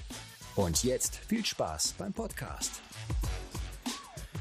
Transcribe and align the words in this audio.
Und 0.56 0.86
jetzt 0.86 1.20
viel 1.28 1.44
Spaß 1.44 1.96
beim 1.98 2.14
Podcast. 2.14 2.72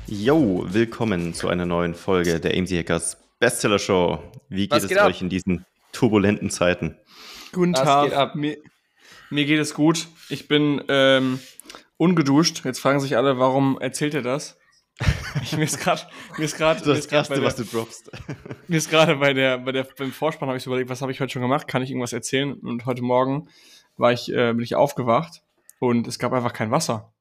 Yo, 0.06 0.64
willkommen 0.68 1.34
zu 1.34 1.48
einer 1.48 1.66
neuen 1.66 1.96
Folge 1.96 2.38
der 2.38 2.56
AMZ 2.56 2.70
Hackers 2.70 3.16
Bestseller 3.40 3.80
Show. 3.80 4.20
Wie 4.48 4.68
geht, 4.68 4.80
geht 4.80 4.92
es 4.92 4.96
ab? 4.96 5.08
euch 5.08 5.20
in 5.20 5.28
diesen 5.28 5.66
turbulenten 5.94 6.50
Zeiten. 6.50 6.96
Guten 7.52 7.72
Tag. 7.72 8.34
Mir, 8.34 8.58
mir, 9.30 9.46
geht 9.46 9.60
es 9.60 9.74
gut. 9.74 10.08
Ich 10.28 10.48
bin 10.48 10.82
ähm, 10.88 11.38
ungeduscht. 11.96 12.64
Jetzt 12.64 12.80
fragen 12.80 13.00
sich 13.00 13.16
alle, 13.16 13.38
warum 13.38 13.78
erzählt 13.80 14.14
er 14.14 14.22
das? 14.22 14.58
Ich, 15.42 15.56
mir 15.56 15.64
ist 15.64 15.80
gerade, 15.80 16.02
mir 16.36 16.44
ist 16.44 16.56
gerade, 16.56 16.80
das 16.84 17.06
erste, 17.06 17.42
was 17.42 17.56
du 17.56 17.64
droppst. 17.64 18.10
Mir 18.68 18.76
ist 18.76 18.88
gerade 18.88 19.16
bei 19.16 19.34
der, 19.34 19.58
bei 19.58 19.72
der, 19.72 19.86
beim 19.98 20.12
Vorspann 20.12 20.48
habe 20.48 20.56
ich 20.56 20.62
so 20.62 20.70
überlegt, 20.70 20.88
was 20.88 21.02
habe 21.02 21.12
ich 21.12 21.20
heute 21.20 21.32
schon 21.32 21.42
gemacht? 21.42 21.68
Kann 21.68 21.82
ich 21.82 21.90
irgendwas 21.90 22.12
erzählen? 22.12 22.54
Und 22.54 22.86
heute 22.86 23.02
Morgen 23.02 23.48
war 23.96 24.12
ich, 24.12 24.32
äh, 24.32 24.52
bin 24.52 24.62
ich 24.62 24.74
aufgewacht 24.74 25.42
und 25.80 26.06
es 26.06 26.18
gab 26.18 26.32
einfach 26.32 26.52
kein 26.52 26.70
Wasser. 26.70 27.13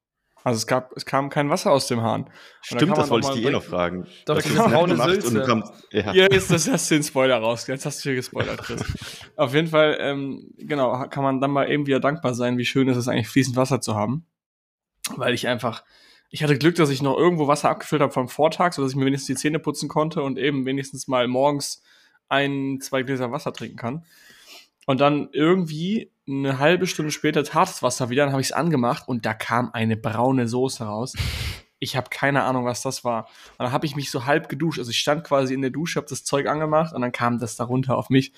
Also 0.44 0.58
es 0.58 0.66
gab, 0.66 0.92
es 0.94 1.06
kam 1.06 1.30
kein 1.30 1.48
Wasser 1.48 1.72
aus 1.72 1.86
dem 1.86 2.02
Hahn. 2.02 2.28
Stimmt, 2.60 2.98
das 2.98 3.08
wollte 3.08 3.28
ich 3.28 3.40
dir 3.40 3.48
eh 3.48 3.52
noch 3.52 3.62
fragen. 3.62 4.06
Doch, 4.26 4.36
das 4.36 4.54
braune 4.54 4.94
Sülze. 4.94 5.42
Kommst, 5.42 5.72
ja. 5.90 6.12
Hier 6.12 6.30
ist 6.30 6.50
das, 6.50 6.70
hast 6.70 6.90
du 6.90 6.96
den 6.96 7.02
Spoiler 7.02 7.38
raus. 7.38 7.66
Jetzt 7.66 7.86
hast 7.86 8.04
du 8.04 8.10
hier 8.10 8.16
gespoilert, 8.16 8.58
Chris. 8.62 8.84
Auf 9.36 9.54
jeden 9.54 9.68
Fall, 9.68 9.96
ähm, 9.98 10.52
genau, 10.58 11.08
kann 11.08 11.24
man 11.24 11.40
dann 11.40 11.50
mal 11.50 11.70
eben 11.70 11.86
wieder 11.86 11.98
dankbar 11.98 12.34
sein, 12.34 12.58
wie 12.58 12.66
schön 12.66 12.88
ist 12.88 12.98
es 12.98 13.08
eigentlich, 13.08 13.28
fließend 13.28 13.56
Wasser 13.56 13.80
zu 13.80 13.94
haben. 13.94 14.26
Weil 15.16 15.32
ich 15.32 15.48
einfach, 15.48 15.82
ich 16.28 16.42
hatte 16.42 16.58
Glück, 16.58 16.74
dass 16.74 16.90
ich 16.90 17.00
noch 17.00 17.16
irgendwo 17.16 17.48
Wasser 17.48 17.70
abgefüllt 17.70 18.02
habe 18.02 18.12
vom 18.12 18.28
Vortag, 18.28 18.74
sodass 18.74 18.90
ich 18.90 18.96
mir 18.96 19.06
wenigstens 19.06 19.38
die 19.38 19.40
Zähne 19.40 19.60
putzen 19.60 19.88
konnte 19.88 20.22
und 20.22 20.38
eben 20.38 20.66
wenigstens 20.66 21.08
mal 21.08 21.26
morgens 21.26 21.82
ein, 22.28 22.80
zwei 22.82 23.02
Gläser 23.02 23.32
Wasser 23.32 23.54
trinken 23.54 23.76
kann. 23.76 24.04
Und 24.84 25.00
dann 25.00 25.30
irgendwie 25.32 26.12
eine 26.26 26.58
halbe 26.58 26.86
Stunde 26.86 27.10
später 27.10 27.44
tat 27.44 27.68
das 27.68 27.82
Wasser 27.82 28.10
wieder, 28.10 28.24
dann 28.24 28.32
habe 28.32 28.40
ich 28.40 28.48
es 28.48 28.52
angemacht 28.52 29.08
und 29.08 29.26
da 29.26 29.34
kam 29.34 29.70
eine 29.72 29.96
braune 29.96 30.48
Soße 30.48 30.84
raus. 30.84 31.14
Ich 31.78 31.96
habe 31.96 32.08
keine 32.08 32.44
Ahnung, 32.44 32.64
was 32.64 32.82
das 32.82 33.04
war. 33.04 33.26
Und 33.58 33.64
dann 33.64 33.72
habe 33.72 33.84
ich 33.84 33.94
mich 33.94 34.10
so 34.10 34.24
halb 34.24 34.48
geduscht. 34.48 34.78
Also 34.78 34.90
ich 34.90 34.98
stand 34.98 35.24
quasi 35.24 35.52
in 35.52 35.60
der 35.60 35.70
Dusche, 35.70 35.98
habe 35.98 36.08
das 36.08 36.24
Zeug 36.24 36.46
angemacht 36.46 36.94
und 36.94 37.02
dann 37.02 37.12
kam 37.12 37.38
das 37.38 37.56
da 37.56 37.64
runter 37.64 37.98
auf 37.98 38.08
mich. 38.08 38.32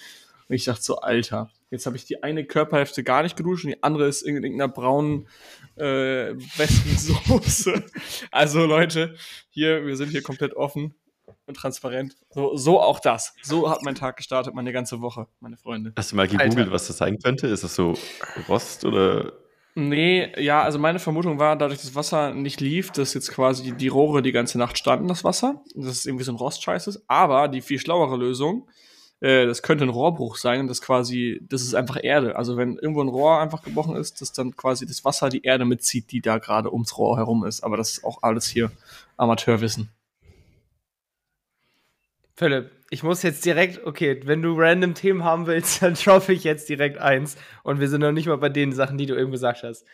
Und 0.49 0.55
ich 0.55 0.65
dachte 0.65 0.83
so, 0.83 0.99
Alter, 0.99 1.51
jetzt 1.71 1.87
habe 1.87 1.97
ich 1.97 2.05
die 2.05 2.23
eine 2.23 2.45
Körperhälfte 2.45 3.05
gar 3.05 3.23
nicht 3.23 3.37
geduscht 3.37 3.65
und 3.65 3.71
die 3.71 3.83
andere 3.83 4.07
ist 4.07 4.23
in 4.23 4.37
irgendeiner 4.37 4.69
braunen 4.69 5.29
äh, 5.77 6.35
Soße. 6.97 7.85
also 8.31 8.65
Leute, 8.65 9.15
hier, 9.51 9.87
wir 9.87 9.97
sind 9.97 10.11
hier 10.11 10.23
komplett 10.23 10.55
offen 10.55 10.95
und 11.47 11.55
transparent. 11.55 12.17
So, 12.31 12.57
so 12.57 12.81
auch 12.81 13.01
das. 13.01 13.35
So 13.43 13.71
hat 13.71 13.83
mein 13.83 13.95
Tag 13.95 14.17
gestartet, 14.17 14.55
meine 14.55 14.73
ganze 14.73 15.01
Woche, 15.01 15.27
meine 15.41 15.57
Freunde. 15.57 15.93
Hast 15.97 16.13
du 16.13 16.17
mal 16.17 16.29
gegoogelt, 16.29 16.59
Alter. 16.59 16.73
was 16.73 16.89
das 16.89 16.99
sein 16.99 17.19
könnte? 17.19 17.47
Ist 17.47 17.65
das 17.65 17.75
so 17.75 17.95
Rost 18.49 18.85
oder? 18.85 19.33
Nee, 19.75 20.33
ja, 20.43 20.63
also 20.63 20.79
meine 20.79 20.99
Vermutung 20.99 21.39
war, 21.39 21.55
dadurch, 21.55 21.79
dass 21.79 21.89
das 21.89 21.95
Wasser 21.95 22.33
nicht 22.33 22.61
lief, 22.61 22.93
dass 22.93 23.13
jetzt 23.13 23.31
quasi 23.31 23.73
die 23.73 23.89
Rohre 23.89 24.23
die 24.23 24.33
ganze 24.33 24.57
Nacht 24.59 24.79
standen, 24.79 25.07
das 25.07 25.23
Wasser. 25.23 25.63
Dass 25.75 25.99
es 25.99 26.07
irgendwie 26.07 26.25
so 26.25 26.33
ein 26.33 26.37
Rostscheiß 26.37 26.87
ist. 26.87 27.03
Aber 27.09 27.49
die 27.49 27.61
viel 27.61 27.79
schlauere 27.79 28.17
Lösung, 28.17 28.69
äh, 29.21 29.47
das 29.47 29.63
könnte 29.63 29.85
ein 29.85 29.91
Rohrbruch 29.91 30.37
sein 30.37 30.67
das 30.67 30.81
quasi, 30.81 31.41
das 31.49 31.63
ist 31.63 31.75
einfach 31.75 31.99
Erde. 32.03 32.37
Also 32.37 32.57
wenn 32.57 32.79
irgendwo 32.79 33.03
ein 33.03 33.09
Rohr 33.09 33.39
einfach 33.41 33.63
gebrochen 33.63 33.97
ist, 33.97 34.21
dass 34.21 34.33
dann 34.33 34.57
quasi 34.57 34.87
das 34.87 35.05
Wasser 35.05 35.29
die 35.29 35.43
Erde 35.43 35.65
mitzieht, 35.65 36.11
die 36.11 36.21
da 36.21 36.39
gerade 36.39 36.73
ums 36.73 36.97
Rohr 36.97 37.19
herum 37.19 37.45
ist. 37.45 37.63
Aber 37.63 37.77
das 37.77 37.93
ist 37.93 38.05
auch 38.05 38.23
alles 38.23 38.47
hier 38.47 38.71
Amateurwissen. 39.19 39.91
Philipp, 42.37 42.71
ich 42.91 43.03
muss 43.03 43.23
jetzt 43.23 43.45
direkt, 43.47 43.87
okay, 43.87 44.21
wenn 44.25 44.43
du 44.43 44.55
random 44.57 44.95
Themen 44.95 45.25
haben 45.25 45.47
willst, 45.47 45.83
dann 45.83 45.95
droppe 45.95 46.33
ich 46.33 46.45
jetzt 46.45 46.69
direkt 46.69 46.99
eins. 46.99 47.37
Und 47.63 47.81
wir 47.81 47.89
sind 47.89 48.03
noch 48.03 48.13
nicht 48.13 48.29
mal 48.29 48.37
bei 48.37 48.51
den 48.51 48.73
Sachen, 48.73 48.99
die 48.99 49.07
du 49.07 49.19
eben 49.19 49.33
gesagt 49.33 49.63
hast. 49.63 49.87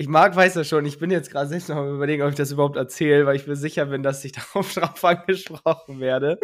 Ich 0.00 0.06
mag, 0.06 0.36
weiß 0.36 0.54
das 0.54 0.68
schon, 0.68 0.86
ich 0.86 1.00
bin 1.00 1.10
jetzt 1.10 1.32
gerade 1.32 1.48
selbst 1.48 1.68
noch 1.68 1.74
mal 1.74 1.92
überlegen, 1.92 2.22
ob 2.22 2.30
ich 2.30 2.36
das 2.36 2.52
überhaupt 2.52 2.76
erzähle, 2.76 3.26
weil 3.26 3.34
ich 3.34 3.48
mir 3.48 3.56
sicher 3.56 3.86
bin, 3.86 4.04
dass 4.04 4.24
ich 4.24 4.32
darauf 4.54 4.72
drauf 4.72 5.04
angesprochen 5.04 5.98
werde. 5.98 6.38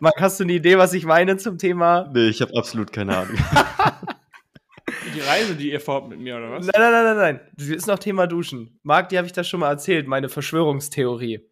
Marc, 0.00 0.20
hast 0.20 0.40
du 0.40 0.44
eine 0.44 0.54
Idee, 0.54 0.76
was 0.76 0.92
ich 0.92 1.04
meine 1.04 1.36
zum 1.36 1.56
Thema? 1.56 2.10
Nee, 2.12 2.28
ich 2.28 2.42
habe 2.42 2.56
absolut 2.56 2.92
keine 2.92 3.16
Ahnung. 3.16 3.36
die 5.14 5.20
Reise, 5.20 5.54
die 5.54 5.70
ihr 5.70 5.80
vorhabt 5.80 6.08
mit 6.08 6.18
mir, 6.18 6.36
oder 6.36 6.50
was? 6.50 6.66
Nein, 6.66 6.74
nein, 6.76 6.92
nein, 6.92 7.04
nein, 7.04 7.16
nein. 7.16 7.40
Das 7.56 7.68
ist 7.68 7.86
noch 7.86 8.00
Thema 8.00 8.26
Duschen. 8.26 8.80
Marc, 8.82 9.08
die 9.10 9.18
habe 9.18 9.26
ich 9.28 9.32
das 9.32 9.46
schon 9.48 9.60
mal 9.60 9.70
erzählt, 9.70 10.08
meine 10.08 10.28
Verschwörungstheorie. 10.28 11.48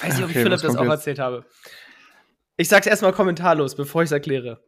Weiß 0.00 0.14
nicht, 0.14 0.24
ob 0.24 0.30
okay, 0.30 0.38
ich 0.38 0.42
Philipp 0.42 0.60
das 0.60 0.76
auch 0.76 0.82
jetzt? 0.82 0.90
erzählt 0.90 1.18
habe. 1.18 1.46
Ich 2.56 2.68
sag's 2.68 2.86
erstmal 2.86 3.12
kommentarlos, 3.12 3.76
bevor 3.76 4.02
ich 4.02 4.06
es 4.08 4.12
erkläre. 4.12 4.62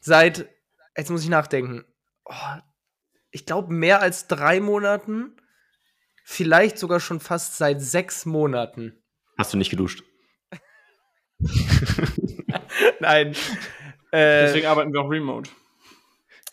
Seit, 0.00 0.48
jetzt 0.96 1.10
muss 1.10 1.22
ich 1.22 1.28
nachdenken, 1.28 1.84
oh, 2.24 2.34
ich 3.30 3.46
glaube 3.46 3.72
mehr 3.72 4.00
als 4.00 4.26
drei 4.26 4.60
Monaten, 4.60 5.36
vielleicht 6.24 6.78
sogar 6.78 7.00
schon 7.00 7.20
fast 7.20 7.56
seit 7.56 7.80
sechs 7.80 8.26
Monaten. 8.26 9.02
Hast 9.36 9.52
du 9.52 9.58
nicht 9.58 9.70
geduscht? 9.70 10.02
Nein. 13.00 13.34
Äh, 14.10 14.46
Deswegen 14.46 14.66
arbeiten 14.66 14.92
wir 14.92 15.00
auch 15.00 15.10
remote. 15.10 15.50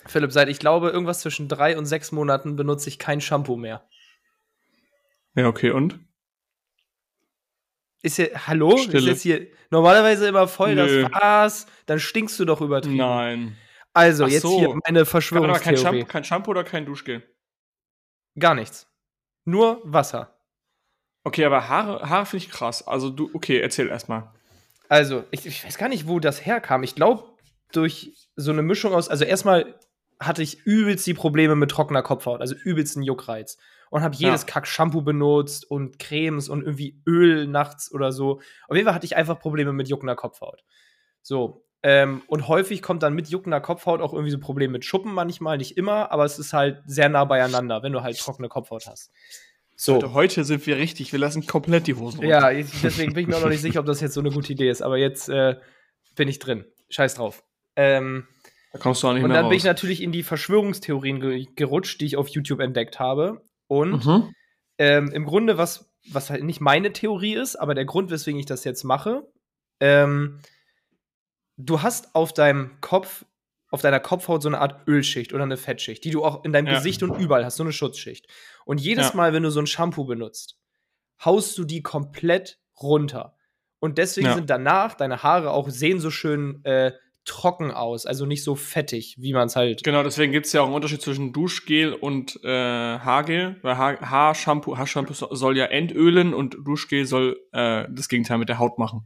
Philipp, 0.06 0.31
seit 0.31 0.50
ich 0.50 0.59
glaube, 0.59 0.90
irgendwas 0.90 1.22
zwischen 1.22 1.47
drei 1.47 1.78
und 1.78 1.85
sechs 1.85 2.12
Monaten 2.12 2.56
benutze 2.56 2.90
ich 2.90 3.00
kein 3.00 3.22
Shampoo 3.22 3.57
mehr. 3.57 3.88
Ja, 5.34 5.47
okay, 5.47 5.72
und? 5.72 6.00
Ist 8.02 8.18
ja, 8.18 8.28
hallo? 8.48 8.78
Stille. 8.78 8.98
Ist 8.98 9.06
jetzt 9.06 9.22
hier 9.24 9.48
normalerweise 9.72 10.28
immer 10.28 10.48
voll 10.48 10.76
Nö. 10.76 11.02
das 11.02 11.12
Fass, 11.12 11.68
dann 11.86 12.00
stinkst 12.00 12.40
du 12.40 12.46
doch 12.46 12.62
übertrieben. 12.62 12.98
Nein. 12.98 13.58
Also, 13.94 14.26
Ach 14.26 14.30
jetzt 14.30 14.42
so. 14.42 14.60
hier 14.60 14.78
meine 14.86 15.06
Verschwörungstheorie. 15.06 15.64
Kein 15.64 15.78
Shampoo, 15.78 16.06
kein 16.06 16.24
Shampoo 16.24 16.52
oder 16.52 16.64
kein 16.64 16.86
Duschgel? 16.86 17.24
Gar 18.38 18.56
nichts. 18.56 18.88
Nur 19.46 19.82
Wasser. 19.84 20.38
Okay, 21.24 21.46
aber 21.46 21.70
Haare, 21.70 22.08
Haare 22.08 22.26
finde 22.26 22.46
ich 22.46 22.52
krass. 22.52 22.88
Also 22.88 23.10
du, 23.10 23.30
okay, 23.34 23.60
erzähl 23.60 23.88
erstmal. 23.88 24.32
Also, 24.90 25.24
ich, 25.32 25.46
ich, 25.46 25.66
weiß 25.66 25.78
gar 25.78 25.90
nicht, 25.90 26.08
wo 26.08 26.20
das 26.20 26.46
herkam. 26.46 26.84
Ich 26.84 26.94
glaube, 26.94 27.24
durch 27.72 28.30
so 28.36 28.52
eine 28.52 28.62
Mischung 28.62 28.94
aus, 28.94 29.10
also 29.10 29.26
erstmal 29.26 29.80
hatte 30.20 30.44
ich 30.44 30.66
übelst 30.66 31.08
die 31.08 31.14
Probleme 31.14 31.56
mit 31.56 31.72
trockener 31.72 32.04
Kopfhaut, 32.04 32.42
also 32.42 32.56
übelst 32.56 32.96
einen 32.96 33.04
Juckreiz 33.04 33.58
und 33.90 34.01
habe 34.01 34.16
jedes 34.16 34.41
ja. 34.41 34.47
Kack-Shampoo 34.47 35.01
benutzt 35.01 35.69
und 35.69 36.00
Cremes 36.00 36.50
und 36.50 36.62
irgendwie 36.62 37.01
Öl 37.07 37.47
nachts 37.47 37.91
oder 37.91 38.12
so. 38.12 38.41
Auf 38.68 38.75
jeden 38.75 38.85
Fall 38.85 38.96
hatte 38.96 39.06
ich 39.06 39.16
einfach 39.16 39.40
Probleme 39.40 39.73
mit 39.73 39.88
juckender 39.88 40.16
Kopfhaut. 40.16 40.63
So. 41.22 41.66
Ähm, 41.84 42.23
und 42.28 42.47
häufig 42.47 42.82
kommt 42.82 43.03
dann 43.03 43.14
mit 43.14 43.28
juckender 43.28 43.61
Kopfhaut 43.61 44.02
auch 44.02 44.11
irgendwie 44.11 44.32
so 44.32 44.40
Probleme 44.40 44.73
mit 44.73 44.85
Schuppen 44.85 45.14
manchmal, 45.14 45.58
nicht 45.58 45.78
immer, 45.78 46.11
aber 46.11 46.26
es 46.26 46.40
ist 46.40 46.52
halt 46.52 46.82
sehr 46.87 47.09
nah 47.09 47.26
beieinander, 47.26 47.84
wenn 47.84 47.93
du 47.93 48.02
halt 48.02 48.17
trockene 48.17 48.49
Kopfhaut 48.49 48.87
hast. 48.87 49.11
So. 49.76 49.96
Leute, 49.96 50.14
heute 50.14 50.43
sind 50.46 50.66
wir 50.66 50.78
richtig, 50.78 51.11
wir 51.11 51.20
lassen 51.20 51.46
komplett 51.46 51.85
die 51.85 51.93
Hosen 51.93 52.22
runter. 52.22 52.52
Ja, 52.52 52.66
deswegen 52.81 53.14
bin 53.14 53.23
ich 53.23 53.28
mir 53.28 53.38
auch 53.38 53.41
noch 53.41 53.49
nicht 53.49 53.61
sicher, 53.61 53.81
ob 53.81 53.85
das 53.85 54.02
jetzt 54.02 54.14
so 54.14 54.22
eine 54.22 54.31
gute 54.31 54.53
Idee 54.53 54.70
ist, 54.70 54.81
aber 54.81 54.97
jetzt 54.97 55.29
äh, 55.29 55.58
bin 56.16 56.28
ich 56.28 56.40
drin. 56.40 56.66
Scheiß 56.90 57.16
drauf. 57.16 57.43
Ähm, 57.76 58.28
da 58.72 58.79
kommst 58.79 59.03
du 59.03 59.08
auch 59.08 59.14
nicht 59.14 59.23
und 59.23 59.29
mehr 59.29 59.35
Und 59.35 59.35
dann 59.35 59.46
raus. 59.46 59.49
bin 59.49 59.58
ich 59.58 59.64
natürlich 59.64 60.02
in 60.02 60.11
die 60.11 60.23
Verschwörungstheorien 60.23 61.20
ge 61.20 61.46
gerutscht, 61.55 61.99
die 62.02 62.05
ich 62.05 62.17
auf 62.17 62.29
YouTube 62.29 62.61
entdeckt 62.61 62.99
habe. 62.99 63.41
Und 63.67 64.06
mhm. 64.06 64.34
ähm, 64.78 65.12
im 65.12 65.26
Grunde, 65.26 65.58
was, 65.58 65.91
was 66.12 66.29
halt 66.29 66.44
nicht 66.44 66.62
meine 66.62 66.94
Theorie 66.94 67.35
ist, 67.35 67.56
aber 67.56 67.73
der 67.73 67.85
Grund, 67.85 68.12
weswegen 68.12 68.40
ich 68.40 68.46
das 68.46 68.64
jetzt 68.64 68.84
mache, 68.84 69.23
ähm, 69.79 70.40
du 71.58 71.82
hast 71.82 72.16
auf 72.16 72.34
deinem 72.34 72.79
Kopf, 72.82 73.26
auf 73.72 73.82
deiner 73.82 74.00
Kopfhaut 74.00 74.41
so 74.41 74.50
eine 74.50 74.59
Art 74.59 74.88
Ölschicht 74.88 75.34
oder 75.34 75.44
eine 75.44 75.58
Fettschicht, 75.58 76.03
die 76.03 76.12
du 76.12 76.23
auch 76.23 76.44
in 76.44 76.53
deinem 76.53 76.67
ja. 76.67 76.76
Gesicht 76.76 77.03
und 77.03 77.20
überall 77.20 77.46
hast, 77.46 77.58
so 77.58 77.64
eine 77.64 77.73
Schutzschicht. 77.73 78.28
Und 78.66 78.79
jedes 78.79 79.09
ja. 79.09 79.16
Mal, 79.16 79.34
wenn 79.34 79.44
du 79.44 79.50
so 79.50 79.59
ein 79.59 79.67
Shampoo 79.67 80.06
benutzt, 80.06 80.58
haust 81.23 81.58
du 81.58 81.66
die 81.66 81.82
komplett 81.82 82.59
runter. 82.82 83.35
Und 83.79 83.97
deswegen 83.97 84.28
ja. 84.28 84.35
sind 84.35 84.50
danach 84.50 84.96
deine 84.96 85.23
Haare 85.23 85.52
auch 85.52 85.70
sehen 85.70 86.00
so 86.00 86.09
schön 86.09 86.64
äh, 86.64 86.94
trocken 87.26 87.72
aus, 87.72 88.06
also 88.06 88.26
nicht 88.26 88.44
so 88.44 88.56
fettig, 88.56 89.16
wie 89.20 89.34
man 89.34 89.48
es 89.48 89.56
halt. 89.56 89.84
Genau, 89.84 90.04
deswegen 90.04 90.32
gibt 90.32 90.46
es 90.46 90.54
ja 90.54 90.62
auch 90.62 90.66
einen 90.66 90.76
Unterschied 90.76 91.02
zwischen 91.02 91.34
Duschgel 91.34 91.94
und 91.94 92.40
äh, 92.44 92.48
Haargel, 92.48 93.58
weil 93.64 93.78
ha 93.78 94.00
Haarshampoo, 94.00 94.78
Haarshampoo 94.78 95.14
soll 95.14 95.58
ja 95.58 95.66
entölen 95.66 96.34
und 96.34 96.56
Duschgel 96.64 97.06
soll 97.06 97.40
äh, 97.52 97.86
das 97.90 98.08
Gegenteil 98.10 98.38
mit 98.38 98.50
der 98.50 98.60
Haut 98.60 98.78
machen. 98.78 99.06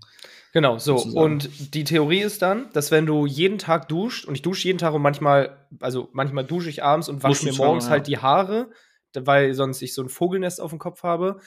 Genau, 0.51 0.77
so. 0.77 0.98
Sozusagen. 0.98 1.24
Und 1.24 1.74
die 1.74 1.83
Theorie 1.83 2.21
ist 2.21 2.42
dann, 2.42 2.69
dass 2.74 2.92
wenn 2.92 3.06
du 3.06 3.25
jeden 3.25 3.57
Tag 3.57 3.88
duscht, 3.88 4.25
und 4.25 4.36
ich 4.36 4.42
dusche 4.42 4.68
jeden 4.68 4.80
Tag 4.80 4.94
und 4.94 5.01
manchmal, 5.01 5.57
also 5.80 6.10
manchmal 6.12 6.44
dusche 6.44 6.69
ich 6.69 6.83
abends 6.83 7.07
und 7.07 7.24
wasche 7.24 7.45
mir 7.45 7.54
morgens 7.54 7.86
ja. 7.86 7.92
halt 7.92 8.07
die 8.07 8.18
Haare, 8.18 8.69
weil 9.13 9.54
sonst 9.54 9.81
ich 9.81 9.94
so 9.94 10.01
ein 10.01 10.10
Vogelnest 10.10 10.60
auf 10.60 10.71
dem 10.71 10.80
Kopf 10.80 11.04
habe, 11.04 11.39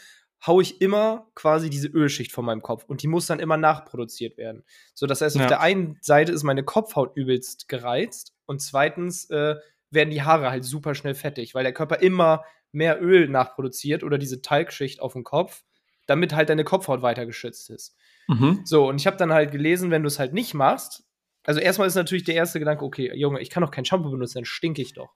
haue 0.47 0.63
ich 0.63 0.81
immer 0.81 1.31
quasi 1.35 1.71
diese 1.71 1.89
Ölschicht 1.89 2.33
von 2.33 2.45
meinem 2.45 2.63
Kopf 2.63 2.85
und 2.85 3.03
die 3.03 3.09
muss 3.09 3.27
dann 3.27 3.39
immer 3.39 3.57
nachproduziert 3.57 4.37
werden. 4.37 4.65
So, 4.95 5.07
das 5.07 5.21
heißt, 5.21 5.37
ja. 5.37 5.43
auf 5.43 5.49
der 5.49 5.61
einen 5.61 5.99
Seite 6.01 6.33
ist 6.33 6.43
meine 6.43 6.65
Kopfhaut 6.65 7.17
übelst 7.17 7.69
gereizt 7.69 8.35
und 8.47 8.61
zweitens 8.61 9.31
äh, 9.31 9.57
werden 9.91 10.11
die 10.11 10.23
Haare 10.23 10.51
halt 10.51 10.65
super 10.65 10.95
schnell 10.95 11.15
fettig, 11.15 11.55
weil 11.55 11.65
der 11.65 11.73
Körper 11.73 12.01
immer 12.01 12.45
mehr 12.73 13.03
Öl 13.03 13.29
nachproduziert 13.29 14.03
oder 14.03 14.19
diese 14.19 14.43
Talgschicht 14.43 15.01
auf 15.01 15.13
dem 15.13 15.25
Kopf, 15.25 15.63
damit 16.07 16.35
halt 16.35 16.49
deine 16.49 16.65
Kopfhaut 16.65 17.03
weiter 17.03 17.27
geschützt 17.27 17.71
ist. 17.71 17.97
Mhm. 18.27 18.63
So, 18.65 18.89
und 18.89 18.97
ich 19.01 19.07
habe 19.07 19.17
dann 19.17 19.33
halt 19.33 19.53
gelesen, 19.53 19.91
wenn 19.91 20.03
du 20.03 20.09
es 20.09 20.19
halt 20.19 20.33
nicht 20.33 20.55
machst, 20.55 21.05
also 21.45 21.61
erstmal 21.61 21.89
ist 21.89 21.95
natürlich 21.95 22.25
der 22.25 22.35
erste 22.35 22.59
Gedanke, 22.59 22.85
okay, 22.85 23.13
Junge, 23.15 23.41
ich 23.41 23.51
kann 23.51 23.63
doch 23.63 23.71
kein 23.71 23.85
Shampoo 23.85 24.11
benutzen, 24.11 24.39
dann 24.39 24.45
stinke 24.45 24.81
ich 24.81 24.95
doch. 24.95 25.15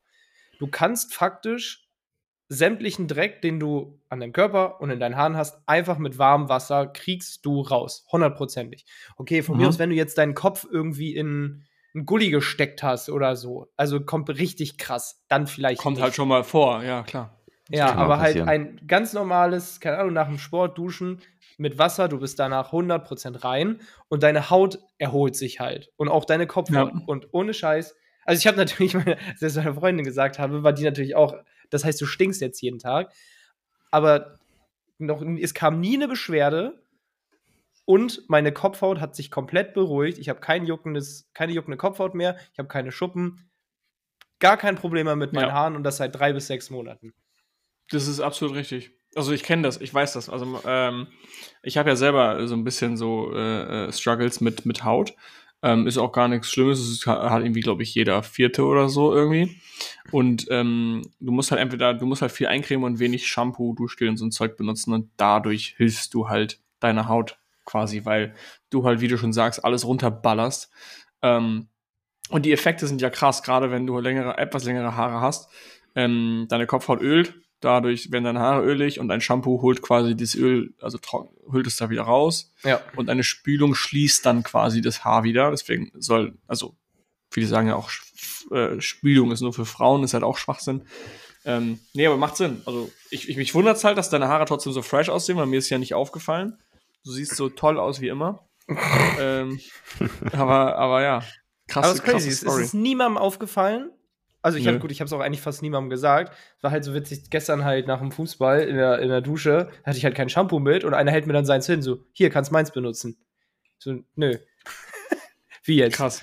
Du 0.59 0.67
kannst 0.67 1.15
faktisch 1.15 1.86
sämtlichen 2.49 3.09
Dreck, 3.09 3.43
den 3.43 3.59
du 3.59 4.01
an 4.09 4.21
deinem 4.21 4.33
Körper 4.33 4.81
und 4.81 4.91
in 4.91 5.01
deinen 5.01 5.17
Haaren 5.17 5.37
hast, 5.37 5.59
einfach 5.67 5.99
mit 5.99 6.19
warmem 6.19 6.49
Wasser 6.49 6.87
kriegst 6.87 7.45
du 7.45 7.61
raus. 7.61 8.07
Hundertprozentig. 8.11 8.87
Okay, 9.17 9.43
von 9.43 9.57
mhm. 9.57 9.63
mir 9.63 9.69
aus, 9.69 9.79
wenn 9.79 9.91
du 9.91 9.97
jetzt 9.97 10.19
deinen 10.19 10.35
Kopf 10.35 10.67
irgendwie 10.71 11.15
in 11.15 11.65
einen 11.95 12.07
Gully 12.07 12.31
gesteckt 12.31 12.83
hast 12.83 13.09
oder 13.09 13.37
so, 13.37 13.69
also 13.77 14.01
kommt 14.01 14.29
richtig 14.29 14.79
krass, 14.79 15.25
dann 15.29 15.47
vielleicht. 15.47 15.81
Kommt 15.81 15.97
halt 15.97 15.97
nicht. 15.97 16.05
halt 16.05 16.15
schon 16.15 16.29
mal 16.29 16.45
vor, 16.45 16.83
ja, 16.85 17.03
klar. 17.03 17.37
Das 17.69 17.81
ja, 17.81 17.95
aber 17.95 18.21
halt 18.21 18.41
ein 18.43 18.81
ganz 18.87 19.13
normales, 19.13 19.81
keine 19.81 19.99
Ahnung, 19.99 20.13
nach 20.13 20.29
dem 20.29 20.39
Sport 20.39 20.79
duschen 20.79 21.21
mit 21.59 21.79
Wasser, 21.79 22.09
du 22.09 22.21
bist 22.21 22.39
danach 22.39 22.73
100% 22.73 23.43
rein 23.43 23.81
und 24.09 24.23
deine 24.23 24.51
Haut 24.51 24.79
erholt 24.99 25.35
sich 25.35 25.59
halt 25.59 25.91
und 25.97 26.09
auch 26.09 26.25
deine 26.25 26.47
Kopfhaut. 26.47 26.93
Ja. 26.93 27.03
Und 27.07 27.29
ohne 27.33 27.55
Scheiß, 27.55 27.97
also 28.25 28.39
ich 28.39 28.47
habe 28.47 28.57
natürlich, 28.65 28.95
meine, 28.95 29.17
als 29.41 29.43
ich 29.43 29.57
meiner 29.57 29.75
Freundin 29.75 30.05
gesagt 30.05 30.39
habe, 30.39 30.63
war 30.63 30.73
die 30.73 30.85
natürlich 30.85 31.17
auch 31.17 31.35
das 31.71 31.85
heißt, 31.85 32.01
du 32.01 32.07
stinkst 32.07 32.41
jetzt 32.41 32.61
jeden 32.61 32.79
Tag. 32.79 33.13
Aber 33.91 34.39
noch, 34.99 35.23
es 35.23 35.55
kam 35.55 35.81
nie 35.81 35.97
eine 35.97 36.09
Beschwerde. 36.09 36.83
Und 37.85 38.29
meine 38.29 38.53
Kopfhaut 38.53 39.01
hat 39.01 39.15
sich 39.15 39.31
komplett 39.31 39.73
beruhigt. 39.73 40.19
Ich 40.19 40.29
habe 40.29 40.41
kein 40.41 40.67
juckendes, 40.67 41.31
keine 41.35 41.53
juckende 41.53 41.77
Kopfhaut 41.77 42.15
mehr. 42.15 42.37
Ich 42.53 42.59
habe 42.59 42.69
keine 42.69 42.91
Schuppen. 42.91 43.49
Gar 44.41 44.57
kein 44.57 44.75
Problem 44.75 45.07
mehr 45.07 45.17
mit 45.17 45.33
meinen 45.33 45.49
ja. 45.49 45.53
Haaren 45.53 45.77
und 45.77 45.85
das 45.85 45.99
seit 45.99 46.15
drei 46.15 46.33
bis 46.33 46.49
sechs 46.49 46.69
Monaten. 46.69 47.15
Das 47.91 48.09
ist 48.09 48.21
absolut 48.21 48.57
richtig. 48.57 48.91
Also 49.15 49.33
ich 49.33 49.45
kenne 49.45 49.63
das, 49.63 49.81
ich 49.81 49.95
weiß 49.95 50.15
das. 50.15 50.29
Also 50.29 50.61
ähm, 50.67 51.07
ich 51.63 51.79
habe 51.79 51.89
ja 51.89 51.97
selber 51.97 52.47
so 52.49 52.55
ein 52.55 52.65
bisschen 52.65 52.97
so 52.97 53.33
äh, 53.33 53.87
äh 53.87 53.93
Struggles 53.93 54.41
mit, 54.41 54.67
mit 54.67 54.85
Haut. 54.85 55.15
Ähm, 55.63 55.87
ist 55.87 55.99
auch 55.99 56.13
gar 56.13 56.29
nichts 56.29 56.51
Schlimmes. 56.51 56.81
Es 56.81 57.07
hat 57.07 57.43
irgendwie, 57.43 57.61
glaube 57.61 57.83
ich, 57.83 57.95
jeder 57.95 58.23
Vierte 58.23 58.65
oder 58.65 58.89
so 58.89 59.15
irgendwie. 59.15 59.61
Und 60.13 60.47
ähm, 60.51 61.03
du 61.19 61.33
musst 61.33 61.51
halt 61.51 61.61
entweder, 61.61 61.95
du 61.95 62.07
musst 62.07 62.23
halt 62.23 62.33
viel 62.33 62.47
eincremen 62.47 62.85
und 62.85 62.99
wenig 62.99 63.27
Shampoo, 63.27 63.75
Duschgel 63.75 64.09
und 64.09 64.17
so 64.17 64.27
ein 64.27 64.33
Zeug 64.33 64.57
benutzen 64.57 64.93
und 64.93 65.11
dadurch 65.17 65.75
hilfst 65.77 66.15
du 66.15 66.29
halt 66.29 66.61
deiner 66.81 67.09
Haut 67.09 67.39
quasi, 67.65 68.05
weil 68.05 68.35
du 68.71 68.85
halt, 68.85 69.01
wie 69.01 69.09
du 69.09 69.19
schon 69.19 69.33
sagst, 69.33 69.65
alles 69.65 69.87
runterballerst. 69.87 70.71
Ähm, 71.23 71.69
und 72.29 72.45
die 72.45 72.53
Effekte 72.53 72.87
sind 72.87 73.01
ja 73.01 73.11
krass, 73.11 73.43
gerade 73.43 73.71
wenn 73.71 73.87
du 73.87 73.99
längere, 73.99 74.39
etwas 74.39 74.65
längere 74.65 74.97
Haare 74.97 75.21
hast. 75.21 75.51
Ähm, 75.95 76.47
deine 76.49 76.67
Kopfhaut 76.67 77.01
ölt, 77.01 77.35
Dadurch 77.61 78.13
werden 78.13 78.25
deine 78.25 78.41
Haare 78.41 78.65
ölig 78.65 79.01
und 79.01 79.11
ein 79.11 79.21
Shampoo 79.21 79.63
holt 79.63 79.81
quasi 79.81 80.15
das 80.15 80.35
Öl, 80.35 80.75
also 80.81 80.99
hüllt 81.51 81.67
es 81.67 81.77
da 81.77 81.89
wieder 81.89 82.03
raus. 82.03 82.53
Ja. 82.65 82.81
Und 82.97 83.09
eine 83.09 83.25
Spülung 83.25 83.75
schließt 83.75 84.27
dann 84.27 84.43
quasi 84.43 84.83
das 84.83 85.05
Haar 85.05 85.25
wieder. 85.25 85.51
Deswegen 85.51 85.91
soll, 85.95 86.37
also 86.47 86.77
viele 87.31 87.47
sagen 87.47 87.69
ja 87.69 87.77
auch, 87.77 87.91
äh, 88.51 88.81
Spülung 88.81 89.33
ist 89.33 89.41
nur 89.41 89.55
für 89.55 89.65
Frauen, 89.65 90.05
ist 90.05 90.15
halt 90.15 90.25
auch 90.25 90.37
Schwachsinn. 90.37 90.83
Ähm, 91.47 91.79
nee, 91.95 92.07
aber 92.07 92.17
macht 92.17 92.37
Sinn. 92.37 92.61
Also 92.67 92.91
ich, 93.11 93.29
ich 93.29 93.37
mich 93.37 93.55
wundert 93.55 93.83
halt, 93.85 93.97
dass 93.97 94.11
deine 94.11 94.29
Haare 94.29 94.45
trotzdem 94.45 94.73
so 94.73 94.83
fresh 94.83 95.09
aussehen, 95.09 95.39
weil 95.39 95.47
mir 95.47 95.59
ist 95.59 95.71
ja 95.71 95.79
nicht 95.79 95.95
aufgefallen. 95.95 96.59
Du 97.05 97.13
siehst 97.13 97.37
so 97.37 97.49
toll 97.49 97.79
aus 97.79 98.01
wie 98.01 98.09
immer. 98.09 98.49
ähm, 99.21 99.61
aber, 100.33 100.77
aber 100.77 101.03
ja, 101.03 101.23
krass. 101.69 101.85
Aber 101.85 101.93
es 101.93 102.27
ist 102.27 102.43
crazy. 102.43 102.47
Es 102.47 102.59
ist 102.59 102.75
niemandem 102.75 103.17
aufgefallen. 103.17 103.93
Also 104.47 104.59
ich 104.59 104.69
habe 104.69 104.79
gut, 104.79 104.93
ich 104.93 105.01
habe 105.01 105.07
es 105.07 105.13
auch 105.13 105.19
eigentlich 105.19 105.41
fast 105.41 105.61
niemandem 105.61 105.91
gesagt. 105.91 106.33
Es 106.57 106.63
war 106.63 106.71
halt 106.71 106.85
so 106.85 106.95
witzig, 106.95 107.31
gestern 107.31 107.65
halt 107.65 107.89
nach 107.89 107.99
dem 107.99 108.13
Fußball 108.13 108.61
in 108.61 108.77
der, 108.77 109.01
in 109.01 109.09
der 109.09 109.21
Dusche 109.21 109.71
hatte 109.83 109.99
ich 109.99 110.05
halt 110.05 110.15
kein 110.15 110.29
Shampoo 110.29 110.61
mit 110.61 110.85
und 110.85 110.95
einer 110.95 111.11
hält 111.11 111.27
mir 111.27 111.33
dann 111.33 111.45
seins 111.45 111.67
hin, 111.67 111.83
so, 111.83 112.05
hier, 112.13 112.31
kannst 112.31 112.53
meins 112.53 112.71
benutzen. 112.71 113.17
So, 113.79 114.05
nö. 114.15 114.39
Wie 115.65 115.79
jetzt? 115.79 115.97
Krass. 115.97 116.23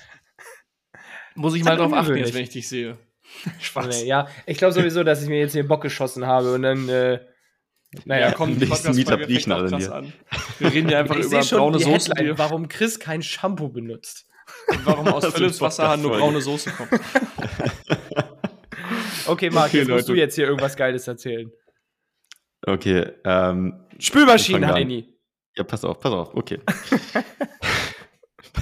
Muss 1.34 1.54
ich 1.54 1.64
mal 1.64 1.76
drauf 1.76 1.92
achten 1.92 2.16
jetzt, 2.16 2.32
wenn 2.32 2.44
ich 2.44 2.48
dich 2.48 2.66
sehe. 2.66 2.96
Spaß. 3.60 3.88
Nee, 3.88 4.08
ja, 4.08 4.26
ich 4.46 4.56
glaube 4.56 4.72
sowieso, 4.72 5.04
dass 5.04 5.22
ich 5.22 5.28
mir 5.28 5.40
jetzt 5.40 5.52
hier 5.52 5.68
Bock 5.68 5.82
geschossen 5.82 6.24
habe 6.24 6.54
und 6.54 6.62
dann, 6.62 6.88
äh, 6.88 7.20
naja, 8.06 8.32
komm, 8.32 8.58
die 8.58 8.64
Podcast-Folge 8.64 9.26
fängt 9.26 9.52
auch 9.52 9.68
krass 9.68 9.90
an. 9.90 10.14
Wir 10.60 10.72
reden 10.72 10.88
ja 10.88 10.98
einfach 11.00 11.16
über 11.16 11.40
braune 11.42 11.78
Soße. 11.78 12.10
Warum 12.38 12.68
Chris 12.68 12.98
kein 12.98 13.22
Shampoo 13.22 13.68
benutzt. 13.68 14.24
Und 14.68 14.86
warum 14.86 15.08
aus 15.12 15.26
Philips 15.32 15.60
Wasserhahn 15.60 16.02
nur 16.02 16.16
braune 16.16 16.40
Soße 16.40 16.70
kommt. 16.70 16.90
Okay, 19.26 19.50
Marc, 19.50 19.68
okay, 19.68 19.78
jetzt 19.78 19.88
musst 19.88 20.08
du 20.08 20.14
jetzt 20.14 20.34
hier 20.34 20.46
irgendwas 20.46 20.76
Geiles 20.76 21.06
erzählen. 21.08 21.50
Okay, 22.66 23.12
ähm. 23.24 23.86
Spülmaschinen 23.98 24.66
hat 24.66 24.84
nie. 24.86 25.14
Ja, 25.56 25.64
pass 25.64 25.84
auf, 25.84 26.00
pass 26.00 26.12
auf, 26.12 26.34
okay. 26.34 26.58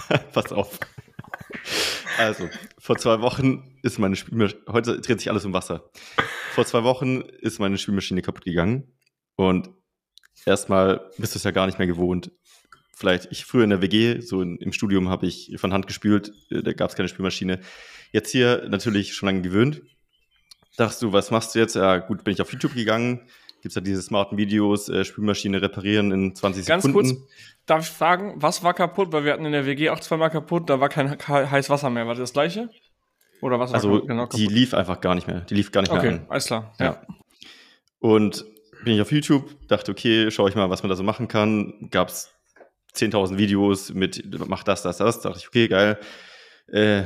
pass 0.33 0.53
auf. 0.53 0.79
Also, 2.19 2.49
vor 2.79 2.99
zwei 2.99 3.21
Wochen 3.21 3.79
ist 3.83 3.99
meine 3.99 4.17
Spülmaschine, 4.17 4.63
heute 4.69 5.01
dreht 5.01 5.19
sich 5.19 5.31
alles 5.31 5.45
um 5.45 5.53
Wasser. 5.53 5.91
Vor 6.53 6.67
zwei 6.67 6.85
Wochen 6.85 7.23
ist 7.41 7.59
meine 7.61 7.79
Spülmaschine 7.79 8.21
kaputt 8.21 8.45
gegangen 8.45 8.93
und 9.37 9.71
erstmal 10.45 11.11
bist 11.17 11.35
du 11.35 11.39
es 11.39 11.45
ja 11.45 11.51
gar 11.51 11.67
nicht 11.67 11.79
mehr 11.79 11.87
gewohnt, 11.87 12.31
vielleicht 13.03 13.33
ich 13.33 13.45
früher 13.45 13.65
in 13.65 13.71
der 13.71 13.83
WG, 13.83 14.21
so 14.21 14.43
in, 14.43 14.59
im 14.59 14.73
Studium 14.73 15.09
habe 15.09 15.27
ich 15.27 15.53
von 15.57 15.73
Hand 15.73 15.87
gespült, 15.87 16.33
äh, 16.51 16.63
da 16.63 16.73
gab 16.73 16.91
es 16.91 16.97
keine 16.97 17.09
Spülmaschine. 17.09 17.61
Jetzt 18.13 18.31
hier 18.31 18.69
natürlich 18.69 19.15
schon 19.15 19.27
lange 19.27 19.43
gewöhnt. 19.43 19.83
Dachtest 20.77 21.03
du, 21.03 21.13
was 21.13 21.31
machst 21.31 21.55
du 21.55 21.59
jetzt? 21.59 21.77
Ja, 21.77 21.99
gut, 21.99 22.25
bin 22.25 22.35
ich 22.35 22.41
auf 22.41 22.53
YouTube 22.53 22.75
gegangen. 22.75 23.21
Gibt 23.63 23.71
es 23.71 23.75
ja 23.75 23.81
diese 23.81 24.03
smarten 24.03 24.39
Videos, 24.39 24.89
äh, 24.89 25.05
Spülmaschine 25.05 25.63
reparieren 25.63 26.11
in 26.11 26.35
20 26.35 26.67
Ganz 26.67 26.85
Sekunden. 26.85 27.09
Ganz 27.09 27.21
kurz, 27.21 27.31
darf 27.67 27.83
ich 27.85 27.91
fragen, 27.91 28.35
was 28.37 28.65
war 28.65 28.75
kaputt? 28.75 29.13
Weil 29.13 29.25
wir 29.25 29.33
hatten 29.33 29.45
in 29.45 29.53
der 29.53 29.67
WG 29.67 29.91
auch 29.91 30.01
zweimal 30.01 30.31
kaputt, 30.31 30.69
da 30.69 30.81
war 30.81 30.89
kein 30.89 31.17
heißes 31.29 31.71
Wasser 31.71 31.91
mehr. 31.91 32.07
War 32.07 32.15
das 32.15 32.21
das 32.21 32.33
gleiche? 32.33 32.71
Oder 33.41 33.61
was 33.61 33.71
war 33.71 33.77
also, 33.77 34.03
genau? 34.03 34.27
Die 34.27 34.47
lief 34.47 34.75
einfach 34.75 35.01
gar 35.01 35.15
nicht 35.15 35.27
mehr. 35.27 35.41
Die 35.43 35.55
lief 35.55 35.71
gar 35.73 35.83
nicht 35.83 35.93
okay, 35.93 36.11
mehr 36.11 36.21
an. 36.21 36.27
alles 36.29 36.47
klar. 36.47 36.75
Ja. 36.79 36.85
ja. 36.87 37.07
Und 37.99 38.45
bin 38.85 38.95
ich 38.95 39.01
auf 39.01 39.13
YouTube, 39.13 39.49
dachte, 39.69 39.93
okay, 39.93 40.31
schaue 40.31 40.49
ich 40.49 40.57
mal, 40.57 40.71
was 40.71 40.83
man 40.83 40.91
da 40.91 40.97
so 40.97 41.03
machen 41.03 41.29
kann. 41.29 41.89
Gab 41.91 42.09
es 42.09 42.33
10.000 42.95 43.39
Videos 43.39 43.93
mit, 43.95 44.25
mach 44.49 44.65
das, 44.65 44.83
das, 44.83 44.99
das. 44.99 45.21
Da 45.21 45.29
dachte 45.31 45.41
ich, 45.41 45.49
okay, 45.49 45.69
geil. 45.69 45.99
Äh, 46.69 47.05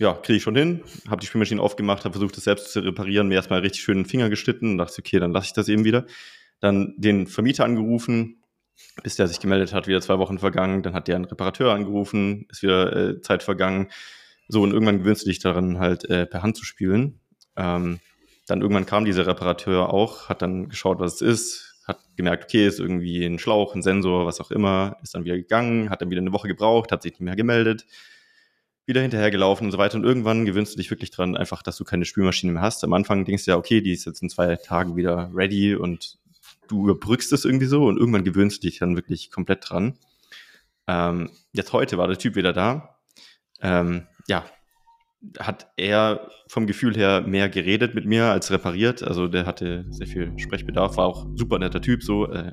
ja, 0.00 0.14
kriege 0.14 0.38
ich 0.38 0.42
schon 0.42 0.56
hin. 0.56 0.82
Habe 1.08 1.20
die 1.20 1.26
Spülmaschine 1.26 1.60
aufgemacht, 1.60 2.04
habe 2.04 2.14
versucht, 2.14 2.36
das 2.36 2.44
selbst 2.44 2.72
zu 2.72 2.80
reparieren, 2.80 3.28
mir 3.28 3.34
erstmal 3.34 3.60
richtig 3.60 3.82
schön 3.82 3.98
den 3.98 4.06
Finger 4.06 4.30
geschnitten 4.30 4.72
und 4.72 4.78
dachte, 4.78 4.96
okay, 4.98 5.20
dann 5.20 5.32
lasse 5.32 5.48
ich 5.48 5.52
das 5.52 5.68
eben 5.68 5.84
wieder. 5.84 6.06
Dann 6.58 6.94
den 6.96 7.26
Vermieter 7.26 7.64
angerufen, 7.64 8.42
bis 9.02 9.16
der 9.16 9.28
sich 9.28 9.40
gemeldet 9.40 9.74
hat, 9.74 9.86
wieder 9.86 10.00
zwei 10.00 10.18
Wochen 10.18 10.38
vergangen. 10.38 10.82
Dann 10.82 10.94
hat 10.94 11.06
der 11.06 11.16
einen 11.16 11.26
Reparateur 11.26 11.74
angerufen, 11.74 12.46
ist 12.48 12.62
wieder 12.62 12.96
äh, 12.96 13.20
Zeit 13.20 13.42
vergangen. 13.42 13.88
So, 14.48 14.62
und 14.62 14.72
irgendwann 14.72 15.00
gewöhnst 15.00 15.26
du 15.26 15.28
dich 15.28 15.38
daran, 15.38 15.78
halt 15.78 16.08
äh, 16.08 16.24
per 16.24 16.42
Hand 16.42 16.56
zu 16.56 16.64
spielen. 16.64 17.20
Ähm, 17.56 18.00
dann 18.46 18.62
irgendwann 18.62 18.86
kam 18.86 19.04
dieser 19.04 19.26
Reparateur 19.26 19.92
auch, 19.92 20.30
hat 20.30 20.40
dann 20.40 20.70
geschaut, 20.70 20.98
was 20.98 21.16
es 21.16 21.20
ist, 21.20 21.74
hat 21.86 22.00
gemerkt, 22.16 22.44
okay, 22.44 22.66
ist 22.66 22.80
irgendwie 22.80 23.24
ein 23.26 23.38
Schlauch, 23.38 23.74
ein 23.74 23.82
Sensor, 23.82 24.24
was 24.24 24.40
auch 24.40 24.50
immer, 24.50 24.96
ist 25.02 25.14
dann 25.14 25.24
wieder 25.24 25.36
gegangen, 25.36 25.90
hat 25.90 26.00
dann 26.00 26.10
wieder 26.10 26.22
eine 26.22 26.32
Woche 26.32 26.48
gebraucht, 26.48 26.90
hat 26.90 27.02
sich 27.02 27.12
nicht 27.12 27.20
mehr 27.20 27.36
gemeldet, 27.36 27.84
wieder 28.86 29.02
hinterhergelaufen 29.02 29.66
und 29.66 29.72
so 29.72 29.78
weiter. 29.78 29.96
Und 29.96 30.04
irgendwann 30.04 30.44
gewöhnst 30.44 30.74
du 30.74 30.76
dich 30.76 30.90
wirklich 30.90 31.10
dran, 31.10 31.36
einfach, 31.36 31.62
dass 31.62 31.76
du 31.76 31.84
keine 31.84 32.04
Spülmaschine 32.04 32.52
mehr 32.52 32.62
hast. 32.62 32.82
Am 32.84 32.92
Anfang 32.92 33.24
denkst 33.24 33.44
du 33.44 33.52
ja, 33.52 33.56
okay, 33.56 33.80
die 33.80 33.92
ist 33.92 34.04
jetzt 34.04 34.22
in 34.22 34.28
zwei 34.28 34.56
Tagen 34.56 34.96
wieder 34.96 35.30
ready 35.34 35.74
und 35.74 36.18
du 36.68 36.84
überbrückst 36.84 37.32
es 37.32 37.44
irgendwie 37.44 37.66
so 37.66 37.86
und 37.86 37.98
irgendwann 37.98 38.24
gewöhnst 38.24 38.62
du 38.62 38.68
dich 38.68 38.78
dann 38.78 38.96
wirklich 38.96 39.30
komplett 39.30 39.68
dran. 39.68 39.98
Ähm, 40.86 41.30
jetzt 41.52 41.72
heute 41.72 41.98
war 41.98 42.08
der 42.08 42.18
Typ 42.18 42.36
wieder 42.36 42.52
da. 42.52 42.96
Ähm, 43.60 44.06
ja, 44.28 44.44
hat 45.38 45.70
er 45.76 46.30
vom 46.48 46.66
Gefühl 46.66 46.96
her 46.96 47.20
mehr 47.20 47.48
geredet 47.48 47.94
mit 47.94 48.06
mir 48.06 48.26
als 48.26 48.50
repariert. 48.50 49.02
Also 49.02 49.28
der 49.28 49.46
hatte 49.46 49.84
sehr 49.90 50.06
viel 50.06 50.38
Sprechbedarf, 50.38 50.96
war 50.96 51.06
auch 51.06 51.26
super 51.34 51.58
netter 51.58 51.82
Typ, 51.82 52.02
so, 52.02 52.30
äh, 52.30 52.52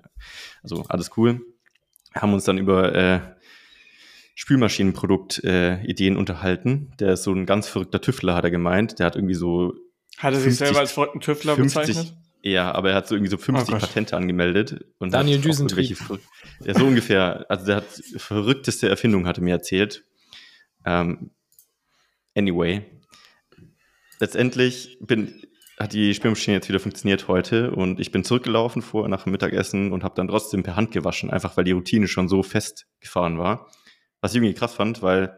also 0.62 0.84
alles 0.90 1.12
cool. 1.18 1.42
Haben 2.14 2.34
uns 2.34 2.44
dann 2.44 2.58
über, 2.58 2.94
äh, 2.94 3.22
Spülmaschinenprodukt-Ideen 4.38 6.14
äh, 6.14 6.18
unterhalten. 6.18 6.94
Der 7.00 7.14
ist 7.14 7.24
so 7.24 7.34
ein 7.34 7.48
ganz 7.48 7.68
verrückter 7.68 8.00
Tüftler, 8.02 8.36
hat 8.36 8.44
er 8.44 8.52
gemeint. 8.52 9.00
Der 9.00 9.08
hat 9.08 9.16
irgendwie 9.16 9.34
so. 9.34 9.74
Hat 10.20 10.36
er 10.36 10.40
sich 10.40 10.56
selber 10.56 10.80
als 10.80 10.92
verrückten 10.92 11.22
Tüftler 11.22 11.56
50, 11.56 11.82
bezeichnet? 11.82 12.14
Ja, 12.44 12.72
aber 12.72 12.92
er 12.92 12.98
hat 12.98 13.08
so 13.08 13.16
irgendwie 13.16 13.32
so 13.32 13.38
50 13.38 13.74
oh 13.74 13.80
Patente 13.80 14.16
angemeldet. 14.16 14.86
Und 15.00 15.12
Daniel 15.12 15.42
Düsentrieb. 15.42 15.98
Ja, 16.64 16.76
so 16.76 16.86
ungefähr. 16.86 17.48
Also 17.50 17.66
der 17.66 17.78
hat 17.78 18.02
verrückteste 18.18 18.88
Erfindungen, 18.88 19.26
hat 19.26 19.40
er 19.40 19.44
mir 19.44 19.56
erzählt. 19.56 20.06
Ähm, 20.86 21.32
anyway. 22.36 22.84
Letztendlich 24.20 25.00
bin, 25.02 25.48
hat 25.80 25.94
die 25.94 26.14
Spülmaschine 26.14 26.58
jetzt 26.58 26.70
wieder 26.70 26.80
funktioniert 26.80 27.28
heute 27.28 27.72
und 27.72 28.00
ich 28.00 28.12
bin 28.12 28.24
zurückgelaufen 28.24 28.84
vor 28.84 29.10
nach 29.10 29.24
dem 29.24 29.32
Mittagessen 29.32 29.92
und 29.92 30.04
habe 30.04 30.14
dann 30.16 30.28
trotzdem 30.28 30.62
per 30.62 30.76
Hand 30.76 30.92
gewaschen, 30.92 31.32
einfach 31.32 31.58
weil 31.58 31.64
die 31.64 31.72
Routine 31.72 32.08
schon 32.08 32.30
so 32.30 32.44
festgefahren 32.44 33.40
war. 33.40 33.68
Was 34.22 34.32
ich 34.32 34.38
irgendwie 34.38 34.54
krass 34.54 34.74
fand, 34.74 35.02
weil 35.02 35.38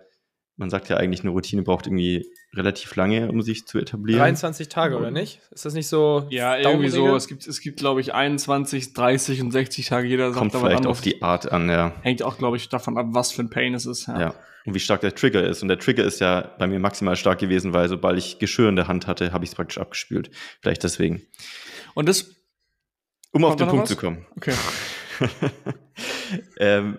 man 0.60 0.70
sagt 0.70 0.90
ja 0.90 0.98
eigentlich, 0.98 1.22
eine 1.22 1.30
Routine 1.30 1.64
braucht 1.64 1.88
irgendwie 1.88 2.28
relativ 2.54 2.94
lange, 2.98 3.30
um 3.32 3.42
sich 3.42 3.66
zu 3.66 3.80
etablieren. 3.80 4.20
23 4.20 4.68
Tage, 4.68 4.98
oder 4.98 5.10
nicht? 5.10 5.40
Ist 5.52 5.64
das 5.64 5.74
nicht 5.74 5.88
so? 5.88 6.28
Ja, 6.30 6.58
irgendwie 6.58 6.90
so. 6.90 7.16
Es 7.16 7.30
gibt, 7.30 7.48
es 7.48 7.62
gibt, 7.62 7.80
glaube 7.80 8.02
ich, 8.02 8.14
21, 8.14 8.94
30 8.94 9.42
und 9.42 9.52
60 9.52 9.88
Tage. 9.88 10.08
Jeder 10.08 10.34
Kommt 10.34 10.52
sagt 10.52 10.66
vielleicht 10.66 10.86
auf 10.86 11.00
die 11.00 11.22
Art 11.22 11.50
an, 11.50 11.70
ja. 11.70 11.94
Hängt 12.02 12.24
auch, 12.24 12.38
glaube 12.38 12.58
ich, 12.58 12.68
davon 12.68 12.98
ab, 12.98 13.08
was 13.12 13.32
für 13.32 13.42
ein 13.42 13.50
Pain 13.50 13.74
es 13.74 13.86
ist. 13.86 14.08
Ja. 14.08 14.20
ja. 14.20 14.36
Und 14.66 14.74
wie 14.74 14.80
stark 14.80 15.00
der 15.00 15.16
Trigger 15.16 15.48
ist. 15.48 15.62
Und 15.62 15.70
der 15.70 15.80
Trigger 15.80 16.04
ist 16.04 16.20
ja 16.20 16.54
bei 16.60 16.68
mir 16.68 16.80
maximal 16.80 17.16
stark 17.16 17.40
gewesen, 17.40 17.72
weil 17.72 17.88
sobald 17.88 18.18
ich 18.18 18.40
Geschirr 18.40 18.68
in 18.68 18.76
der 18.76 18.90
Hand 18.90 19.08
hatte, 19.08 19.32
habe 19.32 19.46
ich 19.46 19.52
es 19.52 19.56
praktisch 19.56 19.78
abgespült. 19.78 20.30
Vielleicht 20.62 20.84
deswegen. 20.84 21.22
Und 21.94 22.10
das. 22.10 22.36
Um 23.32 23.46
auf 23.46 23.56
den 23.56 23.68
Punkt 23.68 23.84
was? 23.84 23.90
zu 23.90 23.96
kommen. 23.96 24.26
Okay. 24.36 24.54
ähm, 26.58 26.98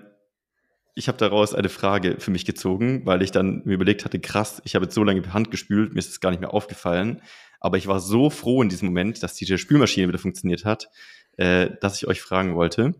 ich 1.00 1.08
habe 1.08 1.16
daraus 1.16 1.54
eine 1.54 1.70
Frage 1.70 2.16
für 2.18 2.30
mich 2.30 2.44
gezogen, 2.44 3.06
weil 3.06 3.22
ich 3.22 3.30
dann 3.30 3.62
mir 3.64 3.72
überlegt 3.72 4.04
hatte, 4.04 4.20
krass, 4.20 4.60
ich 4.66 4.74
habe 4.74 4.84
jetzt 4.84 4.94
so 4.94 5.02
lange 5.02 5.22
per 5.22 5.32
Hand 5.32 5.50
gespült, 5.50 5.94
mir 5.94 5.98
ist 5.98 6.10
es 6.10 6.20
gar 6.20 6.30
nicht 6.30 6.40
mehr 6.40 6.52
aufgefallen. 6.52 7.22
Aber 7.58 7.78
ich 7.78 7.86
war 7.86 8.00
so 8.00 8.28
froh 8.28 8.62
in 8.62 8.68
diesem 8.68 8.88
Moment, 8.88 9.22
dass 9.22 9.34
diese 9.34 9.56
Spülmaschine 9.56 10.08
wieder 10.08 10.18
funktioniert 10.18 10.66
hat, 10.66 10.90
äh, 11.38 11.70
dass 11.80 11.96
ich 11.96 12.06
euch 12.06 12.20
fragen 12.20 12.54
wollte, 12.54 12.94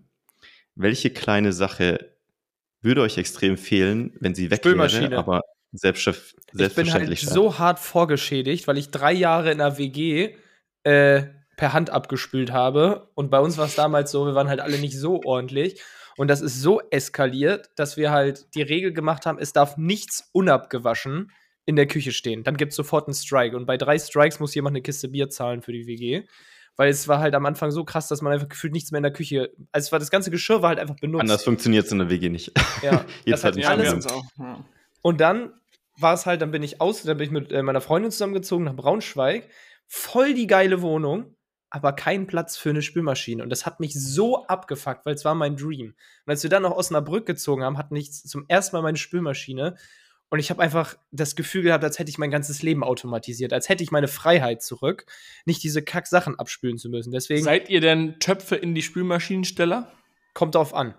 welche 0.74 1.10
kleine 1.10 1.52
Sache 1.52 2.16
würde 2.80 3.02
euch 3.02 3.18
extrem 3.18 3.58
fehlen, 3.58 4.16
wenn 4.18 4.34
sie 4.34 4.50
weg 4.50 4.64
wäre, 4.64 5.18
aber 5.18 5.42
selbstverständlich. 5.72 6.68
Ich 6.68 6.74
bin 6.74 6.92
halt 6.92 7.18
so 7.18 7.58
hart 7.58 7.78
vorgeschädigt, 7.78 8.66
weil 8.66 8.78
ich 8.78 8.90
drei 8.90 9.12
Jahre 9.12 9.52
in 9.52 9.58
der 9.58 9.76
WG 9.76 10.36
äh, 10.84 11.24
per 11.58 11.74
Hand 11.74 11.90
abgespült 11.90 12.50
habe. 12.50 13.10
Und 13.14 13.30
bei 13.30 13.40
uns 13.40 13.58
war 13.58 13.66
es 13.66 13.74
damals 13.74 14.10
so, 14.10 14.24
wir 14.24 14.34
waren 14.34 14.48
halt 14.48 14.60
alle 14.60 14.78
nicht 14.78 14.96
so 14.96 15.20
ordentlich. 15.22 15.82
Und 16.20 16.28
das 16.28 16.42
ist 16.42 16.60
so 16.60 16.82
eskaliert, 16.90 17.70
dass 17.76 17.96
wir 17.96 18.10
halt 18.10 18.54
die 18.54 18.60
Regel 18.60 18.92
gemacht 18.92 19.24
haben, 19.24 19.38
es 19.38 19.54
darf 19.54 19.78
nichts 19.78 20.28
unabgewaschen 20.32 21.32
in 21.64 21.76
der 21.76 21.86
Küche 21.86 22.12
stehen. 22.12 22.44
Dann 22.44 22.58
gibt 22.58 22.72
es 22.72 22.76
sofort 22.76 23.08
einen 23.08 23.14
Strike. 23.14 23.56
Und 23.56 23.64
bei 23.64 23.78
drei 23.78 23.98
Strikes 23.98 24.38
muss 24.38 24.54
jemand 24.54 24.74
eine 24.74 24.82
Kiste 24.82 25.08
Bier 25.08 25.30
zahlen 25.30 25.62
für 25.62 25.72
die 25.72 25.86
WG. 25.86 26.24
Weil 26.76 26.90
es 26.90 27.08
war 27.08 27.20
halt 27.20 27.34
am 27.34 27.46
Anfang 27.46 27.70
so 27.70 27.84
krass, 27.84 28.08
dass 28.08 28.20
man 28.20 28.34
einfach 28.34 28.50
gefühlt 28.50 28.74
nichts 28.74 28.90
mehr 28.92 28.98
in 28.98 29.04
der 29.04 29.14
Küche. 29.14 29.50
Also 29.72 29.86
es 29.86 29.92
war 29.92 29.98
das 29.98 30.10
ganze 30.10 30.30
Geschirr 30.30 30.60
war 30.60 30.68
halt 30.68 30.78
einfach 30.78 30.96
benutzt. 30.96 31.22
Anders 31.22 31.42
funktioniert 31.42 31.86
es 31.86 31.92
in 31.92 32.00
der 32.00 32.10
WG 32.10 32.28
nicht. 32.28 32.52
Ja, 32.82 33.06
jetzt 33.24 33.42
halt 33.42 33.54
nicht 33.54 33.66
alles. 33.66 34.06
Auch. 34.06 34.24
Ja. 34.38 34.62
Und 35.00 35.22
dann 35.22 35.54
war 35.96 36.12
es 36.12 36.26
halt, 36.26 36.42
dann 36.42 36.50
bin 36.50 36.62
ich 36.62 36.82
aus, 36.82 37.02
dann 37.02 37.16
bin 37.16 37.24
ich 37.24 37.32
mit 37.32 37.50
äh, 37.50 37.62
meiner 37.62 37.80
Freundin 37.80 38.10
zusammengezogen 38.10 38.66
nach 38.66 38.76
Braunschweig. 38.76 39.48
Voll 39.86 40.34
die 40.34 40.46
geile 40.46 40.82
Wohnung 40.82 41.34
aber 41.70 41.92
keinen 41.92 42.26
Platz 42.26 42.56
für 42.56 42.70
eine 42.70 42.82
Spülmaschine. 42.82 43.42
Und 43.42 43.50
das 43.50 43.64
hat 43.64 43.78
mich 43.80 43.94
so 43.94 44.44
abgefuckt, 44.46 45.06
weil 45.06 45.14
es 45.14 45.24
war 45.24 45.34
mein 45.34 45.56
Dream. 45.56 45.94
Und 46.26 46.30
als 46.30 46.42
wir 46.42 46.50
dann 46.50 46.64
nach 46.64 46.72
Osnabrück 46.72 47.26
gezogen 47.26 47.62
haben, 47.62 47.78
hatten 47.78 47.94
ich 47.94 48.12
zum 48.12 48.44
ersten 48.48 48.76
Mal 48.76 48.82
meine 48.82 48.98
Spülmaschine. 48.98 49.76
Und 50.30 50.38
ich 50.38 50.50
habe 50.50 50.62
einfach 50.62 50.96
das 51.10 51.36
Gefühl 51.36 51.62
gehabt, 51.62 51.82
als 51.82 51.98
hätte 51.98 52.10
ich 52.10 52.18
mein 52.18 52.30
ganzes 52.30 52.62
Leben 52.62 52.84
automatisiert, 52.84 53.52
als 53.52 53.68
hätte 53.68 53.82
ich 53.82 53.90
meine 53.90 54.08
Freiheit 54.08 54.62
zurück, 54.62 55.06
nicht 55.44 55.62
diese 55.62 55.82
Kack-Sachen 55.82 56.38
abspülen 56.38 56.78
zu 56.78 56.88
müssen. 56.88 57.12
Deswegen. 57.12 57.42
Seid 57.42 57.68
ihr 57.68 57.80
denn 57.80 58.18
Töpfe 58.20 58.56
in 58.56 58.74
die 58.74 58.82
Spülmaschinensteller? 58.82 59.92
Kommt 60.34 60.54
drauf 60.54 60.74
an. 60.74 60.94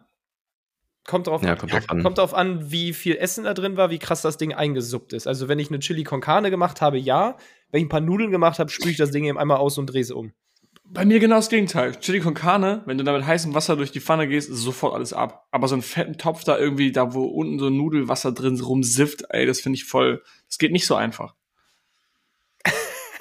Kommt 1.07 1.27
drauf, 1.27 1.41
ja, 1.43 1.55
kommt, 1.55 1.73
drauf 1.73 1.89
an. 1.89 2.03
kommt 2.03 2.17
drauf 2.19 2.33
an, 2.33 2.71
wie 2.71 2.93
viel 2.93 3.15
Essen 3.15 3.45
da 3.45 3.53
drin 3.53 3.75
war, 3.75 3.89
wie 3.89 3.99
krass 3.99 4.21
das 4.21 4.37
Ding 4.37 4.53
eingesuppt 4.53 5.13
ist. 5.13 5.27
Also, 5.27 5.47
wenn 5.47 5.59
ich 5.59 5.69
eine 5.69 5.79
Chili 5.79 6.03
con 6.03 6.21
Carne 6.21 6.51
gemacht 6.51 6.79
habe, 6.79 6.97
ja. 6.97 7.37
Wenn 7.71 7.79
ich 7.79 7.85
ein 7.85 7.89
paar 7.89 8.01
Nudeln 8.01 8.31
gemacht 8.31 8.59
habe, 8.59 8.69
spüle 8.69 8.91
ich 8.91 8.97
das 8.97 9.11
Ding 9.11 9.23
eben 9.23 9.37
einmal 9.37 9.57
aus 9.57 9.77
und 9.77 9.87
drehe 9.87 10.01
es 10.01 10.11
um. 10.11 10.33
Bei 10.93 11.05
mir 11.05 11.19
genau 11.19 11.37
das 11.37 11.47
Gegenteil. 11.47 11.95
Chili 11.95 12.19
con 12.19 12.33
Carne, 12.33 12.83
wenn 12.85 12.97
du 12.97 13.05
da 13.05 13.13
mit 13.13 13.25
heißem 13.25 13.53
Wasser 13.53 13.77
durch 13.77 13.93
die 13.93 14.01
Pfanne 14.01 14.27
gehst, 14.27 14.49
ist 14.49 14.57
sofort 14.57 14.93
alles 14.93 15.13
ab. 15.13 15.47
Aber 15.51 15.69
so 15.69 15.75
einen 15.75 15.83
fetten 15.83 16.17
Topf 16.17 16.43
da 16.43 16.57
irgendwie, 16.57 16.91
da 16.91 17.13
wo 17.13 17.23
unten 17.23 17.59
so 17.59 17.69
Nudelwasser 17.69 18.33
drin 18.33 18.59
rumsifft, 18.59 19.23
ey, 19.29 19.45
das 19.45 19.61
finde 19.61 19.77
ich 19.77 19.85
voll. 19.85 20.21
Das 20.47 20.57
geht 20.57 20.73
nicht 20.73 20.85
so 20.85 20.95
einfach. 20.95 21.33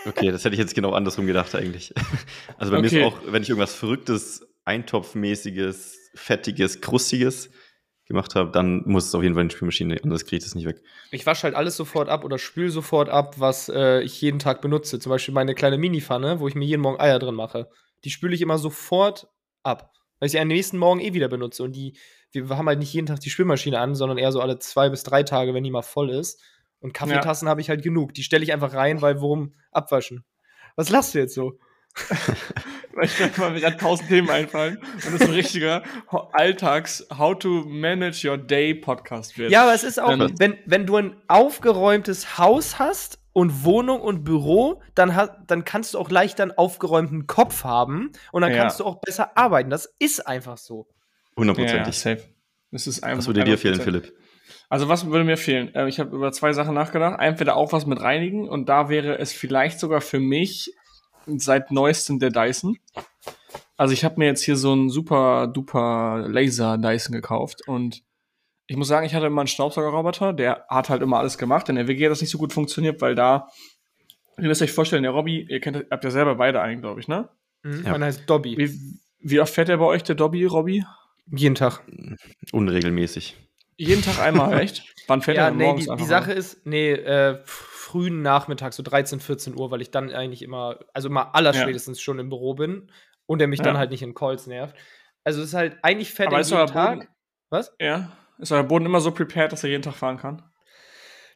Okay, 0.06 0.32
das 0.32 0.44
hätte 0.44 0.54
ich 0.54 0.58
jetzt 0.60 0.74
genau 0.74 0.92
andersrum 0.92 1.26
gedacht 1.26 1.54
eigentlich. 1.54 1.92
Also 2.58 2.72
bei 2.72 2.78
okay. 2.78 2.94
mir 2.94 3.06
ist 3.06 3.12
auch, 3.12 3.20
wenn 3.26 3.42
ich 3.42 3.48
irgendwas 3.48 3.74
Verrücktes, 3.74 4.46
Eintopfmäßiges, 4.64 6.10
Fettiges, 6.14 6.80
Krustiges 6.80 7.50
gemacht 8.11 8.35
habe, 8.35 8.50
dann 8.50 8.83
muss 8.85 9.07
es 9.07 9.14
auf 9.14 9.23
jeden 9.23 9.35
Fall 9.35 9.43
in 9.43 9.49
die 9.49 9.55
Spülmaschine, 9.55 9.99
anders 10.02 10.25
kriege 10.25 10.38
ich 10.38 10.45
das 10.45 10.55
nicht 10.55 10.67
weg. 10.67 10.83
Ich 11.11 11.25
wasche 11.25 11.45
halt 11.45 11.55
alles 11.55 11.76
sofort 11.76 12.09
ab 12.09 12.25
oder 12.25 12.38
spül 12.38 12.71
sofort 12.71 13.09
ab, 13.09 13.37
was 13.38 13.69
äh, 13.69 14.02
ich 14.02 14.21
jeden 14.21 14.38
Tag 14.38 14.61
benutze. 14.61 14.99
Zum 14.99 15.11
Beispiel 15.11 15.33
meine 15.33 15.55
kleine 15.55 15.79
Minipfanne, 15.79 16.40
wo 16.40 16.49
ich 16.49 16.55
mir 16.55 16.67
jeden 16.67 16.83
Morgen 16.83 17.00
Eier 17.00 17.19
drin 17.19 17.35
mache. 17.35 17.71
Die 18.05 18.11
spüle 18.11 18.35
ich 18.35 18.43
immer 18.43 18.59
sofort 18.59 19.29
ab, 19.62 19.93
weil 20.19 20.26
ich 20.26 20.33
sie 20.33 20.40
am 20.40 20.49
nächsten 20.49 20.76
Morgen 20.76 21.00
eh 21.00 21.14
wieder 21.14 21.29
benutze. 21.29 21.62
Und 21.62 21.73
die, 21.76 21.97
wir 22.33 22.49
haben 22.50 22.69
halt 22.69 22.81
nicht 22.81 22.93
jeden 22.93 23.07
Tag 23.07 23.21
die 23.21 23.31
Spülmaschine 23.31 23.79
an, 23.79 23.95
sondern 23.95 24.19
eher 24.19 24.33
so 24.33 24.40
alle 24.40 24.59
zwei 24.59 24.90
bis 24.90 25.02
drei 25.02 25.23
Tage, 25.23 25.55
wenn 25.55 25.64
die 25.64 25.71
mal 25.71 25.83
voll 25.83 26.11
ist. 26.11 26.43
Und 26.81 26.93
Kaffeetassen 26.93 27.47
ja. 27.47 27.50
habe 27.50 27.61
ich 27.61 27.69
halt 27.69 27.83
genug. 27.83 28.14
Die 28.14 28.23
stelle 28.23 28.43
ich 28.43 28.52
einfach 28.52 28.75
rein, 28.75 29.00
weil 29.00 29.21
worum 29.21 29.55
abwaschen. 29.71 30.25
Was 30.76 30.90
lachst 30.90 31.14
du 31.14 31.19
jetzt 31.19 31.35
so? 31.35 31.59
ich 33.02 33.18
mir 33.18 33.61
gerade 33.61 33.76
tausend 33.76 34.09
Themen 34.09 34.30
einfallen 34.30 34.78
und 34.78 35.12
das 35.12 35.23
ein 35.23 35.35
richtiger 35.35 35.82
Alltags 36.32 37.06
How 37.16 37.38
to 37.38 37.64
Manage 37.66 38.28
Your 38.28 38.38
Day 38.38 38.75
Podcast 38.75 39.38
wird. 39.38 39.50
Ja, 39.50 39.62
aber 39.62 39.75
es 39.75 39.85
ist 39.85 40.00
auch, 40.00 40.11
ähm, 40.11 40.32
wenn, 40.38 40.59
wenn 40.66 40.87
du 40.87 40.97
ein 40.97 41.16
aufgeräumtes 41.28 42.38
Haus 42.38 42.78
hast 42.78 43.18
und 43.32 43.64
Wohnung 43.64 44.00
und 44.00 44.25
Büro, 44.25 44.82
dann, 44.94 45.14
hat, 45.14 45.50
dann 45.50 45.64
kannst 45.64 45.94
du 45.94 45.99
auch 45.99 46.11
leichter 46.11 46.42
einen 46.44 46.52
aufgeräumten 46.52 47.26
Kopf 47.26 47.64
haben 47.64 48.12
und 48.32 48.42
dann 48.42 48.52
ja. 48.52 48.59
kannst 48.59 48.80
du 48.80 48.85
auch 48.85 49.00
besser 49.00 49.37
arbeiten. 49.37 49.70
Das 49.70 49.92
ist 49.99 50.26
einfach 50.26 50.59
so. 50.59 50.88
Hundertprozentig. 51.37 51.87
Ja, 52.04 52.16
safe. 52.16 52.28
Das 52.70 52.87
ist 52.87 53.02
einfach, 53.02 53.18
was 53.18 53.26
würde 53.26 53.44
dir 53.44 53.59
fehlen, 53.59 53.80
Philipp? 53.80 54.12
Also 54.68 54.88
was 54.88 55.06
würde 55.06 55.25
mir 55.25 55.37
fehlen? 55.37 55.75
Äh, 55.75 55.88
ich 55.88 55.99
habe 55.99 56.14
über 56.14 56.30
zwei 56.32 56.52
Sachen 56.52 56.75
nachgedacht. 56.75 57.20
Entweder 57.20 57.56
auch 57.56 57.73
was 57.73 57.87
mit 57.87 58.00
reinigen 58.00 58.49
und 58.49 58.68
da 58.68 58.88
wäre 58.88 59.18
es 59.18 59.32
vielleicht 59.32 59.80
sogar 59.80 60.00
für 60.00 60.20
mich 60.20 60.73
seit 61.38 61.70
neuestem 61.70 62.18
der 62.18 62.30
Dyson. 62.30 62.78
Also 63.76 63.94
ich 63.94 64.04
habe 64.04 64.16
mir 64.18 64.26
jetzt 64.26 64.42
hier 64.42 64.56
so 64.56 64.72
einen 64.72 64.90
super 64.90 65.46
duper 65.46 66.26
Laser 66.28 66.76
Dyson 66.76 67.12
gekauft 67.12 67.66
und 67.66 68.02
ich 68.66 68.76
muss 68.76 68.87
sagen, 68.87 69.04
ich 69.04 69.14
hatte 69.14 69.26
immer 69.26 69.40
einen 69.40 69.49
Staubsaugerroboter, 69.49 70.32
der 70.32 70.64
hat 70.68 70.90
halt 70.90 71.02
immer 71.02 71.18
alles 71.18 71.38
gemacht. 71.38 71.68
In 71.68 71.75
der 71.75 71.88
WG 71.88 72.04
hat 72.04 72.12
das 72.12 72.20
nicht 72.20 72.30
so 72.30 72.38
gut 72.38 72.52
funktioniert, 72.52 73.00
weil 73.00 73.16
da, 73.16 73.49
ihr 74.38 74.46
müsst 74.46 74.62
euch 74.62 74.70
vorstellen, 74.70 75.02
der 75.02 75.10
Robby, 75.10 75.44
ihr 75.49 75.60
kennt, 75.60 75.87
habt 75.90 76.04
ja 76.04 76.10
selber 76.10 76.37
beide 76.37 76.60
einen, 76.60 76.80
glaube 76.80 77.00
ich, 77.00 77.08
ne? 77.08 77.28
Mhm, 77.64 77.82
ja. 77.84 77.90
Meiner 77.90 78.06
heißt 78.06 78.30
Dobby. 78.30 78.56
Wie, 78.56 78.78
wie 79.18 79.40
oft 79.40 79.52
fährt 79.52 79.66
der 79.66 79.78
bei 79.78 79.87
euch, 79.87 80.04
der 80.04 80.14
Dobby, 80.14 80.44
Robby? 80.44 80.84
Jeden 81.26 81.56
Tag. 81.56 81.82
Unregelmäßig. 82.52 83.37
Jeden 83.76 84.02
Tag 84.02 84.20
einmal, 84.20 84.60
echt? 84.60 84.84
Wann 85.08 85.22
fährt 85.22 85.38
ja, 85.38 85.46
er 85.46 85.50
denn 85.50 85.58
nee, 85.58 85.64
morgens 85.64 85.88
die, 85.88 85.96
die 85.96 86.04
Sache 86.04 86.32
ist, 86.32 86.64
nee, 86.64 86.92
äh, 86.92 87.40
frühen 87.90 88.23
Nachmittag, 88.23 88.73
so 88.73 88.82
13, 88.82 89.20
14 89.20 89.59
Uhr, 89.59 89.70
weil 89.70 89.80
ich 89.80 89.90
dann 89.90 90.12
eigentlich 90.12 90.42
immer, 90.42 90.78
also 90.94 91.09
immer 91.09 91.35
allerspätestens 91.35 91.99
ja. 91.99 92.02
schon 92.02 92.18
im 92.18 92.28
Büro 92.28 92.54
bin 92.54 92.90
und 93.26 93.40
der 93.40 93.49
mich 93.49 93.59
ja. 93.59 93.64
dann 93.64 93.78
halt 93.78 93.90
nicht 93.90 94.02
in 94.02 94.14
Calls 94.14 94.47
nervt. 94.47 94.76
Also 95.25 95.40
es 95.40 95.49
ist 95.49 95.54
halt 95.54 95.78
eigentlich 95.82 96.12
fährt 96.12 96.32
er 96.32 96.40
jeden 96.40 96.66
Tag. 96.68 96.99
Boden, 96.99 97.09
Was? 97.50 97.75
Ja. 97.80 98.12
Ist 98.38 98.52
euer 98.52 98.62
Boden 98.62 98.87
immer 98.87 99.00
so 99.00 99.11
prepared, 99.11 99.52
dass 99.52 99.64
er 99.64 99.70
jeden 99.70 99.82
Tag 99.82 99.94
fahren 99.94 100.18
kann? 100.18 100.42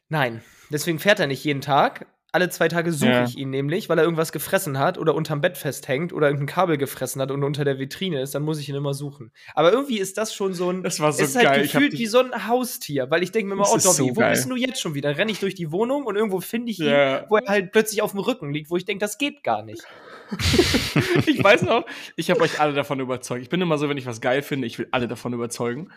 Nein. 0.07 0.41
Deswegen 0.71 0.97
fährt 0.99 1.19
er 1.19 1.27
nicht 1.27 1.43
jeden 1.43 1.61
Tag, 1.61 2.07
alle 2.35 2.49
zwei 2.49 2.67
Tage 2.67 2.91
suche 2.91 3.09
ja. 3.09 3.23
ich 3.23 3.37
ihn 3.37 3.49
nämlich, 3.49 3.87
weil 3.87 3.97
er 3.97 4.03
irgendwas 4.03 4.33
gefressen 4.33 4.77
hat 4.77 4.97
oder 4.97 5.15
unterm 5.15 5.39
Bett 5.39 5.57
festhängt 5.57 6.11
oder 6.11 6.27
irgendein 6.27 6.47
Kabel 6.47 6.77
gefressen 6.77 7.21
hat 7.21 7.31
und 7.31 7.45
unter 7.45 7.63
der 7.63 7.79
Vitrine 7.79 8.21
ist, 8.21 8.35
dann 8.35 8.43
muss 8.43 8.59
ich 8.59 8.67
ihn 8.67 8.75
immer 8.75 8.93
suchen. 8.93 9.31
Aber 9.53 9.71
irgendwie 9.71 9.99
ist 9.99 10.17
das 10.17 10.33
schon 10.33 10.53
so 10.53 10.69
ein. 10.69 10.83
Das 10.83 10.99
war 10.99 11.13
so 11.13 11.23
ist 11.23 11.35
geil. 11.35 11.47
halt 11.47 11.61
gefühlt 11.63 11.93
wie 11.93 12.07
so 12.07 12.19
ein 12.19 12.47
Haustier, 12.47 13.09
weil 13.09 13.23
ich 13.23 13.31
denke 13.31 13.47
mir 13.47 13.53
immer, 13.53 13.69
oh 13.69 13.77
Dobby, 13.77 13.81
so 13.81 14.09
wo 14.09 14.19
geil. 14.19 14.31
bist 14.31 14.49
du 14.49 14.55
jetzt 14.57 14.81
schon 14.81 14.95
wieder? 14.95 15.09
Dann 15.09 15.17
renne 15.17 15.31
ich 15.31 15.39
durch 15.39 15.55
die 15.55 15.71
Wohnung 15.71 16.03
und 16.03 16.17
irgendwo 16.17 16.41
finde 16.41 16.71
ich 16.71 16.79
ihn, 16.79 16.87
ja. 16.87 17.25
wo 17.29 17.37
er 17.37 17.47
halt 17.47 17.71
plötzlich 17.71 18.01
auf 18.01 18.11
dem 18.11 18.19
Rücken 18.19 18.51
liegt, 18.51 18.69
wo 18.69 18.75
ich 18.75 18.83
denke, 18.83 18.99
das 18.99 19.17
geht 19.17 19.41
gar 19.41 19.63
nicht. 19.63 19.83
ich 21.25 21.41
weiß 21.41 21.61
noch, 21.61 21.85
ich 22.17 22.29
habe 22.31 22.41
euch 22.41 22.59
alle 22.59 22.73
davon 22.73 22.99
überzeugt. 22.99 23.43
Ich 23.43 23.49
bin 23.49 23.61
immer 23.61 23.77
so, 23.77 23.87
wenn 23.87 23.97
ich 23.97 24.05
was 24.05 24.19
geil 24.19 24.41
finde, 24.41 24.67
ich 24.67 24.77
will 24.77 24.89
alle 24.91 25.07
davon 25.07 25.31
überzeugen. 25.31 25.89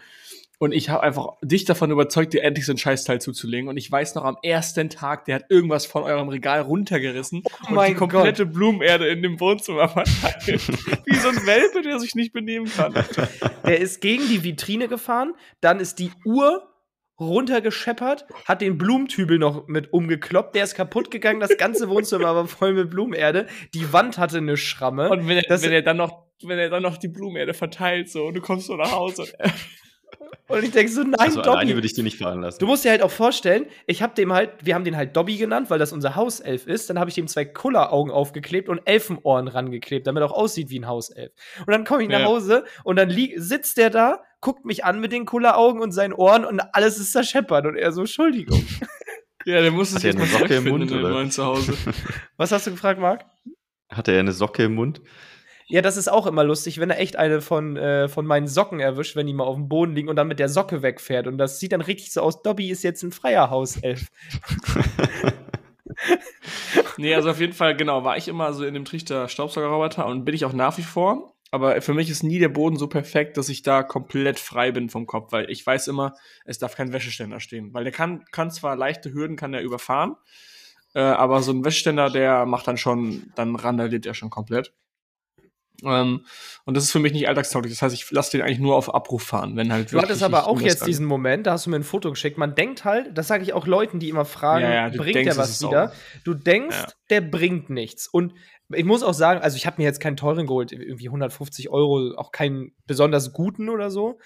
Und 0.59 0.73
ich 0.73 0.89
habe 0.89 1.05
einfach 1.05 1.37
dich 1.41 1.65
davon 1.65 1.93
überzeugt, 1.93 2.33
dir 2.33 2.43
endlich 2.43 2.67
so 2.67 2.73
ein 2.73 2.79
Scheißteil 2.79 3.21
zuzulegen. 3.21 3.69
Und 3.69 3.77
ich 3.77 3.91
weiß 3.91 4.17
noch, 4.17 4.25
am 4.25 4.37
ersten 4.43 4.91
Tag, 4.91 5.25
der 5.25 5.37
hat 5.37 5.45
irgendwas 5.51 5.87
von 5.87 6.03
eurem 6.03 6.29
Regal 6.29 6.63
runtergerissen 6.63 7.45
oh 7.47 7.75
und 7.75 7.89
die 7.89 7.95
komplette 7.95 8.45
Gott. 8.45 8.55
Blumenerde 8.55 9.09
in 9.09 9.23
dem 9.23 9.39
Wohnzimmer 9.39 9.89
verteilt. 9.89 10.47
Wie 11.07 11.15
so 11.15 11.29
ein 11.29 11.47
Welpe, 11.47 11.83
der 11.83 12.01
sich 12.01 12.17
nicht 12.17 12.33
benehmen 12.33 12.67
kann. 12.67 12.93
Der 13.65 13.79
ist 13.79 14.01
gegen 14.01 14.27
die 14.29 14.43
Vitrine 14.43 14.89
gefahren, 14.89 15.35
dann 15.61 15.79
ist 15.79 16.01
die 16.01 16.11
Uhr 16.25 16.69
runtergescheppert, 17.21 18.27
hat 18.45 18.61
den 18.61 18.79
Blumentübel 18.79 19.39
noch 19.39 19.67
mit 19.67 19.93
umgekloppt, 19.93 20.55
der 20.55 20.65
ist 20.65 20.75
kaputt 20.75 21.11
gegangen, 21.11 21.41
das 21.41 21.57
ganze 21.57 21.89
Wohnzimmer 21.89 22.35
war 22.35 22.47
voll 22.47 22.75
mit 22.75 22.91
Blumenerde, 22.91 23.47
die 23.75 23.93
Wand 23.93 24.19
hatte 24.19 24.39
eine 24.39 24.57
Schramme. 24.57 25.11
Und 25.11 25.27
wenn 25.27 25.39
er, 25.39 25.63
wenn 25.63 25.73
er 25.73 25.83
dann 25.83 25.97
noch, 25.97 26.27
wenn 26.45 26.59
er 26.59 26.71
dann 26.71 26.83
noch 26.83 26.97
die 26.97 27.09
Blumenerde 27.09 27.55
verteilt, 27.55 28.09
so, 28.09 28.27
und 28.27 28.35
du 28.35 28.41
kommst 28.41 28.67
so 28.67 28.77
nach 28.77 28.93
Hause. 28.93 29.27
Und 30.49 30.65
ich 30.65 30.71
denke 30.71 30.91
so, 30.91 31.03
nein, 31.03 31.15
also 31.19 31.43
Dobby. 31.43 31.51
Alleine 31.51 31.75
würde 31.75 31.87
ich 31.87 31.93
dir 31.93 32.03
nicht 32.03 32.17
fahren 32.17 32.41
lassen. 32.41 32.59
Du 32.59 32.67
musst 32.67 32.85
dir 32.85 32.91
halt 32.91 33.03
auch 33.03 33.11
vorstellen, 33.11 33.67
ich 33.87 34.03
habe 34.03 34.15
dem 34.15 34.33
halt, 34.33 34.51
wir 34.65 34.75
haben 34.75 34.85
den 34.85 34.97
halt 34.97 35.15
Dobby 35.15 35.37
genannt, 35.37 35.69
weil 35.69 35.79
das 35.79 35.93
unser 35.93 36.17
Hauself 36.17 36.67
ist. 36.67 36.89
Dann 36.89 36.99
habe 36.99 37.11
ich 37.11 37.15
dem 37.15 37.29
zwei 37.29 37.45
Kulleraugen 37.45 38.11
aufgeklebt 38.11 38.71
und 38.71 38.81
Elfenohren 38.87 39.49
rangeklebt, 39.49 40.07
damit 40.07 40.23
er 40.23 40.31
auch 40.31 40.37
aussieht 40.37 40.71
wie 40.71 40.81
ein 40.81 40.87
Hauself. 40.87 41.33
Und 41.59 41.71
dann 41.71 41.85
komme 41.85 42.03
ich 42.03 42.09
nach 42.09 42.21
ja. 42.21 42.27
Hause 42.27 42.65
und 42.83 42.97
dann 42.97 43.15
sitzt 43.37 43.77
der 43.77 43.91
da, 43.91 44.23
guckt 44.41 44.65
mich 44.65 44.85
an 44.85 45.01
mit 45.01 45.13
den 45.13 45.27
Kulleraugen 45.27 45.83
und 45.83 45.93
seinen 45.93 46.15
Ohren 46.15 46.47
und 46.47 46.61
alles 46.73 46.99
ist 46.99 47.13
zerscheppert. 47.13 47.67
Und 47.67 47.77
er 47.77 47.93
so, 47.93 48.01
Entschuldigung. 48.01 48.65
ja, 49.45 49.61
der 49.61 49.71
muss 49.71 49.93
es 49.93 50.03
jetzt 50.03 50.19
mal 50.19 50.27
Socke 50.27 50.57
im 50.57 50.69
Mund 50.69 50.91
in 50.91 51.03
neuen 51.03 51.31
Zuhause. 51.31 51.75
Was 52.39 52.53
hast 52.53 52.67
du 52.67 52.71
gefragt, 52.71 53.01
Marc? 53.01 53.27
Hatte 53.91 54.13
er 54.13 54.21
eine 54.21 54.33
Socke 54.33 54.65
im 54.65 54.75
Mund? 54.75 55.03
Ja, 55.71 55.83
das 55.83 55.99
ist 55.99 56.09
auch 56.09 56.27
immer 56.27 56.45
lustig, 56.45 56.81
wenn 56.81 56.89
er 56.89 56.99
echt 56.99 57.17
eine 57.17 57.43
von, 57.43 57.77
äh, 57.77 58.09
von 58.09 58.25
meinen 58.25 58.49
Socken 58.49 58.81
erwischt, 58.81 59.17
wenn 59.17 59.27
die 59.27 59.35
mal 59.35 59.45
auf 59.45 59.57
dem 59.57 59.69
Boden 59.69 59.95
liegen 59.95 60.09
und 60.09 60.17
dann 60.17 60.29
mit 60.29 60.39
der 60.39 60.49
Socke 60.49 60.81
wegfährt. 60.83 61.27
Und 61.27 61.37
das 61.37 61.61
sieht 61.61 61.73
dann 61.73 61.83
richtig 61.83 62.11
so 62.11 62.23
aus, 62.23 62.43
Dobby 62.43 62.71
ist 62.71 62.83
jetzt 62.83 63.03
ein 63.03 63.13
freier 63.13 63.51
Hauself. 63.51 64.07
nee, 66.97 67.15
also 67.15 67.31
auf 67.31 67.41
jeden 67.41 67.53
Fall, 67.53 67.77
genau, 67.77 68.03
war 68.03 68.17
ich 68.17 68.29
immer 68.29 68.55
so 68.55 68.65
in 68.65 68.73
dem 68.73 68.87
Trichter 68.87 69.29
Staubsaugerroboter 69.29 70.07
und 70.07 70.25
bin 70.25 70.35
ich 70.35 70.47
auch 70.47 70.55
nach 70.55 70.79
wie 70.79 70.83
vor. 70.83 71.35
Aber 71.51 71.81
für 71.83 71.95
mich 71.95 72.09
ist 72.09 72.23
nie 72.23 72.39
der 72.39 72.49
Boden 72.49 72.77
so 72.77 72.89
perfekt, 72.89 73.37
dass 73.37 73.51
ich 73.51 73.63
da 73.63 73.83
komplett 73.83 74.39
frei 74.39 74.73
bin 74.73 74.89
vom 74.89 75.07
Kopf, 75.07 75.33
weil 75.33 75.51
ich 75.51 75.67
weiß 75.67 75.89
immer, 75.89 76.15
es 76.47 76.59
darf 76.59 76.77
kein 76.77 76.93
Wäscheständer 76.95 77.41
stehen. 77.41 77.75
Weil 77.75 77.85
der 77.85 77.93
kann, 77.93 78.25
kann 78.33 78.51
zwar 78.51 78.75
leichte 78.75 79.13
Hürden, 79.13 79.37
kann 79.37 79.53
der 79.53 79.63
überfahren, 79.63 80.17
äh, 80.95 81.01
aber 81.01 81.43
so 81.43 81.53
ein 81.53 81.65
Wäscheständer, 81.65 82.11
der 82.11 82.47
macht 82.47 82.67
dann 82.69 82.79
schon, 82.79 83.33
dann 83.35 83.57
randaliert 83.57 84.07
er 84.07 84.15
schon 84.15 84.31
komplett. 84.31 84.73
Ähm, 85.85 86.25
und 86.65 86.77
das 86.77 86.85
ist 86.85 86.93
für 86.93 86.99
mich 86.99 87.13
nicht 87.13 87.29
alltagstauglich. 87.29 87.73
Das 87.73 87.83
heißt, 87.83 87.95
ich 87.95 88.11
lasse 88.11 88.33
den 88.33 88.43
eigentlich 88.43 88.59
nur 88.59 88.75
auf 88.75 88.93
Abruf 88.95 89.23
fahren, 89.23 89.57
wenn 89.57 89.73
halt 89.73 89.93
Du 89.93 90.01
hattest 90.01 90.23
aber 90.23 90.47
auch 90.47 90.61
jetzt 90.61 90.87
diesen 90.87 91.07
Moment, 91.07 91.47
da 91.47 91.53
hast 91.53 91.67
du 91.67 91.71
mir 91.71 91.77
ein 91.77 91.85
Foto 91.85 92.11
geschickt. 92.11 92.39
Man 92.39 92.55
denkt 92.55 92.85
halt, 92.85 93.17
das 93.17 93.29
sage 93.29 93.45
ich 93.45 93.53
auch 93.53 93.67
Leuten, 93.67 94.01
die 94.01 94.09
immer 94.09 94.25
fragen, 94.25 94.65
ja, 94.65 94.89
ja, 94.89 94.89
bringt 94.89 95.17
denkst, 95.17 95.35
der 95.35 95.37
was 95.37 95.63
wieder? 95.63 95.93
Du 96.25 96.35
denkst, 96.35 96.77
ja. 96.77 96.93
der 97.11 97.21
bringt 97.21 97.71
nichts. 97.71 98.09
Und 98.09 98.35
ich 98.75 98.85
muss 98.85 99.03
auch 99.03 99.15
sagen, 99.15 99.41
also 99.41 99.57
ich 99.57 99.67
habe 99.67 99.77
mir 99.79 99.85
jetzt 99.85 100.01
keinen 100.01 100.17
teuren 100.17 100.47
geholt, 100.47 100.73
irgendwie 100.73 101.09
150 101.09 101.71
Euro, 101.71 102.15
auch 102.17 102.33
keinen 102.33 102.73
besonders 102.87 103.33
guten 103.33 103.69
oder 103.69 103.91
so. 103.91 104.19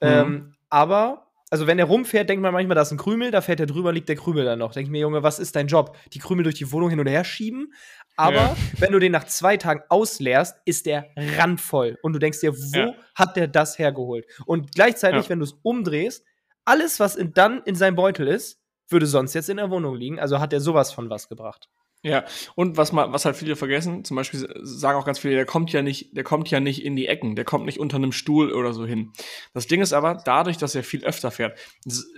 Mhm. 0.00 0.08
Ähm, 0.08 0.54
aber 0.68 1.27
also 1.50 1.66
wenn 1.66 1.78
er 1.78 1.86
rumfährt, 1.86 2.28
denkt 2.28 2.42
man 2.42 2.52
manchmal, 2.52 2.74
da 2.74 2.82
ist 2.82 2.90
ein 2.90 2.98
Krümel, 2.98 3.30
da 3.30 3.40
fährt 3.40 3.60
er 3.60 3.66
drüber, 3.66 3.92
liegt 3.92 4.08
der 4.08 4.16
Krümel 4.16 4.44
dann 4.44 4.58
noch. 4.58 4.72
Denke 4.72 4.88
ich 4.88 4.90
mir, 4.90 5.00
Junge, 5.00 5.22
was 5.22 5.38
ist 5.38 5.56
dein 5.56 5.66
Job? 5.66 5.96
Die 6.12 6.18
Krümel 6.18 6.42
durch 6.42 6.56
die 6.56 6.70
Wohnung 6.72 6.90
hin 6.90 7.00
und 7.00 7.06
her 7.06 7.24
schieben? 7.24 7.72
Aber 8.16 8.34
ja. 8.34 8.56
wenn 8.78 8.92
du 8.92 8.98
den 8.98 9.12
nach 9.12 9.24
zwei 9.24 9.56
Tagen 9.56 9.82
ausleerst, 9.88 10.56
ist 10.64 10.86
der 10.86 11.08
randvoll. 11.16 11.96
Und 12.02 12.12
du 12.12 12.18
denkst 12.18 12.40
dir, 12.40 12.52
wo 12.52 12.78
ja. 12.78 12.94
hat 13.14 13.36
der 13.36 13.48
das 13.48 13.78
hergeholt? 13.78 14.26
Und 14.44 14.74
gleichzeitig, 14.74 15.24
ja. 15.24 15.30
wenn 15.30 15.38
du 15.38 15.44
es 15.44 15.52
umdrehst, 15.62 16.24
alles, 16.64 17.00
was 17.00 17.16
in, 17.16 17.32
dann 17.32 17.62
in 17.64 17.76
seinem 17.76 17.94
Beutel 17.94 18.28
ist, 18.28 18.60
würde 18.88 19.06
sonst 19.06 19.34
jetzt 19.34 19.48
in 19.48 19.56
der 19.56 19.70
Wohnung 19.70 19.94
liegen. 19.94 20.18
Also 20.18 20.40
hat 20.40 20.52
er 20.52 20.60
sowas 20.60 20.92
von 20.92 21.08
was 21.08 21.28
gebracht. 21.28 21.68
Ja, 22.02 22.24
und 22.54 22.76
was 22.76 22.92
mal, 22.92 23.12
was 23.12 23.24
halt 23.24 23.36
viele 23.36 23.56
vergessen, 23.56 24.04
zum 24.04 24.16
Beispiel 24.16 24.48
sagen 24.62 24.98
auch 24.98 25.04
ganz 25.04 25.18
viele, 25.18 25.34
der 25.34 25.46
kommt 25.46 25.72
ja 25.72 25.82
nicht, 25.82 26.16
der 26.16 26.22
kommt 26.22 26.48
ja 26.48 26.60
nicht 26.60 26.84
in 26.84 26.94
die 26.94 27.08
Ecken, 27.08 27.34
der 27.34 27.44
kommt 27.44 27.66
nicht 27.66 27.80
unter 27.80 27.96
einem 27.96 28.12
Stuhl 28.12 28.52
oder 28.52 28.72
so 28.72 28.86
hin. 28.86 29.12
Das 29.52 29.66
Ding 29.66 29.80
ist 29.80 29.92
aber, 29.92 30.14
dadurch, 30.24 30.58
dass 30.58 30.76
er 30.76 30.84
viel 30.84 31.04
öfter 31.04 31.32
fährt, 31.32 31.58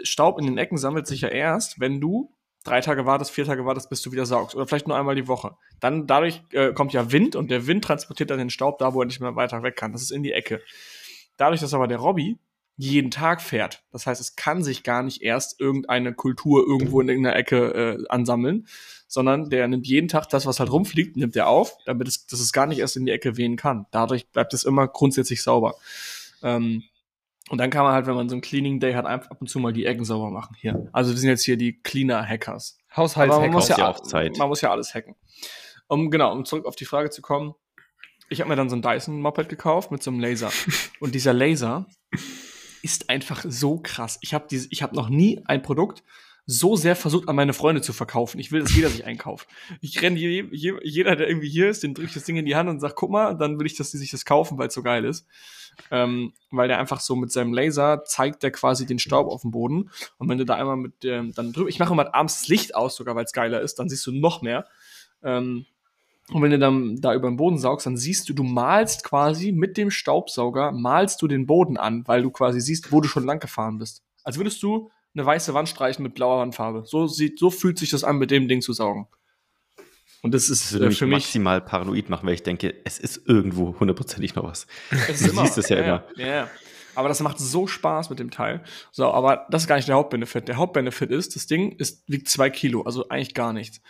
Staub 0.03 0.39
in 0.39 0.47
den 0.47 0.59
Ecken 0.59 0.77
sammelt 0.77 1.07
sich 1.07 1.23
ja 1.23 1.29
erst, 1.29 1.81
wenn 1.81 1.99
du 1.99 2.31
drei 2.63 2.83
Tage 2.83 3.07
wartest, 3.07 3.31
vier 3.31 3.47
Tage 3.47 3.65
wartest, 3.65 3.89
bis 3.89 4.03
du 4.03 4.13
wieder 4.13 4.27
saugst. 4.27 4.55
Oder 4.55 4.67
vielleicht 4.67 4.87
nur 4.87 4.99
einmal 4.99 5.15
die 5.15 5.29
Woche. 5.29 5.57
Dann 5.81 6.07
dadurch 6.07 6.43
äh, 6.53 6.73
kommt 6.73 6.93
ja 6.93 7.11
Wind 7.11 7.35
und 7.35 7.51
der 7.51 7.67
Wind 7.67 7.85
transportiert 7.85 8.31
dann 8.31 8.39
den 8.39 8.51
Staub 8.51 8.79
da, 8.79 8.93
wo 8.93 9.01
er 9.01 9.07
nicht 9.07 9.21
mehr 9.21 9.37
weiter 9.37 9.63
weg 9.63 9.77
kann. 9.77 9.93
Das 9.93 10.03
ist 10.03 10.11
in 10.11 10.23
die 10.23 10.33
Ecke. 10.33 10.61
Dadurch, 11.37 11.61
dass 11.61 11.73
aber 11.73 11.89
der 11.89 11.99
Robby 11.99 12.39
jeden 12.77 13.11
Tag 13.11 13.43
fährt. 13.43 13.83
Das 13.93 14.07
heißt, 14.07 14.21
es 14.21 14.37
kann 14.37 14.63
sich 14.63 14.83
gar 14.83 15.03
nicht 15.03 15.23
erst 15.23 15.61
irgendeine 15.61 16.15
Kultur 16.15 16.67
irgendwo 16.67 17.01
in 17.01 17.09
irgendeiner 17.09 17.37
Ecke 17.37 17.99
äh, 17.99 18.05
ansammeln, 18.09 18.67
sondern 19.11 19.51
der 19.51 19.67
nimmt 19.67 19.89
jeden 19.89 20.07
Tag 20.07 20.29
das, 20.29 20.47
was 20.47 20.61
halt 20.61 20.71
rumfliegt, 20.71 21.17
nimmt 21.17 21.35
er 21.35 21.49
auf, 21.49 21.77
damit 21.85 22.07
es, 22.07 22.27
dass 22.27 22.39
es 22.39 22.53
gar 22.53 22.67
nicht 22.67 22.79
erst 22.79 22.97
in 22.97 23.07
die 23.07 23.13
Ecke 23.13 23.37
wehen 23.37 23.57
kann. 23.57 23.87
Dadurch 23.91 24.29
bleibt 24.29 24.55
es 24.55 24.63
immer 24.63 24.87
grundsätzlich 24.87 25.43
sauber. 25.43 25.75
Ähm, 26.45 26.85
und 27.49 27.59
dann 27.59 27.71
kann 27.71 27.83
man 27.83 27.93
halt, 27.93 28.07
wenn 28.07 28.15
man 28.15 28.29
so 28.29 28.37
einen 28.37 28.41
Cleaning 28.41 28.79
Day 28.79 28.93
hat, 28.93 29.07
einfach 29.07 29.33
ab 29.33 29.39
und 29.41 29.49
zu 29.49 29.59
mal 29.59 29.73
die 29.73 29.85
Ecken 29.85 30.05
sauber 30.05 30.31
machen. 30.31 30.55
Hier. 30.61 30.89
Also 30.93 31.11
wir 31.11 31.19
sind 31.19 31.29
jetzt 31.29 31.45
hier 31.45 31.57
die 31.57 31.83
Cleaner 31.83 32.25
Hackers. 32.25 32.79
Haushaltshacker. 32.97 33.41
Man 33.41 33.51
muss 33.51 33.69
ja, 33.69 33.89
auch 33.89 33.99
Zeit. 33.99 34.39
Man 34.39 34.49
muss 34.49 34.61
ja 34.61 34.71
alles 34.71 34.95
hacken. 34.95 35.17
Um 35.89 36.13
genau, 36.13 36.33
um 36.33 36.45
zurück 36.45 36.65
auf 36.67 36.77
die 36.77 36.85
Frage 36.85 37.11
zu 37.11 37.21
kommen. 37.21 37.55
Ich 38.29 38.41
habe 38.41 38.49
mir 38.49 38.55
dann 38.55 38.71
so 38.71 38.77
ein 38.77 38.83
Dyson 38.83 39.21
Moped 39.21 39.49
gekauft 39.49 39.91
mit 39.91 40.05
so 40.05 40.13
einem 40.13 40.21
Laser. 40.21 40.53
und 41.01 41.17
dieser 41.17 41.33
Laser 41.33 41.89
ist 42.85 43.11
einfach 43.11 43.45
so 43.49 43.81
krass. 43.83 44.19
Ich 44.21 44.35
habe 44.35 44.47
ich 44.51 44.83
habe 44.85 44.95
noch 44.95 45.09
nie 45.09 45.43
ein 45.47 45.63
Produkt 45.63 46.05
so 46.51 46.77
sehr 46.77 46.97
versucht, 46.97 47.29
an 47.29 47.37
meine 47.37 47.53
Freunde 47.53 47.81
zu 47.81 47.93
verkaufen. 47.93 48.39
Ich 48.39 48.53
will, 48.53 48.61
dass 48.61 48.75
jeder 48.75 48.89
sich 48.89 49.05
einkauft. 49.05 49.49
Ich 49.81 50.01
renne 50.03 50.19
je, 50.19 50.49
je, 50.51 50.75
jeder, 50.83 51.17
der 51.17 51.29
irgendwie 51.29 51.49
hier 51.49 51.69
ist, 51.69 51.83
den 51.83 51.95
drücke 51.95 52.09
ich 52.09 52.15
das 52.15 52.25
Ding 52.25 52.37
in 52.37 52.47
die 52.47 52.57
Hand 52.57 52.69
und 52.69 52.81
sag, 52.81 52.95
guck 52.97 53.11
mal, 53.11 53.35
dann 53.37 53.59
will 53.59 53.67
ich, 53.67 53.77
dass 53.77 53.91
die 53.91 53.99
sich 53.99 54.11
das 54.11 54.25
kaufen, 54.25 54.59
weil 54.59 54.69
es 54.69 54.75
so 54.75 54.83
geil 54.83 55.05
ist 55.05 55.27
ähm, 55.91 56.33
weil 56.51 56.69
der 56.69 56.79
einfach 56.79 57.01
so 57.01 57.17
mit 57.17 57.33
seinem 57.33 57.53
Laser 57.53 58.05
zeigt 58.05 58.43
der 58.43 58.51
quasi 58.51 58.87
den 58.87 58.99
Staub 58.99 59.29
auf 59.29 59.43
dem 59.43 59.51
Boden. 59.51 59.91
Und 60.19 60.29
wenn 60.29 60.39
du 60.39 60.45
da 60.45 60.55
einmal 60.55 60.77
mit 60.77 61.03
dem 61.03 61.33
dann 61.33 61.53
drüber, 61.53 61.69
ich 61.69 61.79
mache 61.79 61.93
immer 61.93 62.15
abends 62.15 62.41
das 62.41 62.49
Licht 62.49 62.75
aus, 62.75 62.97
sogar 62.97 63.17
weil 63.17 63.25
es 63.25 63.33
geiler 63.33 63.61
ist, 63.61 63.79
dann 63.79 63.89
siehst 63.89 64.07
du 64.07 64.13
noch 64.13 64.43
mehr. 64.43 64.67
Ähm, 65.23 65.67
und 66.33 66.43
wenn 66.43 66.53
du 66.53 66.59
dann 66.59 67.01
da 67.01 67.15
über 67.15 67.29
den 67.29 67.37
Boden 67.37 67.59
saugst, 67.59 67.87
dann 67.87 67.97
siehst 67.97 68.29
du, 68.29 68.35
du 68.35 68.45
malst 68.45 69.03
quasi 69.03 69.51
mit 69.51 69.77
dem 69.77 69.91
Staubsauger, 69.91 70.71
malst 70.71 71.21
du 71.23 71.29
den 71.29 71.47
Boden 71.47 71.77
an, 71.77 72.07
weil 72.07 72.23
du 72.23 72.31
quasi 72.31 72.61
siehst, 72.61 72.93
wo 72.93 73.01
du 73.01 73.09
schon 73.09 73.25
lang 73.25 73.41
gefahren 73.41 73.79
bist. 73.79 74.05
Als 74.23 74.37
würdest 74.37 74.63
du 74.63 74.91
eine 75.15 75.27
weiße 75.27 75.55
Wand 75.55 75.69
streichen 75.69 76.03
mit 76.03 76.15
blauer 76.15 76.39
Wandfarbe. 76.41 76.85
So 76.87 77.07
sieht, 77.07 77.39
so 77.39 77.51
fühlt 77.51 77.79
sich 77.79 77.91
das 77.91 78.05
an, 78.05 78.17
mit 78.17 78.31
dem 78.31 78.49
Ding 78.49 78.61
zu 78.63 78.73
saugen. 78.73 79.09
Und 80.23 80.35
das 80.35 80.51
ist 80.51 80.75
das 80.75 80.81
äh, 80.81 80.91
für 80.91 81.07
mich 81.07 81.25
maximal 81.25 81.61
paranoid 81.61 82.11
machen, 82.11 82.27
weil 82.27 82.35
ich 82.35 82.43
denke, 82.43 82.75
es 82.85 82.99
ist 82.99 83.27
irgendwo 83.27 83.79
hundertprozentig 83.81 84.35
noch 84.35 84.45
was. 84.45 84.67
Es 85.09 85.21
du 85.23 85.31
siehst 85.31 85.59
es 85.59 85.69
ja, 85.69 85.79
ja 85.79 85.85
immer. 85.85 86.05
Ja. 86.17 86.49
Aber 86.95 87.09
das 87.09 87.21
macht 87.21 87.39
so 87.39 87.67
Spaß 87.67 88.11
mit 88.11 88.19
dem 88.19 88.31
Teil. 88.31 88.63
So, 88.91 89.11
aber 89.13 89.47
das 89.51 89.63
ist 89.63 89.69
gar 89.69 89.77
nicht 89.77 89.89
der 89.89 89.95
Hauptbenefit. 89.95 90.49
Der 90.49 90.57
Hauptbenefit 90.57 91.11
ist, 91.11 91.37
das 91.37 91.47
Ding 91.47 91.73
ist, 91.73 92.03
wiegt 92.09 92.29
zwei 92.29 92.51
Kilo, 92.51 92.83
also 92.83 93.09
eigentlich 93.09 93.35
gar 93.35 93.53
nichts. 93.53 93.81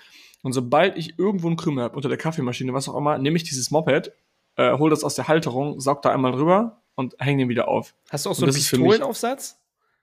Und 0.42 0.52
sobald 0.52 0.96
ich 0.96 1.18
irgendwo 1.18 1.48
einen 1.48 1.56
Krümel 1.56 1.84
habe, 1.84 1.96
unter 1.96 2.08
der 2.08 2.18
Kaffeemaschine, 2.18 2.72
was 2.72 2.88
auch 2.88 2.96
immer, 2.96 3.18
nehme 3.18 3.36
ich 3.36 3.42
dieses 3.42 3.70
Moped, 3.70 4.12
äh, 4.56 4.78
hole 4.78 4.90
das 4.90 5.04
aus 5.04 5.14
der 5.14 5.28
Halterung, 5.28 5.80
saug 5.80 6.02
da 6.02 6.10
einmal 6.10 6.32
drüber 6.32 6.82
und 6.94 7.14
hänge 7.18 7.42
den 7.42 7.48
wieder 7.48 7.68
auf. 7.68 7.94
Hast 8.10 8.26
du 8.26 8.30
auch 8.30 8.34
so 8.34 8.44
einen 8.44 8.54
Pistolenaufsatz? 8.54 9.59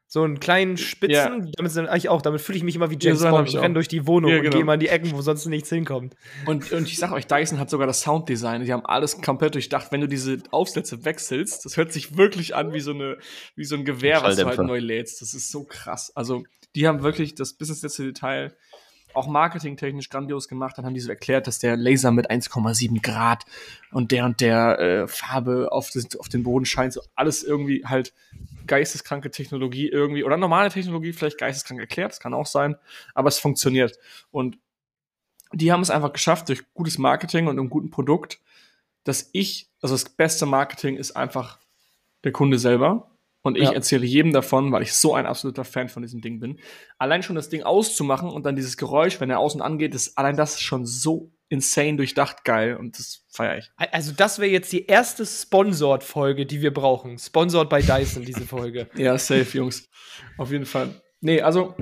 So 0.10 0.24
einen 0.24 0.40
kleinen 0.40 0.78
Spitzen, 0.78 1.12
ja. 1.12 1.52
damit 1.58 1.72
sind 1.74 1.88
eigentlich 1.88 2.08
auch, 2.08 2.22
damit 2.22 2.40
fühle 2.40 2.58
ich 2.58 2.64
mich 2.64 2.76
immer 2.78 2.90
wie 2.90 2.98
James 3.00 3.22
ja, 3.22 3.30
so 3.30 3.36
Bond. 3.36 3.50
Ich 3.50 3.58
renne 3.58 3.74
durch 3.74 3.90
die 3.90 4.08
Wohnung 4.08 4.32
ja, 4.32 4.38
genau. 4.38 4.48
und 4.48 4.56
gehe 4.56 4.64
mal 4.64 4.76
in 4.76 4.80
die 4.80 4.88
Ecken, 4.88 5.12
wo 5.12 5.22
sonst 5.22 5.46
nichts 5.48 5.68
hinkommt. 5.68 6.16
Und, 6.46 6.72
und 6.72 6.88
ich 6.88 6.98
sag 6.98 7.12
euch, 7.12 7.28
Dyson 7.28 7.60
hat 7.60 7.70
sogar 7.70 7.88
das 7.88 8.02
Sounddesign. 8.02 8.64
Die 8.64 8.72
haben 8.72 8.86
alles 8.86 9.22
komplett 9.22 9.56
durchdacht. 9.56 9.92
Wenn 9.92 10.00
du 10.00 10.08
diese 10.08 10.38
Aufsätze 10.52 11.04
wechselst, 11.04 11.66
das 11.66 11.76
hört 11.76 11.92
sich 11.92 12.16
wirklich 12.16 12.56
an 12.56 12.74
wie 12.74 12.80
so 12.80 12.92
eine, 12.92 13.18
wie 13.56 13.66
so 13.66 13.76
ein 13.76 13.84
Gewehr, 13.84 14.24
was 14.24 14.38
du 14.38 14.46
halt 14.46 14.60
neu 14.60 14.80
lädst. 14.80 15.22
Das 15.22 15.34
ist 15.34 15.52
so 15.52 15.66
krass. 15.66 16.14
Also, 16.16 16.44
die 16.74 16.88
haben 16.88 17.04
wirklich 17.04 17.36
das 17.36 17.54
bis 17.54 17.68
ins 17.68 17.82
letzte 17.82 18.06
Detail 18.06 18.56
auch 19.18 19.28
marketingtechnisch 19.28 20.10
grandios 20.10 20.48
gemacht. 20.48 20.78
Dann 20.78 20.86
haben 20.86 20.94
die 20.94 21.00
so 21.00 21.10
erklärt, 21.10 21.48
dass 21.48 21.60
der 21.60 21.76
Laser 21.76 22.12
mit 22.12 22.30
1,7 22.30 23.02
Grad 23.02 23.46
und 23.92 24.12
der 24.12 24.26
und 24.26 24.40
der 24.40 24.80
äh, 24.80 25.08
Farbe 25.08 25.72
auf, 25.72 25.90
das, 25.92 26.16
auf 26.18 26.30
den 26.30 26.44
Boden 26.44 26.66
scheint. 26.66 26.94
So 26.94 27.02
alles 27.16 27.44
irgendwie 27.44 27.84
halt 27.86 28.14
geisteskranke 28.68 29.32
Technologie 29.32 29.88
irgendwie 29.88 30.24
oder 30.24 30.38
normale 30.38 30.70
Technologie 30.70 31.14
vielleicht 31.14 31.38
geisteskrank 31.38 31.80
erklärt, 31.80 32.12
das 32.12 32.20
kann 32.20 32.34
auch 32.34 32.46
sein, 32.46 32.76
aber 33.14 33.30
es 33.30 33.40
funktioniert. 33.40 33.98
Und 34.30 34.58
die 35.54 35.72
haben 35.72 35.82
es 35.82 35.90
einfach 35.90 36.14
geschafft 36.14 36.50
durch 36.50 36.64
gutes 36.74 36.98
Marketing 36.98 37.48
und 37.48 37.58
einem 37.58 37.70
guten 37.70 37.90
Produkt, 37.90 38.40
dass 39.04 39.30
ich, 39.32 39.70
also 39.82 39.96
das 39.96 40.10
beste 40.10 40.46
Marketing 40.46 40.98
ist 40.98 41.16
einfach 41.16 41.60
der 42.24 42.34
Kunde 42.34 42.60
selber. 42.60 43.10
Und 43.48 43.58
ich 43.58 43.64
ja. 43.64 43.72
erzähle 43.72 44.06
jedem 44.06 44.34
davon, 44.34 44.72
weil 44.72 44.84
ich 44.84 44.94
so 44.94 45.16
ein 45.16 45.26
absoluter 45.26 45.64
Fan 45.64 45.90
von 45.90 46.04
diesem 46.04 46.22
Ding 46.22 46.40
bin. 46.40 46.60
Allein 46.98 47.24
schon 47.24 47.36
das 47.36 47.50
Ding 47.50 47.64
auszumachen 47.64 48.30
und 48.30 48.46
dann 48.46 48.56
dieses 48.56 48.78
Geräusch, 48.78 49.20
wenn 49.20 49.30
er 49.30 49.40
außen 49.40 49.62
angeht, 49.62 49.96
ist 49.96 50.18
allein 50.18 50.36
das 50.36 50.60
schon 50.60 50.86
so 50.86 51.32
insane 51.50 51.96
durchdacht 51.96 52.44
geil 52.44 52.76
und 52.76 53.00
das 53.00 53.26
feiere 53.30 53.60
ich. 53.60 53.72
Also 53.78 54.12
das 54.12 54.40
wäre 54.40 54.52
jetzt 54.52 54.72
die 54.74 54.86
erste 54.86 55.26
Sponsored-Folge, 55.26 56.46
die 56.46 56.62
wir 56.62 56.74
brauchen. 56.74 57.18
Sponsored 57.18 57.70
bei 57.70 57.82
Dyson, 57.82 58.26
diese 58.26 58.46
Folge. 58.46 58.90
ja, 58.96 59.18
safe, 59.18 59.58
Jungs. 59.58 59.90
Auf 60.38 60.52
jeden 60.52 60.66
Fall. 60.66 61.02
Nee, 61.22 61.42
also 61.42 61.76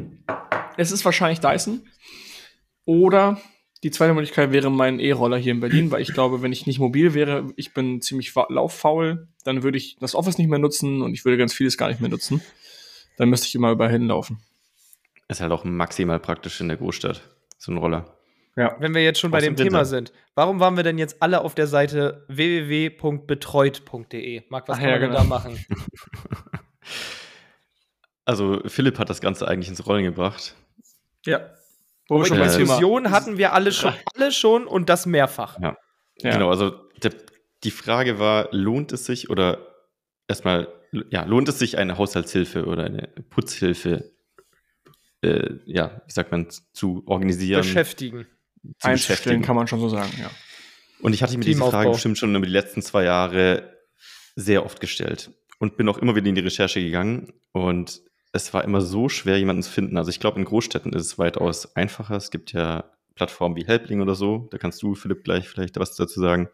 es 0.78 0.92
ist 0.92 1.04
wahrscheinlich 1.04 1.40
Dyson. 1.40 1.88
Oder 2.86 3.42
die 3.86 3.92
zweite 3.92 4.14
Möglichkeit 4.16 4.52
wäre 4.52 4.72
mein 4.72 5.00
E-Roller 5.00 5.38
hier 5.38 5.52
in 5.52 5.60
Berlin, 5.60 5.92
weil 5.92 6.02
ich 6.02 6.12
glaube, 6.12 6.42
wenn 6.42 6.52
ich 6.52 6.66
nicht 6.66 6.80
mobil 6.80 7.14
wäre, 7.14 7.54
ich 7.56 7.76
bin 7.76 8.02
ziemlich 8.02 8.34
lauffaul, 8.50 9.28
dann 9.44 9.62
würde 9.62 9.78
ich 9.78 9.96
das 10.00 10.16
Office 10.16 10.40
nicht 10.40 10.48
mehr 10.48 10.58
nutzen 10.58 11.04
und 11.04 11.14
ich 11.14 11.24
würde 11.24 11.38
ganz 11.38 11.54
vieles 11.54 11.78
gar 11.78 11.90
nicht 11.90 12.02
mehr 12.02 12.10
nutzen. 12.10 12.42
Dann 13.18 13.30
müsste 13.30 13.46
ich 13.46 13.54
immer 13.54 13.70
überall 13.70 13.92
hinlaufen. 13.92 14.40
Ist 15.28 15.40
halt 15.40 15.52
auch 15.52 15.66
maximal 15.66 16.20
praktisch 16.20 16.60
in 16.62 16.68
der 16.68 16.78
Großstadt, 16.78 17.30
so 17.60 17.72
ein 17.72 17.78
Roller. 17.78 18.12
Ja. 18.56 18.76
Wenn 18.80 18.96
wir 18.96 19.04
jetzt 19.04 19.20
schon 19.20 19.30
bei 19.30 19.40
dem 19.40 19.56
Thema 19.56 19.86
sind, 19.86 20.12
warum 20.34 20.60
waren 20.60 20.78
wir 20.78 20.84
denn 20.84 20.98
jetzt 20.98 21.22
alle 21.22 21.42
auf 21.42 21.54
der 21.54 21.68
Seite 21.68 22.26
www.betreut.de? 22.28 24.46
Marc, 24.50 24.68
was 24.68 24.78
Ach, 24.78 24.82
kann 24.82 24.90
ja, 24.90 25.00
man 25.00 25.10
genau. 25.10 25.20
da 25.20 25.26
machen? 25.26 25.64
Also, 28.28 28.60
Philipp 28.66 28.98
hat 28.98 29.12
das 29.12 29.22
Ganze 29.22 29.48
eigentlich 29.48 29.70
ins 29.70 29.86
Rollen 29.86 30.04
gebracht. 30.04 30.56
Ja. 31.28 31.42
Wo 32.08 32.20
wir 32.20 32.26
schon 32.26 32.38
bei 32.38 32.46
Diskussion 32.46 33.12
hatten 33.12 33.38
wir 33.38 33.54
alle 33.54 33.72
schon, 33.72 33.94
alle 34.16 34.32
schon 34.32 34.68
und 34.68 34.90
das 34.90 35.06
mehrfach. 35.06 35.60
Ja. 35.60 35.78
ja. 36.20 36.32
Genau, 36.32 36.50
also 36.50 36.72
der, 37.02 37.12
die 37.64 37.72
Frage 37.72 38.20
war, 38.20 38.50
lohnt 38.52 38.92
es 38.92 39.06
sich 39.06 39.30
oder 39.30 39.76
erstmal, 40.28 40.68
ja, 41.10 41.24
lohnt 41.24 41.50
es 41.50 41.60
sich 41.60 41.78
eine 41.78 41.98
Haushaltshilfe 41.98 42.66
oder 42.66 42.84
eine 42.84 43.08
Putzhilfe, 43.30 44.12
äh, 45.22 45.56
ja, 45.66 46.02
wie 46.06 46.12
sagt 46.12 46.32
man, 46.32 46.48
zu 46.74 47.04
organisieren? 47.08 47.62
Beschäftigen. 47.62 48.28
Zu 48.80 48.88
Einstellen 48.88 49.42
kann 49.42 49.56
man 49.56 49.68
schon 49.68 49.80
so 49.80 49.90
sagen, 49.90 50.12
ja. 50.20 50.30
Und 51.02 51.14
ich 51.14 51.22
hatte 51.22 51.38
mir 51.38 51.46
diese 51.46 51.64
Frage 51.64 51.92
bestimmt 51.92 52.18
schon 52.18 52.36
über 52.36 52.46
die 52.46 52.52
letzten 52.52 52.82
zwei 52.82 53.04
Jahre 53.04 53.76
sehr 54.36 54.66
oft 54.66 54.80
gestellt 54.80 55.32
und 55.60 55.78
bin 55.78 55.88
auch 55.88 55.98
immer 55.98 56.16
wieder 56.16 56.28
in 56.28 56.36
die 56.36 56.42
Recherche 56.42 56.82
gegangen 56.82 57.34
und 57.52 58.02
es 58.36 58.54
war 58.54 58.66
immer 58.66 58.82
so 58.82 59.08
schwer, 59.08 59.40
jemanden 59.40 59.64
zu 59.64 59.72
finden. 59.72 59.98
Also 59.98 60.10
ich 60.10 60.20
glaube, 60.20 60.38
in 60.38 60.46
Großstädten 60.46 60.92
ist 60.92 61.06
es 61.06 61.18
weitaus 61.18 61.74
einfacher. 61.76 62.18
Es 62.18 62.32
gibt 62.32 62.52
ja 62.52 62.84
Plattformen 63.16 63.56
wie 63.56 63.66
Helpling 63.66 64.02
oder 64.02 64.14
so. 64.14 64.50
Da 64.52 64.58
kannst 64.58 64.84
du, 64.84 64.94
Philipp, 64.94 65.24
gleich 65.24 65.48
vielleicht 65.48 65.80
was 65.80 65.96
dazu 65.96 66.20
sagen, 66.20 66.50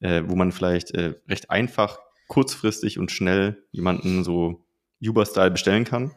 äh, 0.00 0.22
wo 0.26 0.34
man 0.34 0.50
vielleicht 0.50 0.90
äh, 0.90 1.14
recht 1.28 1.48
einfach, 1.48 2.00
kurzfristig 2.26 2.98
und 2.98 3.12
schnell 3.12 3.62
jemanden 3.70 4.24
so 4.24 4.64
Uber-Style 5.00 5.52
bestellen 5.52 5.84
kann. 5.84 6.10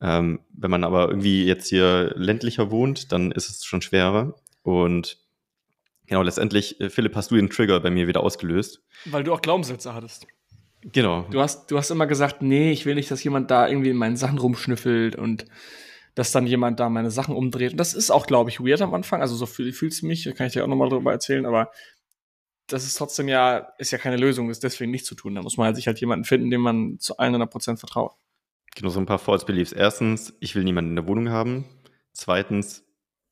Ähm, 0.00 0.40
wenn 0.54 0.70
man 0.72 0.82
aber 0.82 1.08
irgendwie 1.08 1.44
jetzt 1.44 1.68
hier 1.68 2.12
ländlicher 2.16 2.72
wohnt, 2.72 3.12
dann 3.12 3.30
ist 3.30 3.48
es 3.48 3.64
schon 3.64 3.82
schwerer. 3.82 4.34
Und 4.62 5.18
genau, 6.06 6.22
letztendlich, 6.22 6.80
äh, 6.80 6.90
Philipp, 6.90 7.14
hast 7.14 7.30
du 7.30 7.36
den 7.36 7.48
Trigger 7.50 7.78
bei 7.78 7.90
mir 7.90 8.08
wieder 8.08 8.24
ausgelöst. 8.24 8.82
Weil 9.04 9.22
du 9.22 9.32
auch 9.32 9.42
Glaubenssätze 9.42 9.94
hattest. 9.94 10.26
Genau. 10.82 11.26
Du 11.30 11.40
hast, 11.40 11.70
du 11.70 11.76
hast 11.76 11.90
immer 11.90 12.06
gesagt, 12.06 12.42
nee, 12.42 12.72
ich 12.72 12.86
will 12.86 12.94
nicht, 12.94 13.10
dass 13.10 13.22
jemand 13.22 13.50
da 13.50 13.68
irgendwie 13.68 13.90
in 13.90 13.96
meinen 13.96 14.16
Sachen 14.16 14.38
rumschnüffelt 14.38 15.16
und 15.16 15.46
dass 16.14 16.32
dann 16.32 16.46
jemand 16.46 16.80
da 16.80 16.88
meine 16.88 17.10
Sachen 17.10 17.34
umdreht. 17.34 17.72
Und 17.72 17.78
das 17.78 17.94
ist 17.94 18.10
auch, 18.10 18.26
glaube 18.26 18.50
ich, 18.50 18.60
weird 18.60 18.80
am 18.80 18.94
Anfang. 18.94 19.20
Also 19.20 19.36
so 19.36 19.46
fühl, 19.46 19.72
fühlst 19.72 20.02
du 20.02 20.06
mich, 20.06 20.24
da 20.24 20.32
kann 20.32 20.46
ich 20.46 20.54
dir 20.54 20.64
auch 20.64 20.68
nochmal 20.68 20.88
drüber 20.88 21.12
erzählen, 21.12 21.46
aber 21.46 21.70
das 22.66 22.84
ist 22.84 22.94
trotzdem 22.96 23.28
ja, 23.28 23.68
ist 23.78 23.90
ja 23.90 23.98
keine 23.98 24.16
Lösung, 24.16 24.48
das 24.48 24.60
deswegen 24.60 24.90
nicht 24.90 25.06
zu 25.06 25.14
tun. 25.14 25.34
Da 25.34 25.42
muss 25.42 25.56
man 25.56 25.66
halt 25.66 25.76
sich 25.76 25.86
halt 25.86 26.00
jemanden 26.00 26.24
finden, 26.24 26.50
dem 26.50 26.60
man 26.60 26.98
zu 26.98 27.18
100% 27.18 27.76
vertraut. 27.76 28.12
Genau, 28.76 28.90
so 28.90 29.00
ein 29.00 29.06
paar 29.06 29.18
False 29.18 29.44
Beliefs. 29.44 29.72
Erstens, 29.72 30.34
ich 30.40 30.54
will 30.54 30.64
niemanden 30.64 30.90
in 30.90 30.96
der 30.96 31.06
Wohnung 31.06 31.30
haben. 31.30 31.64
Zweitens, 32.12 32.84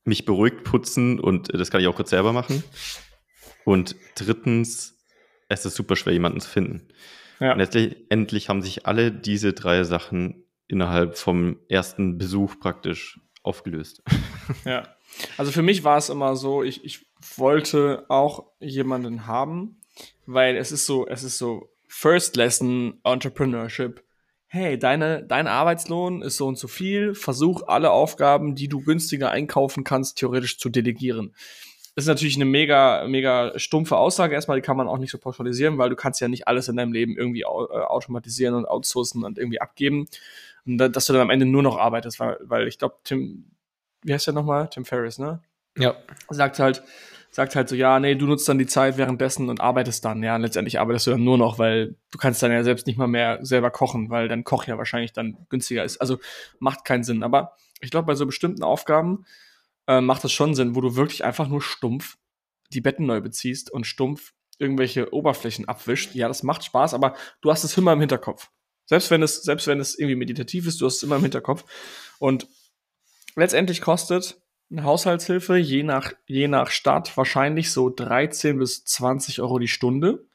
mich 0.05 0.25
beruhigt 0.25 0.65
putzen 0.65 1.21
und 1.21 1.53
das 1.55 1.71
kann 1.71 1.81
ich 1.81 1.87
auch 1.87 1.97
kurz 1.97 2.11
selber 2.11 2.33
machen. 2.33 2.65
Und 3.65 3.97
drittens, 4.15 4.99
es 5.49 5.65
ist 5.65 5.77
super 5.77 5.95
schwer, 5.95 6.13
jemanden 6.13 6.41
zu 6.41 6.49
finden. 6.49 6.89
Ja. 7.41 7.53
Und 7.53 7.59
letztendlich 7.59 8.49
haben 8.49 8.63
sich 8.63 8.87
alle 8.87 9.13
diese 9.13 9.53
drei 9.53 9.85
Sachen 9.85 10.45
innerhalb 10.67 11.17
vom 11.17 11.59
ersten 11.69 12.19
Besuch 12.19 12.59
praktisch 12.61 13.21
aufgelöst. 13.43 14.03
Ja. 14.65 14.89
Also 15.37 15.53
für 15.53 15.63
mich 15.63 15.85
war 15.85 15.99
es 15.99 16.09
immer 16.09 16.35
so, 16.35 16.63
ich, 16.63 16.83
ich 16.85 17.07
wollte 17.37 18.07
auch 18.09 18.47
jemanden 18.61 19.27
haben, 19.27 19.81
weil 20.25 20.57
es 20.57 20.73
ist 20.73 20.87
so, 20.87 21.07
es 21.07 21.23
ist 21.23 21.37
so 21.37 21.71
First 21.87 22.37
Lesson 22.37 22.99
Entrepreneurship. 23.05 24.03
Hey, 24.47 24.79
deine, 24.79 25.25
dein 25.25 25.47
Arbeitslohn 25.47 26.23
ist 26.23 26.39
so 26.39 26.47
und 26.47 26.57
so 26.57 26.69
viel. 26.69 27.15
Versuch 27.15 27.63
alle 27.67 27.91
Aufgaben, 27.91 28.55
die 28.55 28.69
du 28.69 28.81
günstiger 28.81 29.31
einkaufen 29.31 29.85
kannst, 29.85 30.17
theoretisch 30.17 30.59
zu 30.59 30.71
delegieren. 30.71 31.35
Das 31.99 32.05
ist 32.05 32.11
natürlich 32.11 32.37
eine 32.37 32.45
mega, 32.45 33.09
mega 33.09 33.59
stumpfe 33.59 33.97
Aussage. 33.97 34.33
Erstmal, 34.33 34.57
die 34.57 34.63
kann 34.63 34.77
man 34.77 34.87
auch 34.87 34.99
nicht 34.99 35.11
so 35.11 35.19
pauschalisieren, 35.19 35.79
weil 35.79 35.91
du 35.91 35.97
kannst 35.97 36.21
ja 36.21 36.29
nicht 36.29 36.47
alles 36.47 36.69
in 36.69 36.77
deinem 36.77 36.93
Leben 36.93 37.17
irgendwie 37.19 37.41
äh, 37.41 37.45
automatisieren 37.45 38.55
und 38.55 38.67
outsourcen 38.67 39.25
und 39.25 39.37
irgendwie 39.37 39.61
abgeben. 39.61 40.07
Und 40.65 40.79
dass 40.79 41.07
du 41.07 41.13
dann 41.13 41.23
am 41.23 41.31
Ende 41.31 41.45
nur 41.45 41.65
noch 41.65 41.77
arbeitest, 41.77 42.21
weil, 42.21 42.37
weil 42.43 42.69
ich 42.69 42.79
glaube, 42.79 42.99
Tim, 43.03 43.47
wie 44.03 44.15
heißt 44.15 44.29
der 44.29 44.35
nochmal? 44.35 44.71
Tim 44.71 44.85
Ferriss, 44.85 45.19
ne? 45.19 45.43
Ja. 45.77 45.97
Sagt 46.31 46.61
halt, 46.61 46.85
sagt 47.33 47.57
halt 47.57 47.69
so, 47.69 47.75
ja, 47.75 47.99
nee, 47.99 48.15
du 48.15 48.27
nutzt 48.27 48.49
dann 48.49 48.59
die 48.61 48.67
Zeit 48.67 48.97
währenddessen 48.97 49.49
und 49.49 49.61
arbeitest 49.61 50.05
dann, 50.05 50.23
ja, 50.23 50.37
und 50.37 50.43
letztendlich 50.43 50.79
arbeitest 50.79 51.09
du 51.09 51.11
dann 51.11 51.25
nur 51.25 51.37
noch, 51.37 51.59
weil 51.59 51.97
du 52.13 52.19
kannst 52.19 52.41
dann 52.45 52.53
ja 52.53 52.63
selbst 52.63 52.87
nicht 52.87 52.97
mal 52.97 53.09
mehr 53.09 53.45
selber 53.45 53.73
kochen, 53.73 54.09
weil 54.09 54.29
dein 54.29 54.45
Koch 54.45 54.69
ja 54.69 54.79
wahrscheinlich 54.79 55.15
dann 55.15 55.37
günstiger 55.49 55.83
ist. 55.83 56.01
Also 56.01 56.21
macht 56.61 56.85
keinen 56.85 57.03
Sinn. 57.03 57.25
Aber 57.25 57.57
ich 57.81 57.91
glaube, 57.91 58.07
bei 58.07 58.15
so 58.15 58.25
bestimmten 58.25 58.63
Aufgaben 58.63 59.25
äh, 59.89 60.01
macht 60.01 60.25
es 60.25 60.33
schon 60.33 60.55
Sinn, 60.55 60.77
wo 60.77 60.81
du 60.81 60.95
wirklich 60.95 61.25
einfach 61.25 61.49
nur 61.49 61.63
stumpf 61.63 62.19
die 62.71 62.81
Betten 62.81 63.07
neu 63.07 63.21
beziehst 63.21 63.71
und 63.73 63.87
stumpf 63.87 64.35
irgendwelche 64.59 65.13
Oberflächen 65.13 65.67
abwischt. 65.67 66.15
Ja, 66.15 66.29
das 66.29 66.43
macht 66.43 66.65
Spaß, 66.65 66.95
aber 66.95 67.17
du 67.41 67.51
hast 67.51 67.65
es 67.65 67.77
immer 67.77 67.95
im 67.95 68.01
Hinterkopf. 68.01 68.51
Selbst 68.85 69.11
wenn 69.11 69.23
es, 69.23 69.43
selbst 69.43 69.67
wenn 69.67 69.81
es 69.81 69.99
irgendwie 69.99 70.17
meditativ 70.17 70.67
ist, 70.67 70.81
du 70.81 70.87
hast 70.87 70.97
es 70.97 71.03
immer 71.03 71.17
im 71.17 71.23
Hinterkopf. 71.23 71.65
Und 72.19 72.47
letztendlich 73.35 73.81
kostet 73.81 74.41
eine 74.71 74.85
Haushaltshilfe 74.85 75.57
je 75.57 75.83
nach, 75.83 76.13
je 76.27 76.49
nach 76.49 76.71
Stadt 76.71 77.17
wahrscheinlich 77.17 77.71
so 77.71 77.89
13 77.89 78.59
bis 78.59 78.85
20 78.85 79.41
Euro 79.41 79.59
die 79.59 79.69
Stunde. 79.69 80.27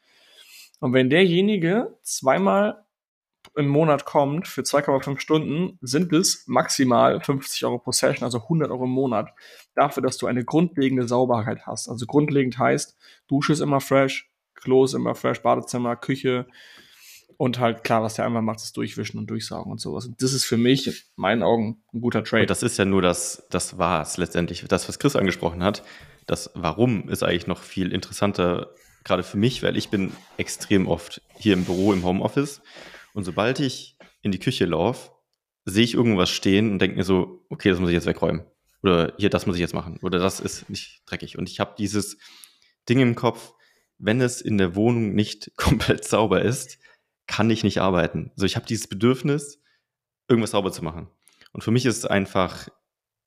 Und 0.79 0.93
wenn 0.93 1.09
derjenige 1.09 1.97
zweimal 2.01 2.82
im 3.55 3.67
Monat 3.67 4.05
kommt 4.05 4.47
für 4.47 4.61
2,5 4.61 5.19
Stunden, 5.19 5.77
sind 5.81 6.11
es 6.11 6.47
maximal 6.47 7.21
50 7.21 7.65
Euro 7.65 7.79
pro 7.79 7.91
Session, 7.91 8.23
also 8.23 8.39
100 8.39 8.71
Euro 8.71 8.85
im 8.85 8.91
Monat. 8.91 9.29
Dafür, 9.75 10.01
dass 10.01 10.17
du 10.17 10.27
eine 10.27 10.43
grundlegende 10.43 11.07
Sauberkeit 11.07 11.65
hast. 11.65 11.87
Also 11.87 12.05
grundlegend 12.05 12.57
heißt, 12.57 12.97
Dusche 13.27 13.53
ist 13.53 13.59
immer 13.59 13.79
fresh, 13.79 14.29
Klo 14.55 14.85
ist 14.85 14.93
immer 14.93 15.13
fresh, 15.13 15.41
Badezimmer, 15.41 15.95
Küche 15.95 16.47
und 17.37 17.59
halt 17.59 17.83
klar, 17.83 18.01
was 18.03 18.15
der 18.15 18.25
einmal 18.25 18.41
macht, 18.41 18.61
ist 18.61 18.77
durchwischen 18.77 19.17
und 19.17 19.27
durchsaugen 19.27 19.71
und 19.71 19.81
sowas. 19.81 20.05
Und 20.05 20.21
das 20.21 20.33
ist 20.33 20.45
für 20.45 20.57
mich, 20.57 20.87
in 20.87 20.93
meinen 21.15 21.43
Augen, 21.43 21.83
ein 21.93 22.01
guter 22.01 22.23
Trade. 22.23 22.43
Und 22.43 22.49
das 22.49 22.63
ist 22.63 22.77
ja 22.77 22.85
nur 22.85 23.01
das, 23.01 23.43
das 23.49 23.77
war's 23.77 24.17
letztendlich. 24.17 24.63
Das, 24.67 24.87
was 24.87 24.99
Chris 24.99 25.15
angesprochen 25.15 25.63
hat, 25.63 25.83
das 26.25 26.51
Warum 26.53 27.09
ist 27.09 27.23
eigentlich 27.23 27.47
noch 27.47 27.61
viel 27.61 27.91
interessanter, 27.91 28.69
gerade 29.03 29.23
für 29.23 29.37
mich, 29.37 29.61
weil 29.61 29.75
ich 29.75 29.89
bin 29.89 30.13
extrem 30.37 30.87
oft 30.87 31.21
hier 31.37 31.53
im 31.53 31.65
Büro, 31.65 31.91
im 31.93 32.03
Homeoffice 32.03 32.61
und 33.13 33.23
sobald 33.23 33.59
ich 33.59 33.97
in 34.21 34.31
die 34.31 34.39
Küche 34.39 34.65
laufe, 34.65 35.11
sehe 35.65 35.83
ich 35.83 35.93
irgendwas 35.93 36.29
stehen 36.29 36.71
und 36.71 36.79
denke 36.79 36.97
mir 36.97 37.03
so, 37.03 37.45
okay, 37.49 37.69
das 37.69 37.79
muss 37.79 37.89
ich 37.89 37.95
jetzt 37.95 38.05
wegräumen. 38.05 38.45
Oder 38.81 39.13
hier, 39.17 39.29
das 39.29 39.45
muss 39.45 39.55
ich 39.55 39.61
jetzt 39.61 39.73
machen. 39.73 39.97
Oder 40.01 40.19
das 40.19 40.39
ist 40.39 40.69
nicht 40.69 41.03
dreckig. 41.05 41.37
Und 41.37 41.49
ich 41.49 41.59
habe 41.59 41.75
dieses 41.77 42.17
Ding 42.89 42.99
im 42.99 43.15
Kopf, 43.15 43.53
wenn 43.97 44.19
es 44.19 44.41
in 44.41 44.57
der 44.57 44.75
Wohnung 44.75 45.13
nicht 45.13 45.51
komplett 45.57 46.03
sauber 46.03 46.41
ist, 46.41 46.79
kann 47.27 47.49
ich 47.49 47.63
nicht 47.63 47.79
arbeiten. 47.79 48.31
Also 48.35 48.45
ich 48.45 48.57
habe 48.57 48.65
dieses 48.65 48.87
Bedürfnis, 48.87 49.61
irgendwas 50.27 50.51
sauber 50.51 50.71
zu 50.71 50.83
machen. 50.83 51.07
Und 51.53 51.63
für 51.63 51.71
mich 51.71 51.85
ist 51.85 51.97
es 51.97 52.05
einfach 52.05 52.67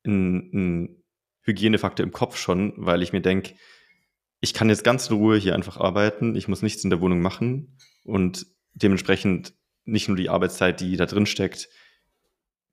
ein, 0.05 0.51
ein 0.53 1.03
Hygienefaktor 1.41 2.05
im 2.05 2.11
Kopf 2.11 2.37
schon, 2.37 2.73
weil 2.77 3.01
ich 3.01 3.13
mir 3.13 3.21
denke, 3.21 3.55
ich 4.41 4.53
kann 4.53 4.69
jetzt 4.69 4.83
ganz 4.83 5.09
in 5.09 5.15
Ruhe 5.15 5.37
hier 5.37 5.55
einfach 5.55 5.77
arbeiten, 5.77 6.35
ich 6.35 6.47
muss 6.47 6.61
nichts 6.61 6.83
in 6.83 6.89
der 6.89 7.01
Wohnung 7.01 7.21
machen 7.21 7.77
und 8.03 8.45
dementsprechend 8.73 9.53
nicht 9.87 10.07
nur 10.07 10.17
die 10.17 10.29
Arbeitszeit, 10.29 10.79
die 10.81 10.97
da 10.97 11.05
drin 11.05 11.25
steckt, 11.25 11.69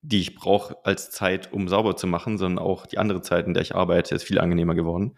die 0.02 0.20
ich 0.20 0.34
brauche 0.34 0.76
als 0.84 1.10
Zeit, 1.10 1.52
um 1.52 1.68
sauber 1.68 1.96
zu 1.96 2.06
machen, 2.06 2.36
sondern 2.36 2.64
auch 2.64 2.86
die 2.86 2.98
andere 2.98 3.22
Zeit, 3.22 3.46
in 3.46 3.54
der 3.54 3.62
ich 3.62 3.74
arbeite, 3.74 4.14
ist 4.14 4.24
viel 4.24 4.38
angenehmer 4.38 4.74
geworden. 4.74 5.16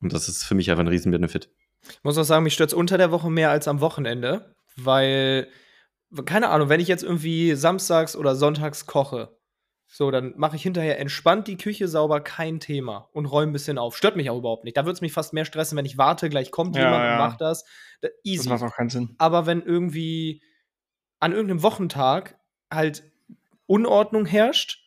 Und 0.00 0.12
das 0.12 0.28
ist 0.28 0.44
für 0.44 0.54
mich 0.54 0.70
einfach 0.70 0.84
ein 0.84 0.88
Riesenbenefit. 0.88 1.50
Ich 1.90 2.04
muss 2.04 2.16
auch 2.16 2.24
sagen, 2.24 2.44
mich 2.44 2.54
stört 2.54 2.70
es 2.70 2.74
unter 2.74 2.96
der 2.96 3.10
Woche 3.10 3.30
mehr 3.30 3.50
als 3.50 3.68
am 3.68 3.80
Wochenende, 3.80 4.54
weil, 4.76 5.48
keine 6.24 6.48
Ahnung, 6.48 6.68
wenn 6.68 6.80
ich 6.80 6.88
jetzt 6.88 7.02
irgendwie 7.02 7.54
samstags 7.54 8.16
oder 8.16 8.34
sonntags 8.34 8.86
koche, 8.86 9.36
so, 9.90 10.10
dann 10.10 10.34
mache 10.36 10.56
ich 10.56 10.62
hinterher 10.62 10.98
entspannt 11.00 11.48
die 11.48 11.56
Küche 11.56 11.88
sauber, 11.88 12.20
kein 12.20 12.60
Thema 12.60 13.08
und 13.12 13.24
räume 13.24 13.50
ein 13.50 13.54
bisschen 13.54 13.78
auf. 13.78 13.96
Stört 13.96 14.16
mich 14.16 14.28
auch 14.28 14.36
überhaupt 14.36 14.64
nicht. 14.64 14.76
Da 14.76 14.84
würde 14.84 14.92
es 14.92 15.00
mich 15.00 15.12
fast 15.12 15.32
mehr 15.32 15.46
stressen, 15.46 15.78
wenn 15.78 15.86
ich 15.86 15.96
warte, 15.96 16.28
gleich 16.28 16.50
kommt 16.50 16.76
ja, 16.76 16.82
jemand 16.82 17.04
ja. 17.04 17.12
und 17.12 17.18
macht 17.18 17.40
das. 17.40 17.64
Easy. 18.22 18.48
Das 18.48 18.60
macht 18.60 18.70
auch 18.70 18.76
keinen 18.76 18.90
Sinn. 18.90 19.14
Aber 19.16 19.46
wenn 19.46 19.62
irgendwie 19.62 20.42
an 21.20 21.32
irgendeinem 21.32 21.62
Wochentag 21.62 22.38
halt 22.70 23.02
Unordnung 23.66 24.26
herrscht 24.26 24.84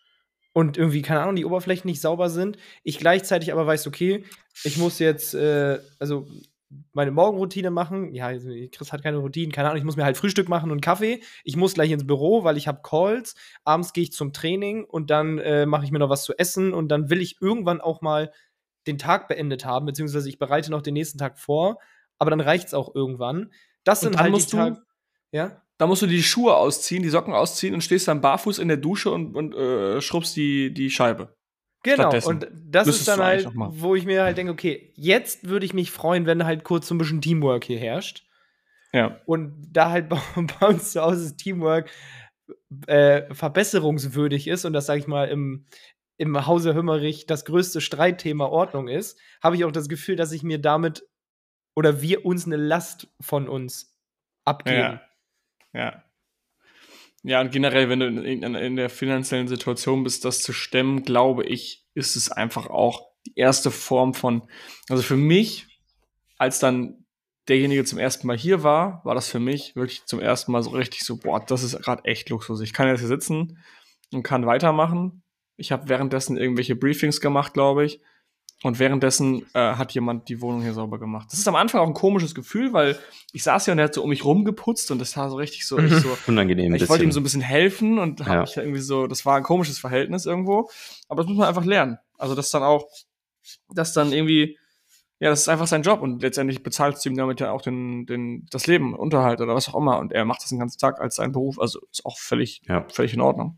und 0.54 0.78
irgendwie, 0.78 1.02
keine 1.02 1.22
Ahnung, 1.22 1.36
die 1.36 1.46
Oberflächen 1.46 1.88
nicht 1.90 2.02
sauber 2.02 2.30
sind, 2.30 2.58
ich 2.84 2.98
gleichzeitig 2.98 3.52
aber 3.52 3.66
weiß, 3.66 3.88
okay, 3.88 4.26
ich 4.64 4.78
muss 4.78 5.00
jetzt, 5.00 5.34
äh, 5.34 5.80
also 6.00 6.28
meine 6.94 7.12
Morgenroutine 7.12 7.72
machen. 7.72 8.14
Ja, 8.14 8.32
Chris 8.72 8.92
hat 8.92 9.04
keine 9.04 9.18
Routine, 9.18 9.52
keine 9.52 9.70
Ahnung, 9.70 9.80
ich 9.80 9.84
muss 9.84 9.98
mir 9.98 10.06
halt 10.06 10.18
Frühstück 10.18 10.50
machen 10.50 10.72
und 10.72 10.82
Kaffee. 10.82 11.22
Ich 11.44 11.56
muss 11.56 11.74
gleich 11.74 11.92
ins 11.92 12.08
Büro, 12.08 12.44
weil 12.44 12.58
ich 12.58 12.68
habe 12.68 12.82
Calls. 12.82 13.36
Abends 13.64 13.94
gehe 13.94 14.04
ich 14.04 14.14
zum 14.14 14.34
Training 14.34 14.86
und 14.86 15.10
dann 15.10 15.38
äh, 15.40 15.66
mache 15.66 15.86
ich 15.86 15.92
mir 15.92 16.00
noch 16.00 16.10
was 16.10 16.24
zu 16.24 16.38
essen 16.38 16.74
und 16.74 16.90
dann 16.90 17.10
will 17.10 17.22
ich 17.22 17.42
irgendwann 17.42 17.82
auch 17.82 18.02
mal 18.02 18.32
den 18.88 18.98
Tag 18.98 19.28
beendet 19.28 19.66
haben, 19.66 19.86
beziehungsweise 19.86 20.28
ich 20.30 20.40
bereite 20.40 20.72
noch 20.72 20.82
den 20.82 20.94
nächsten 20.94 21.18
Tag 21.18 21.38
vor, 21.38 21.78
aber 22.18 22.32
dann 22.32 22.42
reicht 22.42 22.68
es 22.68 22.74
auch 22.74 22.94
irgendwann. 22.96 23.52
Das 23.84 24.02
sind 24.02 24.18
halt 24.18 24.36
die 24.36 24.46
Tage. 24.46 24.82
Ja? 25.32 25.62
Da 25.82 25.88
musst 25.88 26.04
du 26.04 26.06
die 26.06 26.22
Schuhe 26.22 26.56
ausziehen, 26.56 27.02
die 27.02 27.10
Socken 27.10 27.34
ausziehen 27.34 27.74
und 27.74 27.82
stehst 27.82 28.08
dann 28.08 28.22
barfuß 28.22 28.60
in 28.60 28.68
der 28.68 28.78
Dusche 28.78 29.10
und, 29.10 29.36
und 29.36 29.56
äh, 29.56 30.00
schrubbst 30.00 30.36
die, 30.36 30.72
die 30.72 30.92
Scheibe. 30.92 31.36
Genau, 31.82 32.14
und 32.28 32.48
das 32.52 32.88
ist 32.88 33.08
dann 33.08 33.20
halt, 33.20 33.50
wo 33.56 33.96
ich 33.96 34.06
mir 34.06 34.22
halt 34.22 34.38
denke, 34.38 34.52
okay, 34.52 34.94
jetzt 34.96 35.50
würde 35.50 35.66
ich 35.66 35.74
mich 35.74 35.90
freuen, 35.90 36.28
wenn 36.28 36.46
halt 36.46 36.64
kurz 36.64 36.88
so 36.88 36.94
ein 36.94 37.00
bisschen 37.00 37.20
Teamwork 37.20 37.64
hier 37.64 37.80
herrscht. 37.80 38.28
Ja. 38.94 39.22
Und 39.26 39.70
da 39.72 39.90
halt 39.90 40.08
bei, 40.10 40.20
bei 40.60 40.68
uns 40.68 40.92
zu 40.92 41.02
Hause 41.02 41.24
das 41.24 41.38
Teamwork 41.38 41.90
äh, 42.86 43.34
verbesserungswürdig 43.34 44.48
ist 44.48 44.66
und 44.66 44.74
das, 44.74 44.86
sag 44.86 45.00
ich 45.00 45.08
mal, 45.08 45.30
im, 45.30 45.66
im 46.18 46.46
Hause 46.46 46.76
Hümmerich 46.76 47.26
das 47.26 47.44
größte 47.44 47.82
Streitthema 47.82 48.46
Ordnung 48.46 48.88
ist, 48.88 49.18
habe 49.42 49.56
ich 49.56 49.66
auch 49.66 49.72
das 49.72 49.90
Gefühl, 49.90 50.16
dass 50.16 50.32
ich 50.32 50.44
mir 50.44 50.60
damit 50.60 51.10
oder 51.76 52.04
wir 52.04 52.24
uns 52.24 52.46
eine 52.46 52.58
Last 52.58 53.08
von 53.20 53.50
uns 53.50 53.98
abgeben. 54.46 54.78
Ja. 54.78 55.02
Ja. 55.74 56.04
Ja, 57.24 57.40
und 57.40 57.52
generell, 57.52 57.88
wenn 57.90 58.00
du 58.00 58.08
in, 58.08 58.56
in, 58.56 58.76
der 58.76 58.90
finanziellen 58.90 59.48
Situation 59.48 60.04
bist, 60.04 60.26
das 60.26 60.42
zu 60.42 60.54
stemmen, 60.54 61.04
glaube 61.04 61.46
ich, 61.46 61.86
ist 61.94 62.16
es 62.16 62.32
einfach 62.32 62.68
auch 62.68 63.12
die 63.28 63.34
erste 63.36 63.70
Form 63.70 64.16
von, 64.16 64.48
also 64.90 65.04
für 65.04 65.18
mich, 65.18 65.68
als 66.40 66.58
dann 66.58 67.06
derjenige 67.48 67.84
zum 67.86 68.00
ersten 68.00 68.26
Mal 68.26 68.38
hier 68.38 68.64
war, 68.64 69.02
war 69.06 69.14
das 69.14 69.30
für 69.30 69.40
mich 69.40 69.76
wirklich 69.76 70.06
zum 70.06 70.20
ersten 70.20 70.52
Mal 70.52 70.64
so 70.64 70.72
richtig 70.72 71.02
so, 71.02 71.18
boah, 71.18 71.44
das 71.46 71.64
ist 71.64 71.80
gerade 71.82 72.06
echt 72.06 72.30
Luxus. 72.30 72.62
Ich 72.62 72.74
kann 72.74 72.88
jetzt 72.88 73.00
hier 73.00 73.08
sitzen 73.08 73.60
und 74.12 74.24
kann 74.24 74.46
weitermachen. 74.46 75.24
Ich 75.58 75.72
habe 75.72 75.90
währenddessen 75.90 76.38
irgendwelche 76.38 76.76
Briefings 76.76 77.22
gemacht, 77.22 77.54
glaube 77.54 77.86
ich. 77.86 78.02
Und 78.64 78.78
währenddessen 78.78 79.44
äh, 79.54 79.74
hat 79.74 79.92
jemand 79.94 80.30
die 80.30 80.40
Wohnung 80.40 80.62
hier 80.62 80.74
sauber 80.74 81.00
gemacht. 81.00 81.28
Das 81.32 81.40
ist 81.40 81.48
am 81.48 81.56
Anfang 81.56 81.82
auch 81.82 81.88
ein 81.88 81.96
komisches 81.96 82.36
Gefühl, 82.36 82.74
weil 82.74 82.98
ich 83.34 83.44
saß 83.44 83.66
hier 83.66 83.72
und 83.72 83.80
er 83.80 83.86
hat 83.86 83.96
so 83.96 84.04
um 84.04 84.10
mich 84.10 84.24
rumgeputzt 84.24 84.92
und 84.92 85.00
das 85.00 85.18
war 85.18 85.32
so 85.32 85.38
richtig 85.38 85.66
so, 85.66 85.80
ich 85.80 85.92
so 85.92 86.16
unangenehm. 86.28 86.76
Ich 86.76 86.88
wollte 86.88 87.04
ihm 87.04 87.12
so 87.12 87.20
ein 87.20 87.24
bisschen 87.24 87.42
helfen 87.42 87.98
und 87.98 88.22
habe 88.22 88.36
ja. 88.36 88.42
mich 88.42 88.56
irgendwie 88.56 88.82
so, 88.82 89.08
das 89.08 89.26
war 89.26 89.38
ein 89.38 89.44
komisches 89.44 89.80
Verhältnis 89.80 90.28
irgendwo. 90.28 90.70
Aber 91.10 91.24
das 91.24 91.30
muss 91.30 91.40
man 91.40 91.48
einfach 91.48 91.66
lernen. 91.66 91.98
Also 92.20 92.36
das 92.36 92.52
dann 92.52 92.62
auch, 92.62 92.88
das 93.74 93.94
dann 93.94 94.14
irgendwie, 94.14 94.60
ja, 95.20 95.32
das 95.32 95.42
ist 95.42 95.50
einfach 95.50 95.68
sein 95.68 95.82
Job 95.82 96.02
und 96.02 96.22
letztendlich 96.22 96.62
bezahlst 96.62 97.04
du 97.04 97.10
ihm 97.10 97.18
damit 97.18 97.40
ja 97.40 97.52
auch 97.52 97.64
den, 97.64 98.06
den, 98.06 98.46
das 98.52 98.68
Leben, 98.68 98.94
Unterhalt 98.94 99.42
oder 99.42 99.56
was 99.56 99.70
auch 99.70 99.76
immer. 99.76 99.98
Und 99.98 100.12
er 100.12 100.24
macht 100.26 100.44
das 100.44 100.50
den 100.50 100.60
ganzen 100.60 100.78
Tag 100.78 101.02
als 101.02 101.16
seinen 101.16 101.32
Beruf. 101.32 101.60
Also 101.60 101.80
ist 101.92 102.06
auch 102.06 102.20
völlig, 102.20 102.62
ja. 102.68 102.86
völlig 102.92 103.16
in 103.16 103.22
Ordnung. 103.22 103.58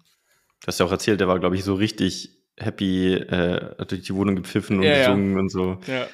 Du 0.62 0.68
hast 0.68 0.80
ja 0.80 0.86
auch 0.86 0.92
erzählt, 0.92 1.20
der 1.20 1.28
war, 1.28 1.40
glaube 1.40 1.58
ich, 1.58 1.66
so 1.66 1.74
richtig 1.74 2.43
happy 2.58 3.14
äh, 3.14 3.86
durch 3.86 4.04
die 4.04 4.16
Wohnung 4.16 4.36
gepfiffen 4.36 4.78
und 4.78 4.84
ja, 4.84 5.00
gesungen 5.00 5.34
ja. 5.34 5.40
und 5.40 5.50
so. 5.50 5.78
Ja, 5.88 6.08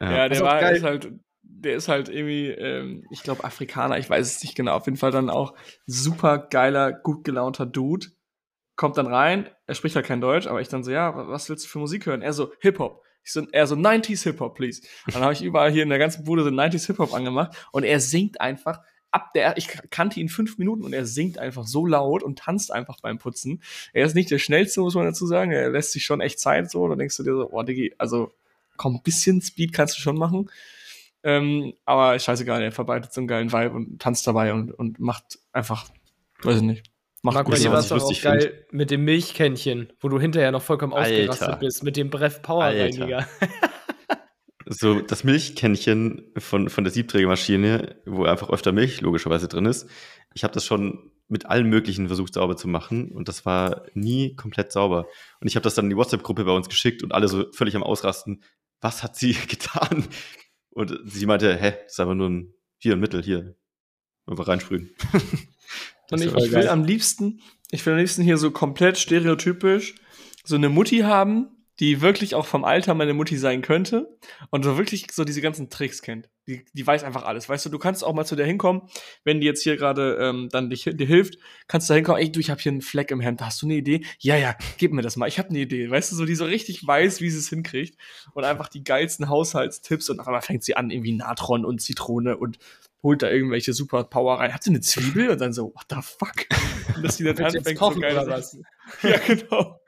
ja. 0.00 0.12
ja 0.12 0.28
der 0.28 0.40
war 0.40 0.70
ist 0.70 0.82
halt, 0.82 1.12
der 1.42 1.76
ist 1.76 1.88
halt 1.88 2.08
irgendwie, 2.08 2.48
ähm, 2.48 3.04
ich 3.10 3.22
glaube, 3.22 3.44
Afrikaner, 3.44 3.98
ich 3.98 4.08
weiß 4.08 4.26
es 4.26 4.42
nicht 4.42 4.54
genau, 4.54 4.74
auf 4.76 4.86
jeden 4.86 4.98
Fall 4.98 5.10
dann 5.10 5.30
auch 5.30 5.54
super 5.86 6.38
geiler, 6.38 6.92
gut 6.92 7.24
gelaunter 7.24 7.66
Dude. 7.66 8.06
Kommt 8.76 8.96
dann 8.96 9.06
rein, 9.06 9.48
er 9.66 9.74
spricht 9.74 9.94
halt 9.94 10.06
kein 10.06 10.22
Deutsch, 10.22 10.46
aber 10.46 10.60
ich 10.62 10.68
dann 10.68 10.82
so, 10.82 10.90
ja, 10.90 11.14
was 11.28 11.50
willst 11.50 11.66
du 11.66 11.68
für 11.68 11.78
Musik 11.78 12.06
hören? 12.06 12.22
Er 12.22 12.32
so, 12.32 12.52
Hip-Hop. 12.60 13.02
Ich 13.22 13.32
so, 13.32 13.46
er 13.52 13.66
so, 13.66 13.74
90s 13.74 14.22
Hip-Hop, 14.22 14.54
please. 14.54 14.80
Und 15.06 15.14
dann 15.14 15.22
habe 15.22 15.34
ich 15.34 15.42
überall 15.42 15.70
hier 15.70 15.82
in 15.82 15.90
der 15.90 15.98
ganzen 15.98 16.24
Bude 16.24 16.42
so 16.42 16.48
90s 16.48 16.86
Hip-Hop 16.86 17.12
angemacht 17.12 17.54
und 17.72 17.84
er 17.84 18.00
singt 18.00 18.40
einfach 18.40 18.80
ab 19.10 19.32
der, 19.34 19.56
ich 19.56 19.68
kannte 19.90 20.20
ihn 20.20 20.28
fünf 20.28 20.58
Minuten 20.58 20.84
und 20.84 20.92
er 20.92 21.06
singt 21.06 21.38
einfach 21.38 21.66
so 21.66 21.86
laut 21.86 22.22
und 22.22 22.38
tanzt 22.38 22.72
einfach 22.72 23.00
beim 23.00 23.18
Putzen. 23.18 23.62
Er 23.92 24.06
ist 24.06 24.14
nicht 24.14 24.30
der 24.30 24.38
schnellste, 24.38 24.80
muss 24.80 24.94
man 24.94 25.04
dazu 25.04 25.26
sagen. 25.26 25.52
Er 25.52 25.70
lässt 25.70 25.92
sich 25.92 26.04
schon 26.04 26.20
echt 26.20 26.38
Zeit 26.38 26.70
so. 26.70 26.86
Dann 26.88 26.98
denkst 26.98 27.16
du 27.16 27.22
dir 27.22 27.34
so, 27.34 27.48
oh, 27.50 27.62
Diggi, 27.62 27.94
also 27.98 28.32
komm, 28.76 28.96
ein 28.96 29.02
bisschen 29.02 29.42
Speed 29.42 29.72
kannst 29.72 29.96
du 29.96 30.00
schon 30.00 30.16
machen. 30.16 30.50
Ähm, 31.22 31.74
aber 31.84 32.18
scheißegal, 32.18 32.62
er 32.62 32.72
verbreitet 32.72 33.12
so 33.12 33.20
einen 33.20 33.28
geilen 33.28 33.52
Vibe 33.52 33.74
und 33.74 34.00
tanzt 34.00 34.26
dabei 34.26 34.54
und, 34.54 34.72
und 34.72 35.00
macht 35.00 35.38
einfach, 35.52 35.86
weiß 36.42 36.56
ich 36.56 36.62
nicht. 36.62 36.90
Macht 37.22 37.34
Marc, 37.34 37.50
bei 37.50 37.56
dir 37.56 37.70
war 37.70 37.80
es 37.80 37.92
auch 37.92 38.22
geil 38.22 38.40
find. 38.40 38.72
mit 38.72 38.90
dem 38.90 39.04
Milchkännchen, 39.04 39.92
wo 40.00 40.08
du 40.08 40.18
hinterher 40.18 40.52
noch 40.52 40.62
vollkommen 40.62 40.94
Alter. 40.94 41.30
ausgerastet 41.30 41.60
bist, 41.60 41.82
mit 41.82 41.98
dem 41.98 42.08
Breff 42.08 42.40
Power 42.40 42.64
Reiniger. 42.64 43.28
so 44.72 45.00
das 45.00 45.24
Milchkännchen 45.24 46.30
von, 46.38 46.68
von 46.70 46.84
der 46.84 46.92
Siebträgermaschine, 46.92 47.96
wo 48.06 48.24
einfach 48.24 48.50
öfter 48.50 48.70
Milch 48.70 49.00
logischerweise 49.00 49.48
drin 49.48 49.66
ist. 49.66 49.88
Ich 50.32 50.44
habe 50.44 50.54
das 50.54 50.64
schon 50.64 51.10
mit 51.26 51.46
allen 51.46 51.68
möglichen 51.68 52.06
versucht 52.06 52.34
sauber 52.34 52.56
zu 52.56 52.68
machen 52.68 53.10
und 53.10 53.26
das 53.26 53.44
war 53.44 53.86
nie 53.94 54.36
komplett 54.36 54.70
sauber. 54.70 55.08
Und 55.40 55.48
ich 55.48 55.56
habe 55.56 55.64
das 55.64 55.74
dann 55.74 55.86
in 55.86 55.90
die 55.90 55.96
WhatsApp-Gruppe 55.96 56.44
bei 56.44 56.52
uns 56.52 56.68
geschickt 56.68 57.02
und 57.02 57.12
alle 57.12 57.26
so 57.26 57.50
völlig 57.52 57.74
am 57.74 57.82
Ausrasten. 57.82 58.44
Was 58.80 59.02
hat 59.02 59.16
sie 59.16 59.32
getan? 59.48 60.04
Und 60.70 60.96
sie 61.04 61.26
meinte, 61.26 61.56
hä, 61.56 61.74
das 61.82 61.92
ist 61.92 62.00
aber 62.00 62.14
nur 62.14 62.30
ein, 62.30 62.54
hier 62.78 62.92
ein 62.92 63.00
Mittel, 63.00 63.22
hier. 63.22 63.56
Einfach 64.26 64.46
reinsprühen. 64.46 64.90
und 66.12 66.22
ich, 66.22 66.32
ich 66.32 66.52
will 66.52 66.68
am 66.68 66.84
liebsten, 66.84 67.40
ich 67.72 67.84
will 67.84 67.94
am 67.94 67.98
liebsten 67.98 68.22
hier 68.22 68.36
so 68.36 68.52
komplett 68.52 68.98
stereotypisch 68.98 69.96
so 70.44 70.54
eine 70.54 70.68
Mutti 70.68 70.98
haben, 70.98 71.59
die 71.80 72.02
wirklich 72.02 72.34
auch 72.34 72.44
vom 72.46 72.64
Alter 72.64 72.94
meine 72.94 73.14
Mutti 73.14 73.38
sein 73.38 73.62
könnte 73.62 74.16
und 74.50 74.64
so 74.64 74.76
wirklich 74.76 75.06
so 75.10 75.24
diese 75.24 75.40
ganzen 75.40 75.70
Tricks 75.70 76.02
kennt. 76.02 76.28
Die, 76.46 76.64
die 76.74 76.86
weiß 76.86 77.04
einfach 77.04 77.24
alles. 77.24 77.48
Weißt 77.48 77.64
du, 77.64 77.70
du 77.70 77.78
kannst 77.78 78.04
auch 78.04 78.12
mal 78.12 78.26
zu 78.26 78.36
der 78.36 78.44
hinkommen, 78.44 78.82
wenn 79.24 79.40
die 79.40 79.46
jetzt 79.46 79.62
hier 79.62 79.76
gerade 79.76 80.18
ähm, 80.20 80.50
dann 80.52 80.68
dich, 80.68 80.84
dir 80.84 81.06
hilft, 81.06 81.38
kannst 81.68 81.88
du 81.88 81.92
da 81.92 81.96
hinkommen, 81.96 82.20
ey, 82.20 82.30
du, 82.30 82.38
ich 82.38 82.50
habe 82.50 82.60
hier 82.60 82.72
einen 82.72 82.82
Fleck 82.82 83.10
im 83.10 83.20
Hemd, 83.20 83.40
hast 83.40 83.62
du 83.62 83.66
eine 83.66 83.76
Idee? 83.76 84.04
Ja, 84.18 84.36
ja, 84.36 84.56
gib 84.76 84.92
mir 84.92 85.00
das 85.00 85.16
mal, 85.16 85.26
ich 85.26 85.38
habe 85.38 85.48
eine 85.48 85.58
Idee. 85.58 85.90
Weißt 85.90 86.12
du, 86.12 86.16
so 86.16 86.26
die 86.26 86.34
so 86.34 86.44
richtig 86.44 86.86
weiß, 86.86 87.22
wie 87.22 87.30
sie 87.30 87.38
es 87.38 87.48
hinkriegt 87.48 87.96
und 88.34 88.44
einfach 88.44 88.68
die 88.68 88.84
geilsten 88.84 89.30
Haushaltstipps 89.30 90.10
und 90.10 90.20
auf 90.20 90.28
einmal 90.28 90.42
fängt 90.42 90.64
sie 90.64 90.76
an, 90.76 90.90
irgendwie 90.90 91.12
Natron 91.12 91.64
und 91.64 91.80
Zitrone 91.80 92.36
und 92.36 92.58
holt 93.02 93.22
da 93.22 93.30
irgendwelche 93.30 93.72
super 93.72 94.04
Power 94.04 94.38
rein. 94.38 94.52
Hat 94.52 94.62
sie 94.62 94.70
eine 94.70 94.80
Zwiebel? 94.80 95.30
Und 95.30 95.40
dann 95.40 95.54
so, 95.54 95.72
what 95.74 95.86
the 95.88 95.96
fuck? 96.02 96.46
Und 96.96 97.04
dass 97.04 97.16
die 97.16 97.24
dann 97.24 97.38
anfängt, 97.38 97.78
so 97.78 97.90
geil 97.98 98.44
Ja, 99.02 99.18
genau. 99.26 99.79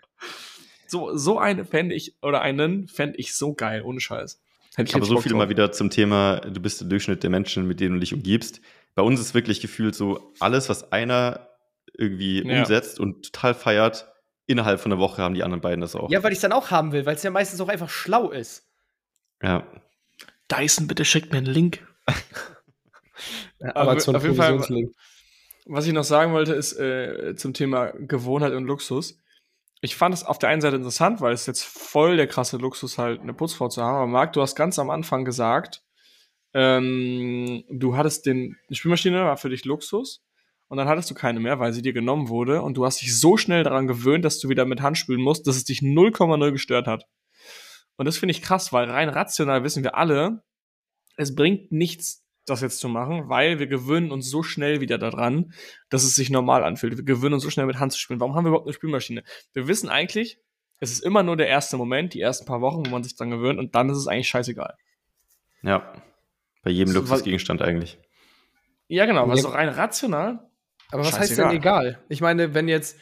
So, 0.92 1.16
so 1.16 1.38
eine 1.38 1.64
fände 1.64 1.94
ich, 1.94 2.16
oder 2.20 2.42
einen 2.42 2.86
fände 2.86 3.16
ich 3.16 3.34
so 3.34 3.54
geil, 3.54 3.80
ohne 3.80 3.98
Scheiß. 3.98 4.42
Hätte 4.74 4.90
ich 4.90 4.94
Aber 4.94 5.06
so 5.06 5.22
viel 5.22 5.32
mal 5.32 5.48
wieder 5.48 5.72
zum 5.72 5.88
Thema, 5.88 6.40
du 6.40 6.60
bist 6.60 6.82
der 6.82 6.88
Durchschnitt 6.88 7.22
der 7.22 7.30
Menschen, 7.30 7.66
mit 7.66 7.80
denen 7.80 7.94
du 7.94 8.00
dich 8.00 8.12
umgibst. 8.12 8.60
Bei 8.94 9.00
uns 9.00 9.18
ist 9.18 9.32
wirklich 9.32 9.62
gefühlt 9.62 9.94
so, 9.94 10.34
alles, 10.38 10.68
was 10.68 10.92
einer 10.92 11.48
irgendwie 11.96 12.46
ja. 12.46 12.58
umsetzt 12.58 13.00
und 13.00 13.32
total 13.32 13.54
feiert, 13.54 14.12
innerhalb 14.44 14.80
von 14.80 14.92
einer 14.92 15.00
Woche 15.00 15.22
haben 15.22 15.34
die 15.34 15.42
anderen 15.42 15.62
beiden 15.62 15.80
das 15.80 15.96
auch. 15.96 16.10
Ja, 16.10 16.22
weil 16.22 16.32
ich 16.32 16.36
es 16.36 16.42
dann 16.42 16.52
auch 16.52 16.70
haben 16.70 16.92
will, 16.92 17.06
weil 17.06 17.14
es 17.14 17.22
ja 17.22 17.30
meistens 17.30 17.58
auch 17.62 17.70
einfach 17.70 17.88
schlau 17.88 18.30
ist. 18.30 18.68
Ja. 19.42 19.66
Dyson, 20.50 20.88
bitte 20.88 21.06
schickt 21.06 21.32
mir 21.32 21.38
einen 21.38 21.46
Link. 21.46 21.88
ja, 23.60 23.74
aber 23.74 23.92
auf 23.92 24.22
jeden 24.24 24.36
Fall, 24.36 24.58
was 25.64 25.86
ich 25.86 25.94
noch 25.94 26.04
sagen 26.04 26.34
wollte, 26.34 26.52
ist 26.52 26.78
äh, 26.78 27.34
zum 27.34 27.54
Thema 27.54 27.92
Gewohnheit 27.92 28.52
und 28.52 28.66
Luxus 28.66 29.21
ich 29.84 29.96
fand 29.96 30.14
es 30.14 30.24
auf 30.24 30.38
der 30.38 30.48
einen 30.48 30.60
Seite 30.60 30.76
interessant, 30.76 31.20
weil 31.20 31.32
es 31.32 31.46
jetzt 31.46 31.64
voll 31.64 32.16
der 32.16 32.28
krasse 32.28 32.56
Luxus 32.56 32.98
halt 32.98 33.20
eine 33.20 33.34
Putzfrau 33.34 33.68
zu 33.68 33.82
haben. 33.82 33.96
Aber 33.96 34.06
Marc, 34.06 34.32
du 34.32 34.40
hast 34.40 34.54
ganz 34.54 34.78
am 34.78 34.90
Anfang 34.90 35.24
gesagt, 35.24 35.82
ähm, 36.54 37.64
du 37.68 37.96
hattest 37.96 38.26
den, 38.26 38.56
die 38.70 38.76
Spülmaschine 38.76 39.24
war 39.24 39.36
für 39.36 39.50
dich 39.50 39.64
Luxus 39.64 40.22
und 40.68 40.76
dann 40.78 40.86
hattest 40.86 41.10
du 41.10 41.14
keine 41.14 41.40
mehr, 41.40 41.58
weil 41.58 41.72
sie 41.72 41.82
dir 41.82 41.92
genommen 41.92 42.28
wurde 42.28 42.62
und 42.62 42.76
du 42.76 42.86
hast 42.86 43.02
dich 43.02 43.18
so 43.18 43.36
schnell 43.36 43.64
daran 43.64 43.88
gewöhnt, 43.88 44.24
dass 44.24 44.38
du 44.38 44.48
wieder 44.48 44.66
mit 44.66 44.82
Hand 44.82 44.98
spülen 44.98 45.20
musst, 45.20 45.48
dass 45.48 45.56
es 45.56 45.64
dich 45.64 45.80
0,0 45.80 46.52
gestört 46.52 46.86
hat. 46.86 47.08
Und 47.96 48.06
das 48.06 48.18
finde 48.18 48.32
ich 48.32 48.42
krass, 48.42 48.72
weil 48.72 48.88
rein 48.88 49.08
rational 49.08 49.64
wissen 49.64 49.82
wir 49.82 49.96
alle, 49.96 50.44
es 51.16 51.34
bringt 51.34 51.72
nichts, 51.72 52.21
das 52.46 52.60
jetzt 52.60 52.78
zu 52.78 52.88
machen, 52.88 53.28
weil 53.28 53.58
wir 53.58 53.66
gewöhnen 53.66 54.10
uns 54.10 54.28
so 54.28 54.42
schnell 54.42 54.80
wieder 54.80 54.98
daran, 54.98 55.52
dass 55.88 56.02
es 56.02 56.16
sich 56.16 56.30
normal 56.30 56.64
anfühlt. 56.64 56.96
Wir 56.96 57.04
gewöhnen 57.04 57.34
uns 57.34 57.42
so 57.42 57.50
schnell 57.50 57.66
mit 57.66 57.78
Hand 57.78 57.92
zu 57.92 58.00
spielen. 58.00 58.20
Warum 58.20 58.34
haben 58.34 58.44
wir 58.44 58.48
überhaupt 58.48 58.66
eine 58.66 58.74
Spülmaschine? 58.74 59.22
Wir 59.52 59.68
wissen 59.68 59.88
eigentlich, 59.88 60.38
es 60.80 60.90
ist 60.90 61.00
immer 61.04 61.22
nur 61.22 61.36
der 61.36 61.46
erste 61.46 61.76
Moment, 61.76 62.14
die 62.14 62.20
ersten 62.20 62.44
paar 62.44 62.60
Wochen, 62.60 62.84
wo 62.84 62.90
man 62.90 63.04
sich 63.04 63.16
dran 63.16 63.30
gewöhnt 63.30 63.58
und 63.58 63.74
dann 63.74 63.88
ist 63.88 63.98
es 63.98 64.08
eigentlich 64.08 64.28
scheißegal. 64.28 64.76
Ja. 65.62 65.92
Bei 66.64 66.70
jedem 66.70 66.94
Luxusgegenstand 66.94 67.62
eigentlich. 67.62 67.98
Ja, 68.88 69.06
genau, 69.06 69.28
was 69.28 69.44
auch 69.44 69.54
rein 69.54 69.68
rational. 69.68 70.50
Aber 70.90 71.04
was 71.04 71.18
heißt 71.18 71.38
denn 71.38 71.50
egal? 71.50 72.02
Ich 72.08 72.20
meine, 72.20 72.54
wenn 72.54 72.68
jetzt, 72.68 72.98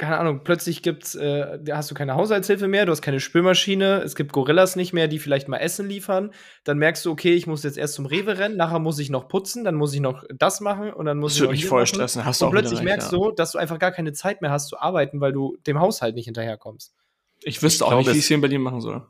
keine 0.00 0.18
Ahnung, 0.18 0.40
plötzlich 0.44 0.82
gibt's, 0.82 1.14
äh, 1.14 1.58
hast 1.70 1.90
du 1.90 1.94
keine 1.94 2.14
Haushaltshilfe 2.14 2.68
mehr, 2.68 2.86
du 2.86 2.92
hast 2.92 3.02
keine 3.02 3.20
Spülmaschine, 3.20 4.00
es 4.02 4.16
gibt 4.16 4.32
Gorillas 4.32 4.74
nicht 4.74 4.94
mehr, 4.94 5.08
die 5.08 5.18
vielleicht 5.18 5.46
mal 5.46 5.58
Essen 5.58 5.86
liefern. 5.86 6.32
Dann 6.64 6.78
merkst 6.78 7.04
du, 7.04 7.10
okay, 7.10 7.34
ich 7.34 7.46
muss 7.46 7.62
jetzt 7.64 7.76
erst 7.76 7.94
zum 7.94 8.06
Rewe 8.06 8.38
rennen, 8.38 8.56
nachher 8.56 8.78
muss 8.78 8.98
ich 8.98 9.10
noch 9.10 9.28
putzen, 9.28 9.62
dann 9.62 9.74
muss 9.74 9.92
ich 9.92 10.00
noch 10.00 10.24
das 10.34 10.62
machen 10.62 10.90
und 10.90 11.04
dann 11.04 11.18
muss 11.18 11.34
das 11.34 11.36
ich 11.36 11.42
noch 11.42 11.50
mich 11.50 11.66
voll 11.66 11.86
stressen. 11.86 12.24
Hast 12.24 12.40
du 12.40 12.46
und 12.46 12.52
plötzlich 12.52 12.78
recht, 12.78 12.84
merkst 12.84 13.12
ja. 13.12 13.18
du, 13.18 13.30
dass 13.30 13.52
du 13.52 13.58
einfach 13.58 13.78
gar 13.78 13.92
keine 13.92 14.14
Zeit 14.14 14.40
mehr 14.40 14.50
hast 14.50 14.68
zu 14.68 14.78
arbeiten, 14.78 15.20
weil 15.20 15.32
du 15.32 15.58
dem 15.66 15.78
Haushalt 15.78 16.14
nicht 16.14 16.24
hinterherkommst. 16.24 16.94
Ich 17.42 17.62
wüsste 17.62 17.84
ich 17.84 17.90
auch 17.90 17.98
nicht, 17.98 18.06
wie 18.06 18.12
ich 18.12 18.18
es 18.20 18.26
hier 18.26 18.36
in 18.36 18.40
Berlin 18.40 18.62
machen 18.62 18.80
soll. 18.80 19.06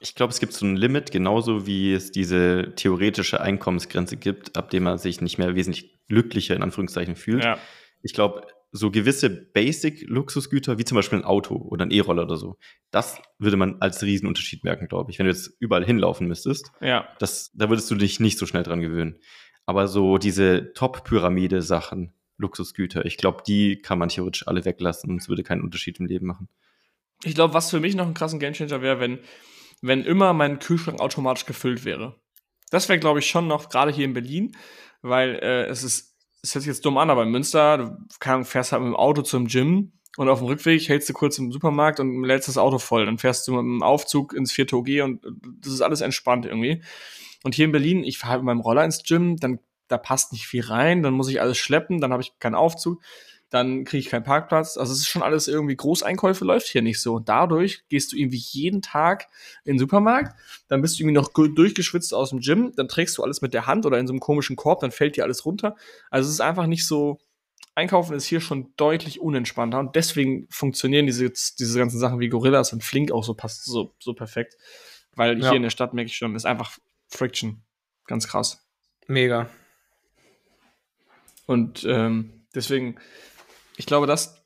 Ich 0.00 0.14
glaube, 0.14 0.32
es 0.32 0.40
gibt 0.40 0.54
so 0.54 0.64
ein 0.64 0.76
Limit, 0.76 1.10
genauso 1.10 1.66
wie 1.66 1.92
es 1.92 2.12
diese 2.12 2.72
theoretische 2.76 3.42
Einkommensgrenze 3.42 4.16
gibt, 4.16 4.56
ab 4.56 4.70
dem 4.70 4.84
man 4.84 4.96
sich 4.96 5.20
nicht 5.20 5.36
mehr 5.36 5.54
wesentlich 5.54 5.98
glücklicher 6.08 6.56
in 6.56 6.62
Anführungszeichen 6.62 7.16
fühlt. 7.16 7.44
Ja. 7.44 7.58
Ich 8.02 8.14
glaube, 8.14 8.46
so 8.72 8.90
gewisse 8.90 9.30
Basic-Luxusgüter, 9.30 10.78
wie 10.78 10.84
zum 10.84 10.96
Beispiel 10.96 11.18
ein 11.18 11.24
Auto 11.24 11.56
oder 11.56 11.84
ein 11.84 11.90
E-Roller 11.90 12.22
oder 12.22 12.36
so, 12.36 12.56
das 12.90 13.20
würde 13.38 13.56
man 13.56 13.80
als 13.80 14.02
Riesenunterschied 14.02 14.62
merken, 14.64 14.86
glaube 14.88 15.10
ich. 15.10 15.18
Wenn 15.18 15.26
du 15.26 15.32
jetzt 15.32 15.56
überall 15.58 15.84
hinlaufen 15.84 16.28
müsstest, 16.28 16.70
ja. 16.80 17.08
das, 17.18 17.50
da 17.54 17.68
würdest 17.68 17.90
du 17.90 17.96
dich 17.96 18.20
nicht 18.20 18.38
so 18.38 18.46
schnell 18.46 18.62
dran 18.62 18.80
gewöhnen. 18.80 19.18
Aber 19.66 19.88
so 19.88 20.18
diese 20.18 20.72
Top-Pyramide-Sachen, 20.74 22.12
Luxusgüter, 22.38 23.04
ich 23.04 23.16
glaube, 23.16 23.42
die 23.46 23.80
kann 23.82 23.98
man 23.98 24.08
theoretisch 24.08 24.46
alle 24.46 24.64
weglassen 24.64 25.10
und 25.10 25.20
es 25.20 25.28
würde 25.28 25.42
keinen 25.42 25.62
Unterschied 25.62 26.00
im 26.00 26.06
Leben 26.06 26.26
machen. 26.26 26.48
Ich 27.24 27.34
glaube, 27.34 27.54
was 27.54 27.70
für 27.70 27.80
mich 27.80 27.94
noch 27.94 28.06
ein 28.06 28.14
krassen 28.14 28.40
Gamechanger 28.40 28.80
wäre, 28.82 28.98
wenn, 29.00 29.18
wenn 29.82 30.04
immer 30.04 30.32
mein 30.32 30.58
Kühlschrank 30.58 31.00
automatisch 31.00 31.44
gefüllt 31.44 31.84
wäre. 31.84 32.18
Das 32.70 32.88
wäre, 32.88 32.98
glaube 32.98 33.18
ich, 33.18 33.28
schon 33.28 33.46
noch, 33.46 33.68
gerade 33.68 33.92
hier 33.92 34.04
in 34.04 34.14
Berlin, 34.14 34.56
weil 35.02 35.34
äh, 35.36 35.66
es 35.66 35.82
ist, 35.82 36.09
es 36.42 36.54
hört 36.54 36.62
sich 36.62 36.68
jetzt 36.68 36.84
dumm 36.84 36.98
an, 36.98 37.10
aber 37.10 37.22
in 37.24 37.30
Münster, 37.30 37.78
du 37.78 38.44
fährst 38.44 38.72
halt 38.72 38.82
mit 38.82 38.92
dem 38.92 38.96
Auto 38.96 39.22
zum 39.22 39.46
Gym 39.46 39.92
und 40.16 40.28
auf 40.28 40.40
dem 40.40 40.46
Rückweg 40.46 40.88
hältst 40.88 41.08
du 41.08 41.12
kurz 41.12 41.38
im 41.38 41.52
Supermarkt 41.52 42.00
und 42.00 42.24
lädst 42.24 42.48
das 42.48 42.58
Auto 42.58 42.78
voll. 42.78 43.06
Dann 43.06 43.18
fährst 43.18 43.46
du 43.46 43.52
mit 43.52 43.60
dem 43.60 43.82
Aufzug 43.82 44.32
ins 44.32 44.52
4 44.52 44.72
OG 44.72 44.88
und 45.02 45.24
das 45.60 45.72
ist 45.72 45.82
alles 45.82 46.00
entspannt 46.00 46.46
irgendwie. 46.46 46.82
Und 47.42 47.54
hier 47.54 47.66
in 47.66 47.72
Berlin, 47.72 48.04
ich 48.04 48.18
fahre 48.18 48.38
mit 48.38 48.44
meinem 48.44 48.60
Roller 48.60 48.84
ins 48.84 49.02
Gym, 49.02 49.36
dann 49.36 49.60
da 49.88 49.98
passt 49.98 50.32
nicht 50.32 50.46
viel 50.46 50.62
rein, 50.62 51.02
dann 51.02 51.14
muss 51.14 51.28
ich 51.28 51.40
alles 51.40 51.58
schleppen, 51.58 52.00
dann 52.00 52.12
habe 52.12 52.22
ich 52.22 52.38
keinen 52.38 52.54
Aufzug 52.54 53.02
dann 53.50 53.84
kriege 53.84 53.98
ich 53.98 54.08
keinen 54.08 54.22
Parkplatz. 54.22 54.78
Also 54.78 54.92
es 54.92 55.00
ist 55.00 55.08
schon 55.08 55.22
alles 55.22 55.48
irgendwie 55.48 55.74
Großeinkäufe 55.74 56.44
läuft 56.44 56.68
hier 56.68 56.82
nicht 56.82 57.02
so. 57.02 57.14
Und 57.14 57.28
dadurch 57.28 57.82
gehst 57.88 58.12
du 58.12 58.16
irgendwie 58.16 58.38
jeden 58.38 58.80
Tag 58.80 59.26
in 59.64 59.74
den 59.74 59.78
Supermarkt, 59.80 60.36
dann 60.68 60.80
bist 60.80 60.98
du 60.98 61.02
irgendwie 61.02 61.16
noch 61.16 61.28
durchgeschwitzt 61.32 62.14
aus 62.14 62.30
dem 62.30 62.40
Gym, 62.40 62.72
dann 62.76 62.88
trägst 62.88 63.18
du 63.18 63.24
alles 63.24 63.42
mit 63.42 63.52
der 63.52 63.66
Hand 63.66 63.86
oder 63.86 63.98
in 63.98 64.06
so 64.06 64.12
einem 64.12 64.20
komischen 64.20 64.54
Korb, 64.54 64.80
dann 64.80 64.92
fällt 64.92 65.16
dir 65.16 65.24
alles 65.24 65.44
runter. 65.44 65.76
Also 66.10 66.28
es 66.28 66.34
ist 66.34 66.40
einfach 66.40 66.66
nicht 66.66 66.86
so. 66.86 67.18
Einkaufen 67.74 68.14
ist 68.14 68.26
hier 68.26 68.40
schon 68.40 68.72
deutlich 68.76 69.20
unentspannter 69.20 69.78
und 69.78 69.94
deswegen 69.96 70.46
funktionieren 70.50 71.06
diese, 71.06 71.30
diese 71.30 71.78
ganzen 71.78 71.98
Sachen 71.98 72.18
wie 72.18 72.28
Gorillas 72.28 72.72
und 72.72 72.84
Flink 72.84 73.10
auch 73.12 73.24
so 73.24 73.34
passt 73.34 73.64
so, 73.64 73.94
so 73.98 74.12
perfekt. 74.12 74.56
Weil 75.14 75.40
ja. 75.40 75.48
hier 75.48 75.56
in 75.56 75.62
der 75.62 75.70
Stadt 75.70 75.94
merke 75.94 76.08
ich 76.08 76.16
schon, 76.16 76.34
ist 76.34 76.46
einfach 76.46 76.78
Friction. 77.08 77.62
Ganz 78.06 78.26
krass. 78.28 78.66
Mega. 79.06 79.48
Und 81.46 81.84
ähm, 81.88 82.44
deswegen 82.54 82.96
ich 83.76 83.86
glaube, 83.86 84.06
dass, 84.06 84.42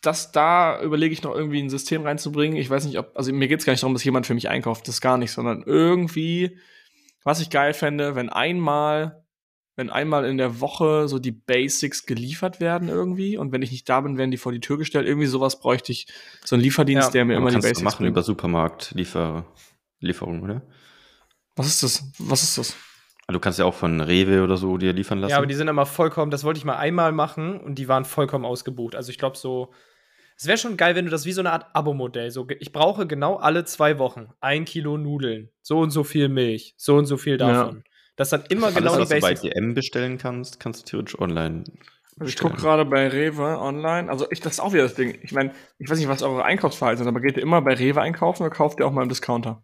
dass 0.00 0.32
da 0.32 0.80
überlege 0.82 1.12
ich 1.12 1.22
noch 1.22 1.34
irgendwie 1.34 1.62
ein 1.62 1.70
System 1.70 2.02
reinzubringen. 2.02 2.56
Ich 2.56 2.70
weiß 2.70 2.84
nicht, 2.84 2.98
ob, 2.98 3.12
also 3.14 3.32
mir 3.32 3.48
geht 3.48 3.60
es 3.60 3.66
gar 3.66 3.72
nicht 3.72 3.82
darum, 3.82 3.94
dass 3.94 4.04
jemand 4.04 4.26
für 4.26 4.34
mich 4.34 4.48
einkauft, 4.48 4.88
das 4.88 5.00
gar 5.00 5.18
nicht, 5.18 5.32
sondern 5.32 5.62
irgendwie, 5.64 6.58
was 7.24 7.40
ich 7.40 7.50
geil 7.50 7.74
fände, 7.74 8.14
wenn 8.14 8.28
einmal, 8.28 9.24
wenn 9.74 9.90
einmal 9.90 10.24
in 10.24 10.38
der 10.38 10.60
Woche 10.60 11.08
so 11.08 11.18
die 11.18 11.32
Basics 11.32 12.06
geliefert 12.06 12.60
werden 12.60 12.88
irgendwie 12.88 13.36
und 13.36 13.52
wenn 13.52 13.62
ich 13.62 13.70
nicht 13.70 13.88
da 13.88 14.00
bin, 14.00 14.16
werden 14.16 14.30
die 14.30 14.36
vor 14.36 14.52
die 14.52 14.60
Tür 14.60 14.78
gestellt. 14.78 15.06
Irgendwie 15.06 15.26
sowas 15.26 15.60
bräuchte 15.60 15.92
ich, 15.92 16.06
so 16.44 16.56
einen 16.56 16.62
Lieferdienst, 16.62 17.08
ja, 17.08 17.12
der 17.12 17.24
mir 17.24 17.36
immer 17.36 17.50
die 17.50 17.56
Basics 17.56 17.82
machen 17.82 17.98
bringt. 17.98 18.10
über 18.10 18.22
Supermarkt 18.22 18.92
Liefer 18.94 19.44
Lieferung, 20.00 20.42
oder? 20.42 20.62
Was 21.56 21.66
ist 21.66 21.82
das? 21.82 22.12
Was 22.18 22.42
ist 22.42 22.58
das? 22.58 22.76
Du 23.28 23.40
kannst 23.40 23.58
ja 23.58 23.64
auch 23.64 23.74
von 23.74 24.00
Rewe 24.00 24.42
oder 24.42 24.56
so 24.56 24.78
dir 24.78 24.92
liefern 24.92 25.18
lassen. 25.18 25.30
Ja, 25.30 25.38
aber 25.38 25.46
die 25.46 25.54
sind 25.54 25.66
immer 25.68 25.86
vollkommen, 25.86 26.30
das 26.30 26.44
wollte 26.44 26.58
ich 26.58 26.64
mal 26.64 26.76
einmal 26.76 27.10
machen 27.12 27.60
und 27.60 27.76
die 27.76 27.88
waren 27.88 28.04
vollkommen 28.04 28.44
ausgebucht. 28.44 28.94
Also 28.94 29.10
ich 29.10 29.18
glaube 29.18 29.36
so, 29.36 29.72
es 30.36 30.46
wäre 30.46 30.58
schon 30.58 30.76
geil, 30.76 30.94
wenn 30.94 31.06
du 31.06 31.10
das 31.10 31.24
wie 31.26 31.32
so 31.32 31.40
eine 31.40 31.50
Art 31.50 31.66
Abo-Modell, 31.74 32.30
so 32.30 32.46
ich 32.60 32.72
brauche 32.72 33.06
genau 33.06 33.36
alle 33.36 33.64
zwei 33.64 33.98
Wochen 33.98 34.28
ein 34.40 34.64
Kilo 34.64 34.96
Nudeln, 34.96 35.50
so 35.60 35.80
und 35.80 35.90
so 35.90 36.04
viel 36.04 36.28
Milch, 36.28 36.74
so 36.76 36.96
und 36.96 37.06
so 37.06 37.16
viel 37.16 37.36
davon. 37.36 37.78
Ja. 37.78 37.82
Das 38.14 38.30
dann 38.30 38.44
immer 38.48 38.68
Alles, 38.68 38.78
genau 38.78 38.92
die 38.92 39.08
Basics. 39.08 39.22
Was 39.22 39.40
du 39.40 39.48
bei 39.48 39.54
DM 39.54 39.74
bestellen 39.74 40.18
kannst, 40.18 40.60
kannst 40.60 40.82
du 40.82 40.84
theoretisch 40.84 41.18
online 41.18 41.64
Bestellen. 42.18 42.28
Ich 42.28 42.36
gucke 42.38 42.56
gerade 42.56 42.86
bei 42.86 43.08
Rewe 43.08 43.60
online. 43.60 44.10
Also 44.10 44.26
ich, 44.30 44.40
das 44.40 44.54
ist 44.54 44.60
auch 44.60 44.72
wieder 44.72 44.84
das 44.84 44.94
Ding. 44.94 45.18
Ich 45.22 45.32
meine, 45.32 45.52
ich 45.78 45.90
weiß 45.90 45.98
nicht, 45.98 46.08
was 46.08 46.22
eure 46.22 46.44
Einkaufsverhalten 46.44 47.04
sind, 47.04 47.08
aber 47.08 47.20
geht 47.20 47.36
ihr 47.36 47.42
immer 47.42 47.60
bei 47.60 47.74
Rewe 47.74 48.00
einkaufen 48.00 48.42
oder 48.42 48.50
kauft 48.50 48.80
ihr 48.80 48.86
auch 48.86 48.92
mal 48.92 49.02
im 49.02 49.10
Discounter? 49.10 49.62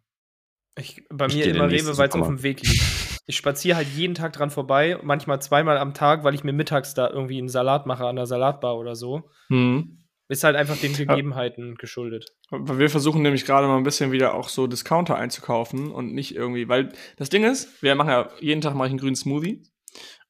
Ich, 0.76 1.02
bei 1.08 1.26
ich 1.26 1.36
mir 1.36 1.46
immer 1.46 1.70
Rewe, 1.70 1.96
weil 1.96 2.08
es 2.08 2.14
auf 2.14 2.26
dem 2.26 2.42
Weg 2.42 2.60
liegt. 2.60 2.82
Ich 3.26 3.36
spaziere 3.36 3.76
halt 3.76 3.88
jeden 3.88 4.14
Tag 4.14 4.32
dran 4.32 4.50
vorbei, 4.50 4.98
manchmal 5.02 5.40
zweimal 5.40 5.78
am 5.78 5.94
Tag, 5.94 6.24
weil 6.24 6.34
ich 6.34 6.44
mir 6.44 6.52
mittags 6.52 6.94
da 6.94 7.08
irgendwie 7.08 7.38
einen 7.38 7.48
Salat 7.48 7.86
mache 7.86 8.06
an 8.06 8.16
der 8.16 8.26
Salatbar 8.26 8.76
oder 8.76 8.96
so. 8.96 9.30
Mhm. 9.48 9.98
Ist 10.28 10.44
halt 10.44 10.56
einfach 10.56 10.76
den 10.76 10.94
Gegebenheiten 10.94 11.74
geschuldet. 11.74 12.32
Wir 12.50 12.88
versuchen 12.88 13.22
nämlich 13.22 13.44
gerade 13.44 13.66
mal 13.66 13.76
ein 13.76 13.82
bisschen 13.82 14.12
wieder 14.12 14.34
auch 14.34 14.48
so 14.48 14.66
Discounter 14.66 15.16
einzukaufen 15.16 15.90
und 15.90 16.14
nicht 16.14 16.34
irgendwie, 16.34 16.68
weil 16.68 16.92
das 17.16 17.28
Ding 17.28 17.44
ist, 17.44 17.82
wir 17.82 17.94
machen 17.94 18.08
ja 18.08 18.28
jeden 18.40 18.60
Tag 18.60 18.74
mache 18.74 18.86
ich 18.86 18.92
einen 18.92 19.00
grünen 19.00 19.16
Smoothie. 19.16 19.62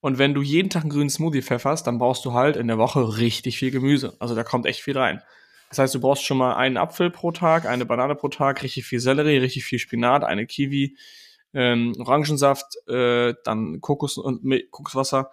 Und 0.01 0.19
wenn 0.19 0.35
du 0.35 0.43
jeden 0.43 0.71
Tag 0.71 0.83
einen 0.83 0.91
grünen 0.91 1.11
Smoothie 1.11 1.43
pfefferst, 1.43 1.87
dann 1.87 1.99
brauchst 1.99 2.25
du 2.25 2.33
halt 2.33 2.57
in 2.57 2.67
der 2.67 2.79
Woche 2.79 3.19
richtig 3.19 3.59
viel 3.59 3.71
Gemüse. 3.71 4.17
Also 4.19 4.35
da 4.35 4.43
kommt 4.43 4.67
echt 4.67 4.83
viel 4.83 4.99
rein. 4.99 5.23
Das 5.69 5.79
heißt, 5.79 5.95
du 5.95 6.01
brauchst 6.01 6.25
schon 6.25 6.37
mal 6.37 6.57
einen 6.57 6.77
Apfel 6.77 7.11
pro 7.11 7.31
Tag, 7.31 7.65
eine 7.67 7.87
Banane 7.87 8.17
pro 8.17 8.29
Tag, 8.29 8.63
richtig 8.63 8.85
viel 8.85 8.99
Sellerie, 8.99 9.39
richtig 9.39 9.65
viel 9.65 9.79
Spinat, 9.79 10.25
eine 10.25 10.47
Kiwi, 10.47 10.97
ähm, 11.55 11.95
Orangensaft, 11.99 12.77
äh, 12.89 13.35
dann 13.45 13.81
Kokos 13.81 14.19
und 14.19 14.43
Kokoswasser. 14.71 15.31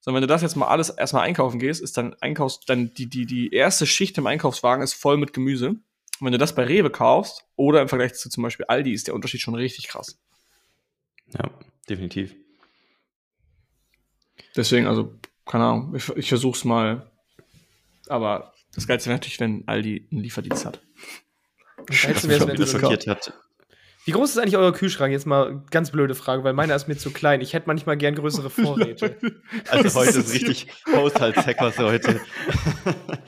So, 0.00 0.12
wenn 0.12 0.20
du 0.20 0.26
das 0.26 0.42
jetzt 0.42 0.56
mal 0.56 0.66
alles 0.66 0.90
erstmal 0.90 1.22
einkaufen 1.22 1.60
gehst, 1.60 1.80
ist 1.80 1.96
dann 1.96 2.14
Einkaufs, 2.20 2.60
dann 2.66 2.92
die, 2.94 3.08
die, 3.08 3.24
die 3.24 3.52
erste 3.52 3.86
Schicht 3.86 4.18
im 4.18 4.26
Einkaufswagen 4.26 4.82
ist 4.82 4.94
voll 4.94 5.16
mit 5.16 5.32
Gemüse. 5.32 5.68
Und 5.68 6.26
wenn 6.26 6.32
du 6.32 6.38
das 6.38 6.54
bei 6.54 6.64
Rewe 6.64 6.90
kaufst 6.90 7.44
oder 7.56 7.82
im 7.82 7.88
Vergleich 7.88 8.14
zu 8.14 8.28
zum 8.28 8.42
Beispiel 8.42 8.66
Aldi, 8.66 8.92
ist 8.92 9.06
der 9.06 9.14
Unterschied 9.14 9.40
schon 9.40 9.54
richtig 9.54 9.88
krass. 9.88 10.18
Ja, 11.32 11.50
definitiv. 11.88 12.34
Deswegen, 14.56 14.86
also, 14.86 15.14
keine 15.46 15.64
Ahnung, 15.64 15.94
ich, 15.94 16.08
ich 16.10 16.28
versuch's 16.28 16.64
mal. 16.64 17.10
Aber 18.08 18.52
das 18.74 18.86
Geilste 18.86 19.08
wäre 19.08 19.18
natürlich, 19.18 19.40
wenn 19.40 19.66
Aldi 19.66 20.08
einen 20.10 20.20
Lieferdienst 20.20 20.66
hat. 20.66 20.82
Das 21.86 22.02
Geilste 22.02 22.28
wäre, 22.28 22.46
wenn 22.48 22.60
es 22.60 22.72
schockiert 22.72 23.06
hat. 23.06 23.32
Wie 24.04 24.10
groß 24.10 24.30
ist 24.30 24.38
eigentlich 24.38 24.56
euer 24.56 24.72
Kühlschrank? 24.72 25.12
Jetzt 25.12 25.26
mal 25.26 25.62
ganz 25.70 25.92
blöde 25.92 26.14
Frage, 26.14 26.42
weil 26.42 26.54
meiner 26.54 26.74
ist 26.74 26.88
mir 26.88 26.96
zu 26.96 27.12
klein. 27.12 27.40
Ich 27.40 27.52
hätte 27.52 27.68
manchmal 27.68 27.96
gern 27.96 28.16
größere 28.16 28.50
Vorräte. 28.50 29.16
also 29.70 30.00
heute 30.00 30.18
ist 30.18 30.34
richtig 30.34 30.66
Haushaltshackers 30.92 31.78
heute. 31.78 32.20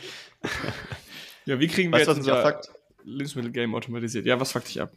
ja, 1.44 1.60
wie 1.60 1.68
kriegen 1.68 1.92
wir 1.92 2.00
weißt, 2.00 2.08
jetzt 2.08 2.18
unser 2.18 2.60
Lebensmittelgame 3.04 3.76
automatisiert? 3.76 4.26
Ja, 4.26 4.40
was 4.40 4.50
fuckt 4.50 4.68
dich 4.68 4.80
ab? 4.80 4.90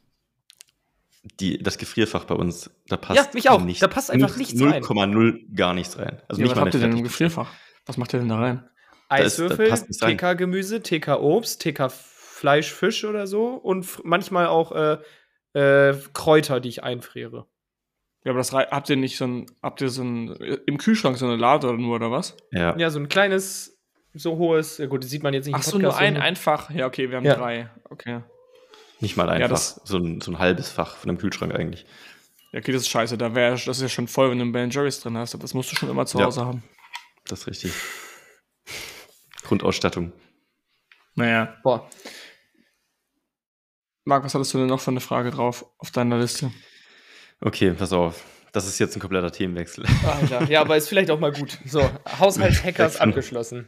Die, 1.39 1.61
das 1.61 1.77
Gefrierfach 1.77 2.23
bei 2.23 2.35
uns, 2.35 2.71
da 2.87 2.97
passt 2.97 3.17
ja, 3.17 3.27
mich 3.33 3.49
auch. 3.49 3.61
Nichts, 3.61 3.81
da 3.81 3.87
passt 3.87 4.09
einfach 4.09 4.35
nichts 4.37 4.59
rein. 4.59 4.81
0,0 4.81 5.55
gar 5.55 5.73
nichts 5.73 5.97
rein. 5.99 6.21
Also 6.27 6.41
ja, 6.41 6.47
nicht 6.47 6.55
was 6.55 6.61
habt 6.63 6.73
ihr 6.73 6.79
denn 6.79 6.97
im 6.97 7.03
Gefrierfach? 7.03 7.51
Was 7.85 7.97
macht 7.97 8.13
ihr 8.13 8.19
denn 8.19 8.29
da 8.29 8.39
rein? 8.39 8.67
Eiswürfel, 9.09 9.69
TK-Gemüse, 9.69 10.81
TK-Obst, 10.81 11.61
TK-Fleisch, 11.61 12.73
Fisch 12.73 13.05
oder 13.05 13.27
so 13.27 13.49
und 13.49 14.03
manchmal 14.03 14.47
auch 14.47 14.71
äh, 14.71 14.97
äh, 15.57 15.97
Kräuter, 16.13 16.59
die 16.59 16.69
ich 16.69 16.83
einfriere. 16.83 17.47
Ja, 18.23 18.31
aber 18.31 18.39
das 18.39 18.51
habt 18.53 18.89
ihr 18.89 18.95
nicht 18.95 19.17
so 19.17 19.25
ein, 19.25 19.45
habt 19.63 19.81
ihr 19.81 19.89
so 19.89 20.03
ein, 20.03 20.33
im 20.65 20.77
Kühlschrank 20.77 21.17
so 21.17 21.25
eine 21.25 21.35
Lade 21.35 21.67
oder 21.67 21.77
nur, 21.77 21.95
oder 21.95 22.11
was? 22.11 22.35
Ja. 22.51 22.77
Ja, 22.77 22.89
so 22.89 22.99
ein 22.99 23.09
kleines, 23.09 23.79
so 24.13 24.37
hohes, 24.37 24.77
ja 24.77 24.85
gut, 24.85 25.03
das 25.03 25.09
sieht 25.09 25.23
man 25.23 25.33
jetzt 25.33 25.45
nicht. 25.45 25.55
Ach 25.55 25.63
so, 25.63 25.77
nur 25.77 25.97
ein 25.97 26.17
einfach. 26.17 26.69
Ja, 26.69 26.85
okay, 26.85 27.09
wir 27.09 27.17
haben 27.17 27.25
ja. 27.25 27.35
drei. 27.35 27.69
Okay. 27.85 28.21
Nicht 28.99 29.15
mal 29.15 29.29
einfach, 29.29 29.41
ja, 29.41 29.47
das, 29.47 29.81
so, 29.83 29.97
ein, 29.97 30.21
so 30.21 30.31
ein 30.31 30.39
halbes 30.39 30.69
Fach 30.69 30.97
von 30.97 31.09
einem 31.09 31.19
Kühlschrank 31.19 31.53
eigentlich. 31.55 31.85
Ja, 32.51 32.59
okay, 32.59 32.71
das 32.71 32.83
ist 32.83 32.89
scheiße. 32.89 33.17
Da 33.17 33.33
wär, 33.33 33.51
das 33.51 33.67
ist 33.67 33.81
ja 33.81 33.89
schon 33.89 34.07
voll, 34.07 34.31
wenn 34.31 34.39
du 34.39 34.43
einen 34.43 34.51
Ben 34.51 34.69
Jerry's 34.69 34.99
drin 34.99 35.17
hast. 35.17 35.41
Das 35.41 35.53
musst 35.53 35.71
du 35.71 35.75
schon 35.75 35.89
immer 35.89 36.05
zu 36.05 36.21
Hause 36.21 36.45
haben. 36.45 36.63
Das 37.27 37.41
ist 37.41 37.47
richtig. 37.47 37.71
Grundausstattung. 39.43 40.11
Naja. 41.15 41.55
Boah. 41.63 41.89
Marc, 44.07 44.23
was 44.23 44.33
hattest 44.33 44.53
du 44.53 44.59
denn 44.59 44.67
noch 44.67 44.79
für 44.79 44.91
eine 44.91 45.01
Frage 45.01 45.31
drauf 45.31 45.65
auf 45.79 45.91
deiner 45.91 46.17
Liste? 46.17 46.49
Okay, 47.41 47.71
pass 47.71 47.91
auf. 47.91 48.23
Das 48.53 48.65
ist 48.65 48.79
jetzt 48.79 48.95
ein 48.95 49.01
kompletter 49.01 49.33
Themenwechsel. 49.33 49.85
Alter, 50.05 50.49
ja, 50.49 50.61
aber 50.61 50.77
ist 50.77 50.87
vielleicht 50.87 51.11
auch 51.11 51.19
mal 51.19 51.33
gut. 51.33 51.59
So, 51.65 51.81
Haushaltshackers 52.17 52.95
abgeschlossen. 53.01 53.67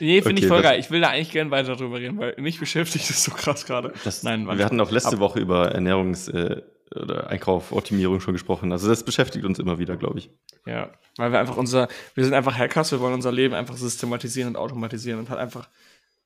Nee, 0.00 0.20
finde 0.20 0.32
okay, 0.32 0.40
ich 0.40 0.46
voll 0.48 0.62
geil. 0.62 0.80
Ich 0.80 0.90
will 0.90 1.00
da 1.00 1.10
eigentlich 1.10 1.30
gerne 1.30 1.52
weiter 1.52 1.76
drüber 1.76 2.00
reden, 2.00 2.18
weil 2.18 2.34
mich 2.38 2.58
beschäftigt 2.58 3.08
das 3.08 3.22
so 3.22 3.30
krass 3.30 3.66
gerade. 3.66 3.92
Nein, 4.22 4.48
wir 4.48 4.64
hatten 4.64 4.80
auch 4.80 4.90
letzte 4.90 5.14
ab. 5.14 5.20
Woche 5.20 5.38
über 5.38 5.72
Ernährungs- 5.72 6.28
äh, 6.32 6.62
oder 6.94 7.28
Einkaufoptimierung 7.28 8.20
schon 8.20 8.34
gesprochen. 8.34 8.72
Also 8.72 8.88
das 8.88 9.04
beschäftigt 9.04 9.44
uns 9.44 9.58
immer 9.58 9.78
wieder, 9.78 9.96
glaube 9.96 10.18
ich. 10.18 10.30
Ja, 10.66 10.90
weil 11.16 11.32
wir 11.32 11.38
einfach 11.38 11.56
unser, 11.56 11.88
wir 12.14 12.24
sind 12.24 12.34
einfach 12.34 12.56
Hackers, 12.56 12.92
wir 12.92 13.00
wollen 13.00 13.14
unser 13.14 13.32
Leben 13.32 13.54
einfach 13.54 13.76
systematisieren 13.76 14.50
und 14.50 14.56
automatisieren 14.56 15.20
und 15.20 15.30
halt 15.30 15.40
einfach 15.40 15.68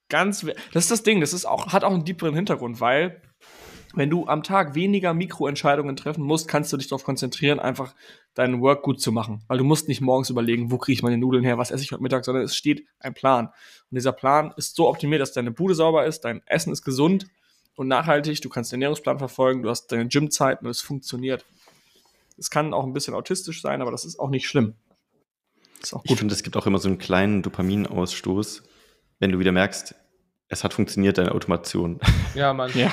Ganz, 0.09 0.47
das 0.73 0.85
ist 0.85 0.91
das 0.91 1.03
Ding, 1.03 1.21
das 1.21 1.33
ist 1.33 1.45
auch, 1.45 1.69
hat 1.73 1.85
auch 1.85 1.93
einen 1.93 2.05
tieferen 2.05 2.35
Hintergrund, 2.35 2.81
weil 2.81 3.21
wenn 3.95 4.11
du 4.11 4.27
am 4.27 4.43
Tag 4.43 4.75
weniger 4.75 5.15
Mikroentscheidungen 5.15 5.97
treffen 5.97 6.23
musst, 6.23 6.49
kannst 6.49 6.73
du 6.73 6.77
dich 6.77 6.89
darauf 6.89 7.05
konzentrieren, 7.05 7.59
einfach 7.59 7.95
deinen 8.35 8.61
Work 8.61 8.83
gut 8.83 9.01
zu 9.01 9.13
machen. 9.13 9.43
Weil 9.49 9.59
du 9.59 9.65
musst 9.65 9.89
nicht 9.89 10.01
morgens 10.01 10.31
überlegen, 10.31 10.71
wo 10.71 10.79
kriege 10.79 10.95
ich 10.95 11.03
meine 11.03 11.19
Nudeln 11.19 11.45
her, 11.45 11.59
was 11.59 11.71
esse 11.71 11.83
ich 11.83 11.93
heute 11.93 12.03
Mittag, 12.03 12.25
sondern 12.25 12.45
es 12.45 12.55
steht 12.55 12.87
ein 13.01 13.15
Plan. 13.15 13.47
Und 13.47 13.97
dieser 13.97 14.13
Plan 14.13 14.53
ist 14.57 14.77
so 14.77 14.89
optimiert, 14.89 15.21
dass 15.21 15.33
deine 15.33 15.51
Bude 15.51 15.75
sauber 15.75 16.07
ist, 16.07 16.21
dein 16.21 16.43
Essen 16.47 16.73
ist 16.73 16.85
gesund 16.85 17.27
und 17.77 17.89
nachhaltig, 17.89 18.41
du 18.41 18.49
kannst 18.49 18.73
den 18.73 18.77
Ernährungsplan 18.77 19.19
verfolgen, 19.19 19.63
du 19.63 19.71
hast 19.71 19.87
deine 19.89 20.07
Gymzeiten 20.07 20.67
und 20.67 20.71
es 20.71 20.81
funktioniert. 20.81 21.45
Es 22.37 22.51
kann 22.51 22.75
auch 22.75 22.85
ein 22.85 22.93
bisschen 22.93 23.15
autistisch 23.15 23.63
sein, 23.63 23.83
aber 23.83 23.91
das 23.91 24.05
ist 24.05 24.21
auch 24.21 24.31
nicht 24.31 24.47
schlimm. 24.47 24.75
Ist 25.83 25.95
auch 25.95 26.03
gut. 26.03 26.11
Ich 26.11 26.19
finde, 26.19 26.35
es 26.35 26.43
gibt 26.43 26.57
auch 26.57 26.67
immer 26.67 26.79
so 26.79 26.89
einen 26.89 26.99
kleinen 26.99 27.43
Dopaminausstoß, 27.43 28.63
wenn 29.19 29.33
du 29.33 29.39
wieder 29.39 29.53
merkst, 29.53 29.95
es 30.49 30.65
hat 30.65 30.73
funktioniert, 30.73 31.19
deine 31.19 31.33
Automation. 31.33 32.01
Ja, 32.35 32.53
Mann. 32.55 32.71
Ja. 32.75 32.93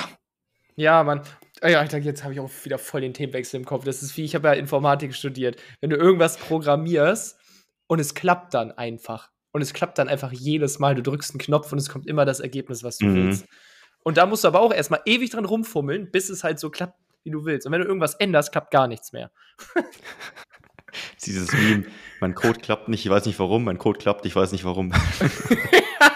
Ja, 0.76 1.02
Mann. 1.04 1.22
Ah 1.62 1.68
ja, 1.68 1.82
jetzt 1.82 2.22
habe 2.22 2.34
ich 2.34 2.40
auch 2.40 2.50
wieder 2.64 2.78
voll 2.78 3.00
den 3.00 3.14
Themenwechsel 3.14 3.58
im 3.58 3.64
Kopf. 3.64 3.84
Das 3.84 4.02
ist 4.02 4.16
wie, 4.16 4.24
ich 4.24 4.34
habe 4.34 4.48
ja 4.48 4.54
Informatik 4.54 5.14
studiert. 5.14 5.56
Wenn 5.80 5.88
du 5.88 5.96
irgendwas 5.96 6.36
programmierst 6.36 7.38
und 7.86 7.98
es 7.98 8.14
klappt 8.14 8.52
dann 8.52 8.72
einfach. 8.72 9.30
Und 9.52 9.62
es 9.62 9.72
klappt 9.72 9.96
dann 9.96 10.08
einfach 10.08 10.32
jedes 10.32 10.78
Mal. 10.78 10.94
Du 10.94 11.02
drückst 11.02 11.30
einen 11.30 11.38
Knopf 11.38 11.72
und 11.72 11.78
es 11.78 11.88
kommt 11.88 12.06
immer 12.06 12.26
das 12.26 12.40
Ergebnis, 12.40 12.84
was 12.84 12.98
du 12.98 13.06
mhm. 13.06 13.14
willst. 13.14 13.46
Und 14.04 14.18
da 14.18 14.26
musst 14.26 14.44
du 14.44 14.48
aber 14.48 14.60
auch 14.60 14.72
erstmal 14.72 15.00
ewig 15.06 15.30
dran 15.30 15.46
rumfummeln, 15.46 16.10
bis 16.10 16.28
es 16.28 16.44
halt 16.44 16.60
so 16.60 16.68
klappt, 16.68 16.98
wie 17.24 17.30
du 17.30 17.46
willst. 17.46 17.66
Und 17.66 17.72
wenn 17.72 17.80
du 17.80 17.86
irgendwas 17.86 18.14
änderst, 18.14 18.52
klappt 18.52 18.70
gar 18.70 18.86
nichts 18.86 19.12
mehr. 19.12 19.30
Dieses 21.24 21.52
Meme, 21.52 21.86
mein 22.20 22.34
Code 22.34 22.60
klappt 22.60 22.88
nicht, 22.88 23.04
ich 23.04 23.10
weiß 23.10 23.26
nicht 23.26 23.38
warum, 23.38 23.64
mein 23.64 23.78
Code 23.78 23.98
klappt, 23.98 24.26
ich 24.26 24.36
weiß 24.36 24.52
nicht 24.52 24.64
warum. 24.64 24.92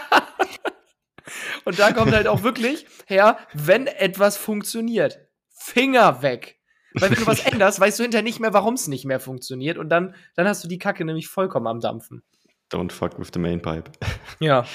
Und 1.71 1.79
da 1.79 1.93
kommt 1.93 2.13
halt 2.13 2.27
auch 2.27 2.43
wirklich 2.43 2.85
her, 3.07 3.39
wenn 3.55 3.87
etwas 3.87 4.37
funktioniert, 4.37 5.21
Finger 5.51 6.21
weg. 6.21 6.59
Weil 6.95 7.11
wenn 7.11 7.19
du 7.19 7.27
was 7.29 7.39
änderst, 7.47 7.79
weißt 7.79 8.01
du 8.01 8.03
hinterher 8.03 8.25
nicht 8.25 8.41
mehr, 8.41 8.53
warum 8.53 8.75
es 8.75 8.89
nicht 8.89 9.05
mehr 9.05 9.21
funktioniert. 9.21 9.79
Und 9.79 9.89
dann, 9.89 10.17
dann 10.35 10.49
hast 10.49 10.65
du 10.65 10.69
die 10.69 10.79
Kacke 10.79 11.05
nämlich 11.05 11.29
vollkommen 11.29 11.69
am 11.69 11.79
Dampfen. 11.79 12.25
Don't 12.73 12.91
fuck 12.91 13.21
with 13.21 13.29
the 13.33 13.39
main 13.39 13.63
pipe. 13.63 13.93
Ja. 14.41 14.67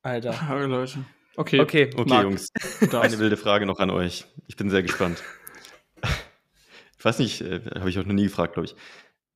Alter. 0.00 0.40
Hallo 0.48 0.66
Leute. 0.66 1.04
Okay. 1.36 1.60
Okay, 1.60 1.90
okay 1.94 2.22
Jungs. 2.22 2.48
Eine 2.80 3.18
wilde 3.18 3.36
Frage 3.36 3.66
noch 3.66 3.78
an 3.78 3.90
euch. 3.90 4.24
Ich 4.46 4.56
bin 4.56 4.70
sehr 4.70 4.82
gespannt. 4.82 5.22
Ich 6.98 7.04
weiß 7.04 7.18
nicht, 7.18 7.42
äh, 7.42 7.60
habe 7.78 7.90
ich 7.90 7.98
auch 7.98 8.06
noch 8.06 8.14
nie 8.14 8.24
gefragt, 8.24 8.54
glaube 8.54 8.66
ich. 8.66 8.76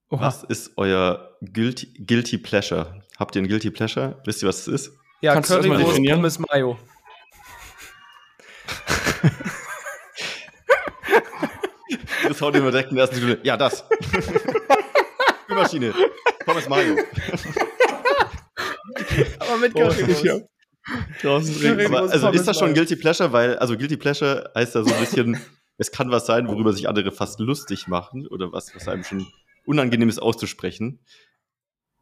Oha. 0.09 0.23
Was 0.23 0.45
ist 0.45 0.73
euer 0.79 1.37
Guilty, 1.43 1.93
Guilty 2.07 2.39
Pleasure? 2.39 3.03
Habt 3.19 3.37
ihr 3.37 3.43
ein 3.43 3.49
Guilty 3.49 3.71
Pleasure? 3.71 4.23
Wisst 4.25 4.43
ihr, 4.43 4.49
was 4.49 4.67
es 4.67 4.69
ist? 4.69 4.99
Ja, 5.21 5.35
Kannst 5.35 5.51
Currywurst, 5.51 6.03
Pommes 6.05 6.39
Mayo. 6.39 6.79
das 12.29 12.41
haut 12.41 12.55
immer 12.55 12.71
direkt 12.71 12.91
in 12.91 12.97
der 12.97 13.05
ersten 13.05 13.17
Stunde. 13.17 13.41
Ja, 13.43 13.57
das. 13.57 13.85
Spülmaschine. 15.45 15.95
Pommes 16.45 16.69
Mayo. 16.69 16.97
Aber 19.39 19.57
mit 19.57 19.75
Currywurst. 19.75 20.25
Ja. 20.25 20.39
Aber, 21.25 22.11
also 22.11 22.29
ist 22.31 22.47
das 22.47 22.59
schon 22.59 22.75
Guilty 22.75 22.97
Pleasure, 22.97 23.33
weil, 23.33 23.59
also 23.59 23.77
Guilty 23.77 23.97
Pleasure 23.97 24.53
heißt 24.55 24.75
ja 24.75 24.83
so 24.85 24.93
ein 24.93 25.01
bisschen, 25.01 25.41
es 25.79 25.91
kann 25.91 26.11
was 26.11 26.27
sein, 26.27 26.47
worüber 26.49 26.73
sich 26.73 26.89
andere 26.89 27.11
fast 27.11 27.41
lustig 27.41 27.89
machen 27.89 28.27
oder 28.29 28.53
was, 28.53 28.75
was 28.75 28.87
einem 28.87 29.03
schon 29.03 29.27
unangenehm 29.65 30.09
ist 30.09 30.21
auszusprechen. 30.21 31.01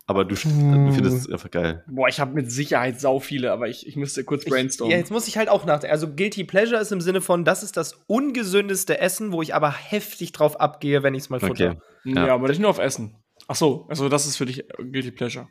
Aber 0.07 0.25
du, 0.27 0.37
hm. 0.37 0.87
du 0.87 0.93
findest 0.93 1.17
es 1.17 1.33
einfach 1.33 1.51
geil. 1.51 1.83
Boah, 1.89 2.09
ich 2.09 2.21
habe 2.21 2.35
mit 2.35 2.53
Sicherheit 2.53 3.01
sau 3.01 3.21
viele, 3.21 3.53
aber 3.53 3.69
ich, 3.69 3.87
ich 3.87 3.97
müsste 3.97 4.23
kurz 4.23 4.45
brainstormen. 4.45 4.93
ja, 4.93 4.99
jetzt 4.99 5.11
muss 5.11 5.27
ich 5.29 5.39
halt 5.39 5.49
auch 5.49 5.65
nachdenken. 5.65 5.93
Also 5.93 6.15
Guilty 6.15 6.45
Pleasure 6.45 6.81
ist 6.81 6.93
im 6.93 7.01
Sinne 7.01 7.23
von, 7.23 7.45
das 7.45 7.63
ist 7.63 7.79
das 7.79 7.95
ungesündeste 8.07 8.99
Essen, 8.99 9.33
wo 9.33 9.41
ich 9.41 9.55
aber 9.55 9.73
heftig 9.73 10.33
drauf 10.33 10.61
abgehe, 10.61 11.03
wenn 11.03 11.15
ich 11.15 11.23
es 11.23 11.31
mal 11.31 11.41
futter. 11.41 11.71
Okay. 11.71 12.13
Ja. 12.13 12.27
ja, 12.27 12.35
aber 12.35 12.49
nicht 12.49 12.61
nur 12.61 12.69
auf 12.69 12.79
Essen. 12.79 13.17
Ach 13.49 13.57
so, 13.57 13.87
also 13.89 14.11
das 14.11 14.27
ist 14.27 14.37
für 14.37 14.45
dich 14.45 14.63
Guilty 14.77 15.11
Pleasure. 15.11 15.49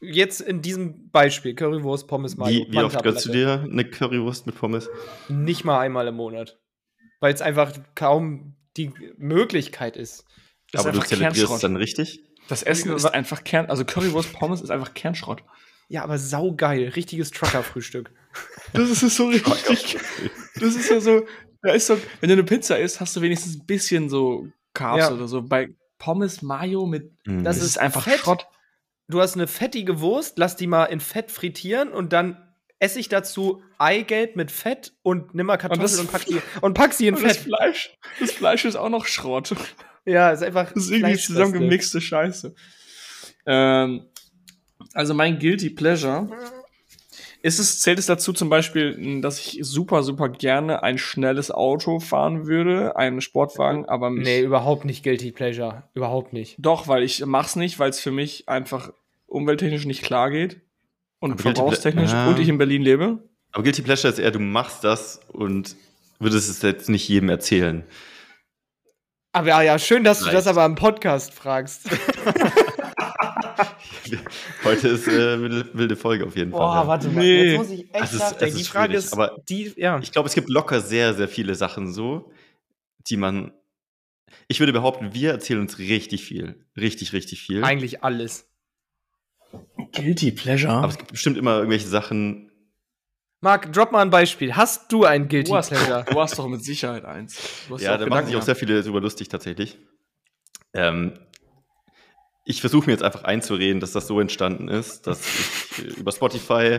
Jetzt 0.00 0.40
in 0.40 0.62
diesem 0.62 1.10
Beispiel, 1.10 1.54
Currywurst, 1.54 2.08
Pommes, 2.08 2.36
Mayo. 2.36 2.66
Wie, 2.66 2.72
wie 2.72 2.82
oft 2.82 3.02
gönnst 3.02 3.26
du 3.26 3.32
dir 3.32 3.66
eine 3.70 3.84
Currywurst 3.84 4.46
mit 4.46 4.56
Pommes? 4.56 4.88
Nicht 5.28 5.64
mal 5.64 5.80
einmal 5.80 6.08
im 6.08 6.16
Monat. 6.16 6.58
Weil 7.20 7.32
es 7.32 7.40
einfach 7.40 7.72
kaum 7.94 8.56
die 8.76 8.92
Möglichkeit 9.16 9.96
ist. 9.96 10.24
aber 10.74 10.92
du 10.92 11.00
zelebrierst 11.00 11.52
es 11.52 11.60
dann 11.60 11.76
richtig? 11.76 12.20
Das 12.48 12.62
Essen 12.62 12.92
ist 12.92 13.06
einfach 13.06 13.44
Kern, 13.44 13.66
also 13.66 13.84
Currywurst 13.84 14.32
Pommes 14.38 14.60
ist 14.60 14.70
einfach 14.70 14.94
Kernschrott. 14.94 15.42
Ja, 15.88 16.02
aber 16.02 16.18
saugeil, 16.18 16.88
richtiges 16.88 17.30
Trucker-Frühstück. 17.30 18.10
Das 18.72 18.90
ist 18.90 19.14
so 19.14 19.28
richtig. 19.28 19.96
Das 20.56 20.74
ist 20.74 20.90
ja 20.90 21.00
so, 21.00 21.24
da 21.62 21.72
ist 21.72 21.86
so, 21.86 21.96
wenn 22.18 22.28
du 22.28 22.32
eine 22.32 22.42
Pizza 22.42 22.76
isst, 22.76 22.98
hast 22.98 23.14
du 23.14 23.20
wenigstens 23.20 23.54
ein 23.54 23.66
bisschen 23.66 24.08
so 24.08 24.48
Carbs 24.72 25.04
ja. 25.04 25.12
oder 25.12 25.28
so. 25.28 25.42
Bei 25.42 25.68
Pommes 25.98 26.42
Mayo 26.42 26.84
mit, 26.84 27.12
mhm. 27.24 27.44
das, 27.44 27.62
ist 27.62 27.78
einfach 27.78 28.02
Fett. 28.02 28.18
Schrott. 28.18 28.48
Du 29.06 29.20
hast 29.20 29.34
eine 29.34 29.46
fettige 29.46 30.00
Wurst, 30.00 30.38
lass 30.38 30.56
die 30.56 30.66
mal 30.66 30.86
in 30.86 30.98
Fett 30.98 31.30
frittieren 31.30 31.92
und 31.92 32.12
dann 32.12 32.36
esse 32.80 32.98
ich 32.98 33.08
dazu 33.08 33.62
Eigelb 33.78 34.36
mit 34.36 34.50
Fett 34.50 34.94
und 35.02 35.34
nimm 35.34 35.46
mal 35.46 35.56
Kartoffeln 35.56 35.92
und, 35.92 36.00
und 36.00 36.10
pack 36.10 36.24
die 36.26 36.40
und 36.60 36.74
pack 36.74 36.92
sie 36.92 37.06
in 37.06 37.16
Fett. 37.16 37.30
Das 37.30 37.38
Fleisch, 37.38 37.96
das 38.20 38.32
Fleisch 38.32 38.64
ist 38.64 38.76
auch 38.76 38.88
noch 38.88 39.06
Schrott. 39.06 39.54
Ja, 40.04 40.30
ist 40.30 40.42
einfach. 40.42 40.72
Das 40.72 40.84
ist 40.84 40.90
irgendwie 40.90 41.16
zusammengemixte 41.16 42.00
Scheiße. 42.00 42.54
Ähm, 43.46 44.06
also 44.92 45.14
mein 45.14 45.38
Guilty 45.38 45.70
Pleasure. 45.70 46.28
Ist 47.42 47.58
es, 47.58 47.80
zählt 47.80 47.98
es 47.98 48.06
dazu 48.06 48.32
zum 48.32 48.48
Beispiel, 48.48 49.20
dass 49.20 49.38
ich 49.38 49.58
super, 49.60 50.02
super 50.02 50.30
gerne 50.30 50.82
ein 50.82 50.96
schnelles 50.96 51.50
Auto 51.50 52.00
fahren 52.00 52.46
würde, 52.46 52.96
einen 52.96 53.20
Sportwagen, 53.20 53.84
aber 53.84 54.08
mich 54.08 54.24
Nee, 54.24 54.40
überhaupt 54.40 54.86
nicht 54.86 55.02
Guilty 55.04 55.30
Pleasure. 55.30 55.82
Überhaupt 55.92 56.32
nicht. 56.32 56.56
Doch, 56.58 56.88
weil 56.88 57.02
ich 57.02 57.24
mach's 57.26 57.54
nicht, 57.54 57.78
weil 57.78 57.90
es 57.90 58.00
für 58.00 58.12
mich 58.12 58.48
einfach 58.48 58.94
umwelttechnisch 59.26 59.84
nicht 59.84 60.02
klar 60.02 60.30
geht. 60.30 60.62
Und 61.18 61.40
verbrauchstechnisch 61.40 62.12
ja. 62.12 62.28
und 62.28 62.38
ich 62.38 62.48
in 62.48 62.56
Berlin 62.56 62.80
lebe. 62.80 63.18
Aber 63.52 63.62
Guilty 63.62 63.82
Pleasure 63.82 64.10
ist 64.10 64.18
eher, 64.18 64.30
du 64.30 64.40
machst 64.40 64.82
das 64.82 65.20
und 65.28 65.76
würdest 66.18 66.48
es 66.48 66.62
jetzt 66.62 66.88
nicht 66.88 67.06
jedem 67.08 67.28
erzählen. 67.28 67.84
Aber 69.34 69.48
ja, 69.48 69.62
ja, 69.62 69.78
schön, 69.80 70.04
dass 70.04 70.18
Vielleicht. 70.18 70.32
du 70.32 70.36
das 70.36 70.46
aber 70.46 70.64
im 70.64 70.76
Podcast 70.76 71.34
fragst. 71.34 71.90
Heute 74.62 74.88
ist 74.88 75.08
äh, 75.08 75.40
wilde, 75.40 75.68
wilde, 75.72 75.96
Folge 75.96 76.24
auf 76.24 76.36
jeden 76.36 76.52
Fall. 76.52 76.60
Boah, 76.60 76.86
warte 76.86 77.08
mal, 77.08 77.20
nee. 77.20 77.46
jetzt 77.46 77.58
muss 77.58 77.70
ich 77.70 77.80
echt 77.92 78.00
also 78.00 78.18
nachdenken. 78.18 78.56
Die 78.56 78.62
Frage 78.62 78.96
ist, 78.96 79.12
aber 79.12 79.36
die, 79.48 79.72
ja. 79.76 79.98
ich 79.98 80.12
glaube, 80.12 80.28
es 80.28 80.36
gibt 80.36 80.48
locker 80.48 80.80
sehr, 80.80 81.14
sehr 81.14 81.26
viele 81.26 81.56
Sachen 81.56 81.92
so, 81.92 82.30
die 83.08 83.16
man. 83.16 83.52
Ich 84.46 84.60
würde 84.60 84.72
behaupten, 84.72 85.14
wir 85.14 85.32
erzählen 85.32 85.60
uns 85.60 85.80
richtig 85.80 86.24
viel. 86.24 86.64
Richtig, 86.76 87.12
richtig 87.12 87.42
viel. 87.42 87.64
Eigentlich 87.64 88.04
alles. 88.04 88.48
Guilty 89.92 90.30
Pleasure. 90.30 90.72
Aber 90.72 90.88
es 90.88 90.98
gibt 90.98 91.10
bestimmt 91.10 91.38
immer 91.38 91.56
irgendwelche 91.56 91.88
Sachen, 91.88 92.52
Marc, 93.44 93.70
drop 93.74 93.92
mal 93.92 94.00
ein 94.00 94.08
Beispiel. 94.08 94.56
Hast 94.56 94.90
du 94.90 95.04
ein 95.04 95.28
Guilty 95.28 95.50
du 95.50 95.56
hast, 95.56 95.68
Pleasure? 95.68 96.06
Du 96.10 96.18
hast 96.18 96.38
doch 96.38 96.48
mit 96.48 96.64
Sicherheit 96.64 97.04
eins. 97.04 97.38
Ja, 97.76 97.98
da 97.98 98.06
machen 98.06 98.24
sich 98.24 98.36
auch 98.36 98.42
sehr 98.42 98.56
viele 98.56 98.82
darüber 98.82 99.02
lustig 99.02 99.28
tatsächlich. 99.28 99.76
Ähm, 100.72 101.12
ich 102.46 102.62
versuche 102.62 102.86
mir 102.86 102.92
jetzt 102.92 103.02
einfach 103.02 103.24
einzureden, 103.24 103.80
dass 103.80 103.92
das 103.92 104.06
so 104.06 104.18
entstanden 104.18 104.68
ist, 104.68 105.06
dass 105.06 105.20
ich 105.28 105.84
äh, 105.84 105.88
über 106.00 106.10
Spotify 106.10 106.78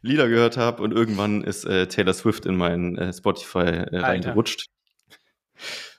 Lieder 0.00 0.26
gehört 0.26 0.56
habe 0.56 0.82
und 0.82 0.92
irgendwann 0.92 1.44
ist 1.44 1.66
äh, 1.66 1.86
Taylor 1.86 2.14
Swift 2.14 2.46
in 2.46 2.56
mein 2.56 2.96
äh, 2.96 3.12
Spotify 3.12 3.58
äh, 3.58 3.98
reingerutscht. 3.98 4.68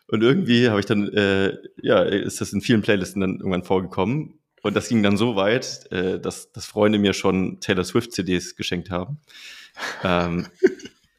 Und 0.07 0.24
irgendwie 0.24 0.70
habe 0.70 0.80
ich 0.80 0.88
dann, 0.88 1.13
äh, 1.13 1.57
ja, 1.80 2.01
ist 2.01 2.41
das 2.41 2.53
in 2.53 2.61
vielen 2.61 2.82
Playlisten 2.82 3.22
dann 3.22 3.36
irgendwann 3.36 3.63
vorgekommen. 3.63 4.39
Und 4.63 4.76
das 4.76 4.89
ging 4.89 5.03
dann 5.03 5.15
so 5.15 5.36
weit, 5.36 5.91
äh, 5.91 6.20
dass, 6.20 6.51
dass 6.51 6.65
Freunde 6.65 6.97
mir 6.97 7.13
schon 7.13 7.59
Taylor 7.59 7.84
Swift 7.84 8.13
CDs 8.13 8.55
geschenkt 8.55 8.89
haben 8.89 9.20
ähm, 10.03 10.47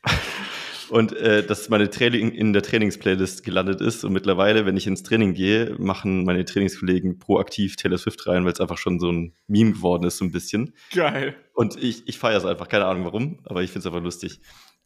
und 0.90 1.12
äh, 1.16 1.46
dass 1.46 1.68
meine 1.68 1.90
Training 1.90 2.32
in 2.32 2.52
der 2.52 2.62
Trainingsplaylist 2.62 3.44
gelandet 3.44 3.80
ist. 3.80 4.04
Und 4.04 4.12
mittlerweile, 4.12 4.66
wenn 4.66 4.76
ich 4.76 4.86
ins 4.86 5.02
Training 5.02 5.34
gehe, 5.34 5.74
machen 5.78 6.24
meine 6.24 6.44
Trainingskollegen 6.44 7.18
proaktiv 7.18 7.76
Taylor 7.76 7.98
Swift 7.98 8.26
rein, 8.26 8.44
weil 8.44 8.52
es 8.52 8.60
einfach 8.60 8.78
schon 8.78 8.98
so 8.98 9.10
ein 9.10 9.34
Meme 9.46 9.72
geworden 9.72 10.04
ist, 10.04 10.18
so 10.18 10.24
ein 10.24 10.32
bisschen. 10.32 10.74
Geil. 10.94 11.34
Und 11.54 11.82
ich, 11.82 12.06
ich 12.08 12.18
feiere 12.18 12.38
es 12.38 12.44
einfach, 12.44 12.68
keine 12.68 12.86
Ahnung 12.86 13.04
warum, 13.04 13.40
aber 13.44 13.62
ich 13.62 13.70
finde 13.70 13.80
es 13.80 13.86
einfach 13.86 14.02
lustig. 14.02 14.40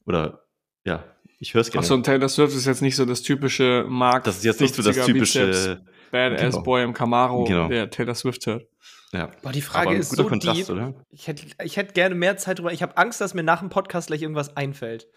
Oder 0.07 0.45
ja, 0.85 1.05
ich 1.39 1.55
höre 1.55 1.61
es 1.61 1.71
gerne. 1.71 1.85
Achso, 1.85 1.95
und 1.95 2.05
Taylor 2.05 2.29
Swift 2.29 2.55
ist 2.55 2.67
jetzt 2.67 2.83
nicht 2.83 2.97
so 2.97 3.05
das 3.05 3.23
typische 3.23 3.85
Markt. 3.89 4.27
Das 4.27 4.39
ist 4.39 4.45
jetzt 4.45 4.61
nicht 4.61 4.75
so 4.75 4.83
das 4.83 5.05
typische 5.05 5.83
Badass 6.13 6.41
genau. 6.41 6.63
Boy 6.63 6.85
im 6.85 6.93
Camaro, 6.93 7.45
genau. 7.45 7.69
der 7.69 7.91
Taylor 7.91 8.15
Swift 8.15 8.47
hört. 8.47 8.67
Ja. 9.13 9.31
Boah, 9.43 9.51
die 9.51 9.63
Frage 9.63 9.97
ist 9.97 10.15
so 10.15 10.25
Kontrast, 10.25 10.61
deep. 10.61 10.71
Oder? 10.71 10.95
Ich 11.11 11.27
hätte 11.27 11.47
ich 11.65 11.77
hätt 11.77 11.95
gerne 11.95 12.15
mehr 12.15 12.37
Zeit 12.37 12.59
drüber. 12.59 12.73
Ich 12.73 12.83
habe 12.83 12.97
Angst, 12.97 13.21
dass 13.21 13.35
mir 13.35 13.43
nach 13.43 13.61
dem 13.61 13.71
Podcast 13.71 14.07
gleich 14.07 14.23
irgendwas 14.23 14.57
einfällt. 14.57 15.09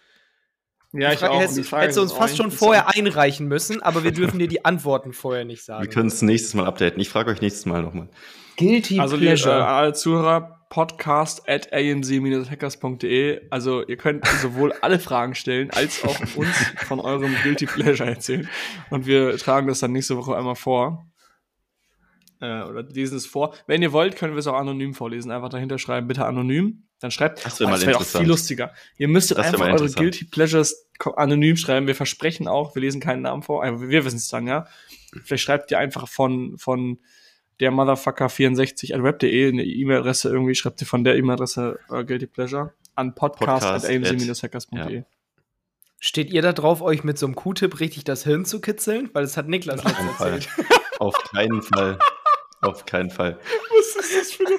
Ja, 0.92 1.12
ich 1.12 1.22
auch. 1.22 1.40
Hättest, 1.40 1.72
hättest 1.72 1.98
du 1.98 2.02
uns 2.02 2.12
fast 2.12 2.36
schon 2.36 2.50
vorher 2.50 2.94
einreichen 2.94 3.46
müssen, 3.46 3.82
aber 3.82 4.04
wir 4.04 4.12
dürfen 4.12 4.38
dir 4.38 4.48
die 4.48 4.64
Antworten 4.64 5.12
vorher 5.12 5.44
nicht 5.44 5.62
sagen. 5.62 5.82
Wir 5.82 5.90
können 5.90 6.08
es 6.08 6.22
nächstes 6.22 6.54
Mal 6.54 6.66
updaten. 6.66 7.00
Ich 7.00 7.08
frage 7.08 7.30
euch 7.30 7.40
nächstes 7.40 7.66
Mal 7.66 7.82
nochmal. 7.82 8.08
Guilty 8.56 8.98
also, 8.98 9.18
Pleasure. 9.18 9.54
Also, 9.54 9.66
alle 9.66 9.92
Zuhörer, 9.92 10.55
podcast 10.68 11.48
at 11.48 11.72
amc-hackers.de. 11.72 13.42
Also, 13.50 13.86
ihr 13.86 13.96
könnt 13.96 14.26
sowohl 14.42 14.72
alle 14.80 14.98
Fragen 14.98 15.34
stellen, 15.34 15.70
als 15.70 16.04
auch 16.04 16.20
uns 16.36 16.56
von 16.86 17.00
eurem 17.00 17.34
Guilty 17.42 17.66
Pleasure 17.66 18.08
erzählen. 18.08 18.48
Und 18.90 19.06
wir 19.06 19.36
tragen 19.38 19.66
das 19.66 19.80
dann 19.80 19.92
nächste 19.92 20.16
Woche 20.16 20.36
einmal 20.36 20.56
vor 20.56 21.06
äh, 22.40 22.62
oder 22.62 22.82
lesen 22.82 23.16
es 23.16 23.26
vor. 23.26 23.54
Wenn 23.66 23.82
ihr 23.82 23.92
wollt, 23.92 24.16
können 24.16 24.34
wir 24.34 24.38
es 24.38 24.46
auch 24.46 24.54
anonym 24.54 24.94
vorlesen. 24.94 25.30
Einfach 25.30 25.48
dahinter 25.48 25.78
schreiben, 25.78 26.06
bitte 26.06 26.24
anonym. 26.24 26.84
Dann 27.00 27.10
schreibt, 27.10 27.44
das 27.44 27.60
wäre 27.60 27.70
oh, 27.70 27.80
wär 27.80 27.96
auch 27.96 28.02
viel 28.02 28.26
lustiger. 28.26 28.72
Ihr 28.96 29.08
müsstet 29.08 29.38
einfach 29.38 29.60
eure 29.60 29.90
Guilty 29.90 30.24
Pleasures 30.24 30.88
anonym 31.16 31.56
schreiben. 31.56 31.86
Wir 31.86 31.94
versprechen 31.94 32.48
auch, 32.48 32.74
wir 32.74 32.80
lesen 32.80 33.00
keinen 33.00 33.22
Namen 33.22 33.42
vor. 33.42 33.62
Also 33.62 33.88
wir 33.88 34.04
wissen 34.04 34.16
es 34.16 34.28
dann, 34.28 34.46
ja. 34.46 34.66
Vielleicht 35.24 35.44
schreibt 35.44 35.70
ihr 35.70 35.78
einfach 35.78 36.08
von, 36.08 36.56
von 36.58 36.98
der 37.60 37.72
Motherfucker64 37.72 38.94
at 38.94 39.02
web.de 39.02 39.48
eine 39.48 39.64
E-Mail-Adresse 39.64 40.30
irgendwie, 40.30 40.54
schreibt 40.54 40.80
ihr 40.80 40.86
von 40.86 41.04
der 41.04 41.16
E-Mail-Adresse 41.16 41.78
uh, 41.90 42.04
Guilty 42.04 42.26
Pleasure 42.26 42.72
an 42.94 43.14
podcast, 43.14 43.64
podcast 43.64 43.84
at 43.86 43.90
amc-hackers.de. 43.90 44.96
Ja. 44.96 45.02
Steht 45.98 46.30
ihr 46.30 46.42
da 46.42 46.52
drauf, 46.52 46.82
euch 46.82 47.04
mit 47.04 47.18
so 47.18 47.26
einem 47.26 47.34
Q-Tip 47.34 47.80
richtig 47.80 48.04
das 48.04 48.24
Hirn 48.24 48.44
zu 48.44 48.60
kitzeln? 48.60 49.10
Weil 49.12 49.22
das 49.22 49.36
hat 49.36 49.48
Niklas 49.48 49.82
letztens 49.82 50.20
erzählt. 50.20 50.48
Auf 50.98 51.14
keinen 51.32 51.62
Fall. 51.62 51.98
Auf 52.60 52.84
keinen 52.84 53.10
Fall. 53.10 53.38
Was 53.70 54.04
ist 54.04 54.16
das 54.16 54.32
für 54.32 54.46
eine 54.46 54.56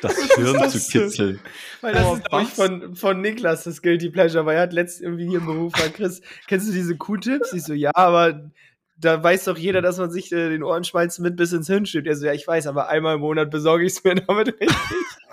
das 0.00 0.34
Hirn 0.34 0.58
das 0.58 0.88
zu 0.88 0.98
kitzeln. 0.98 1.40
Weil 1.80 1.94
das 1.94 2.04
oh, 2.06 2.14
ist, 2.14 2.24
glaube 2.24 2.44
ich, 2.44 2.50
von, 2.50 2.96
von 2.96 3.20
Niklas 3.20 3.64
das 3.64 3.82
Guilty 3.82 4.10
Pleasure, 4.10 4.44
weil 4.46 4.56
er 4.56 4.62
hat 4.62 4.72
letztens 4.72 5.02
irgendwie 5.02 5.28
hier 5.28 5.38
im 5.38 5.46
Beruf 5.46 5.72
war, 5.78 5.88
Chris, 5.88 6.20
kennst 6.46 6.68
du 6.68 6.72
diese 6.72 6.96
Q-Tips? 6.96 7.52
Ich 7.52 7.64
so, 7.64 7.72
ja, 7.72 7.90
aber 7.94 8.50
da 8.98 9.22
weiß 9.22 9.44
doch 9.44 9.58
jeder, 9.58 9.82
dass 9.82 9.98
man 9.98 10.10
sich 10.10 10.32
äh, 10.32 10.48
den 10.48 10.62
Ohrenschmalz 10.62 11.18
mit 11.18 11.36
bis 11.36 11.52
ins 11.52 11.66
Hirn 11.66 11.84
schiebt. 11.86 12.06
Er 12.06 12.16
so, 12.16 12.24
ja, 12.26 12.32
ich 12.32 12.46
weiß, 12.46 12.66
aber 12.66 12.88
einmal 12.88 13.16
im 13.16 13.20
Monat 13.20 13.50
besorge 13.50 13.84
ich 13.84 13.92
es 13.92 14.04
mir 14.04 14.14
damit 14.26 14.48
richtig. 14.60 14.78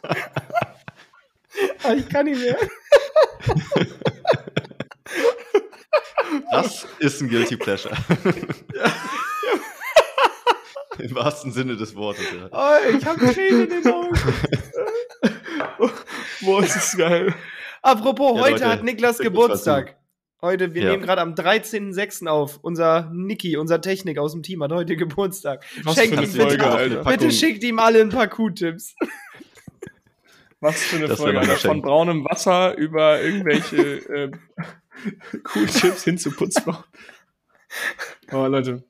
aber 1.84 1.96
ich 1.96 2.10
kann 2.10 2.26
nicht 2.26 2.42
mehr. 2.42 2.58
Das 6.52 6.86
ist 7.00 7.22
ein 7.22 7.30
Guilty 7.30 7.58
Pleasure. 7.58 7.96
Im 11.00 11.16
wahrsten 11.16 11.52
Sinne 11.52 11.76
des 11.76 11.96
Wortes. 11.96 12.26
Ja. 12.32 12.50
Oh, 12.52 12.78
ich 12.96 13.04
habe 13.06 13.34
Tränen 13.34 13.64
in 13.64 13.70
den 13.82 13.92
Augen. 13.92 14.16
Boah, 16.42 16.64
ist 16.64 16.76
das 16.76 16.96
geil. 16.96 17.34
Apropos, 17.82 18.38
ja, 18.38 18.44
heute 18.44 18.52
Leute, 18.54 18.68
hat 18.68 18.84
Niklas 18.84 19.18
Geburtstag. 19.18 19.96
Heute, 20.44 20.74
wir 20.74 20.84
ja. 20.84 20.92
nehmen 20.92 21.04
gerade 21.04 21.22
am 21.22 21.36
13.06. 21.36 22.28
auf. 22.28 22.60
Unser 22.62 23.10
Niki, 23.14 23.56
unser 23.56 23.80
Technik 23.80 24.18
aus 24.18 24.34
dem 24.34 24.44
Team 24.44 24.62
hat 24.62 24.74
heute 24.74 24.98
Geburtstag. 24.98 25.64
Was 25.84 25.96
Schenkt 25.96 26.16
ihm 26.22 26.34
bitte, 26.34 26.60
Folge, 26.60 27.02
bitte 27.08 27.32
schickt 27.32 27.64
ihm 27.64 27.80
alle 27.80 28.02
ein 28.02 28.10
paar 28.10 28.28
Q-Tipps. 28.28 28.94
Was 30.60 30.84
für 30.84 30.98
eine 30.98 31.08
das 31.08 31.18
Folge. 31.18 31.40
Von 31.46 31.82
braunem 31.82 32.26
Wasser 32.26 32.76
über 32.76 33.22
irgendwelche 33.22 33.78
äh, 33.78 34.32
Q-Tipps 35.44 36.04
hin 36.04 36.18
zu 36.18 36.32
Putzfrauen. 36.32 36.84
Oh, 38.32 38.46
Leute. 38.46 38.84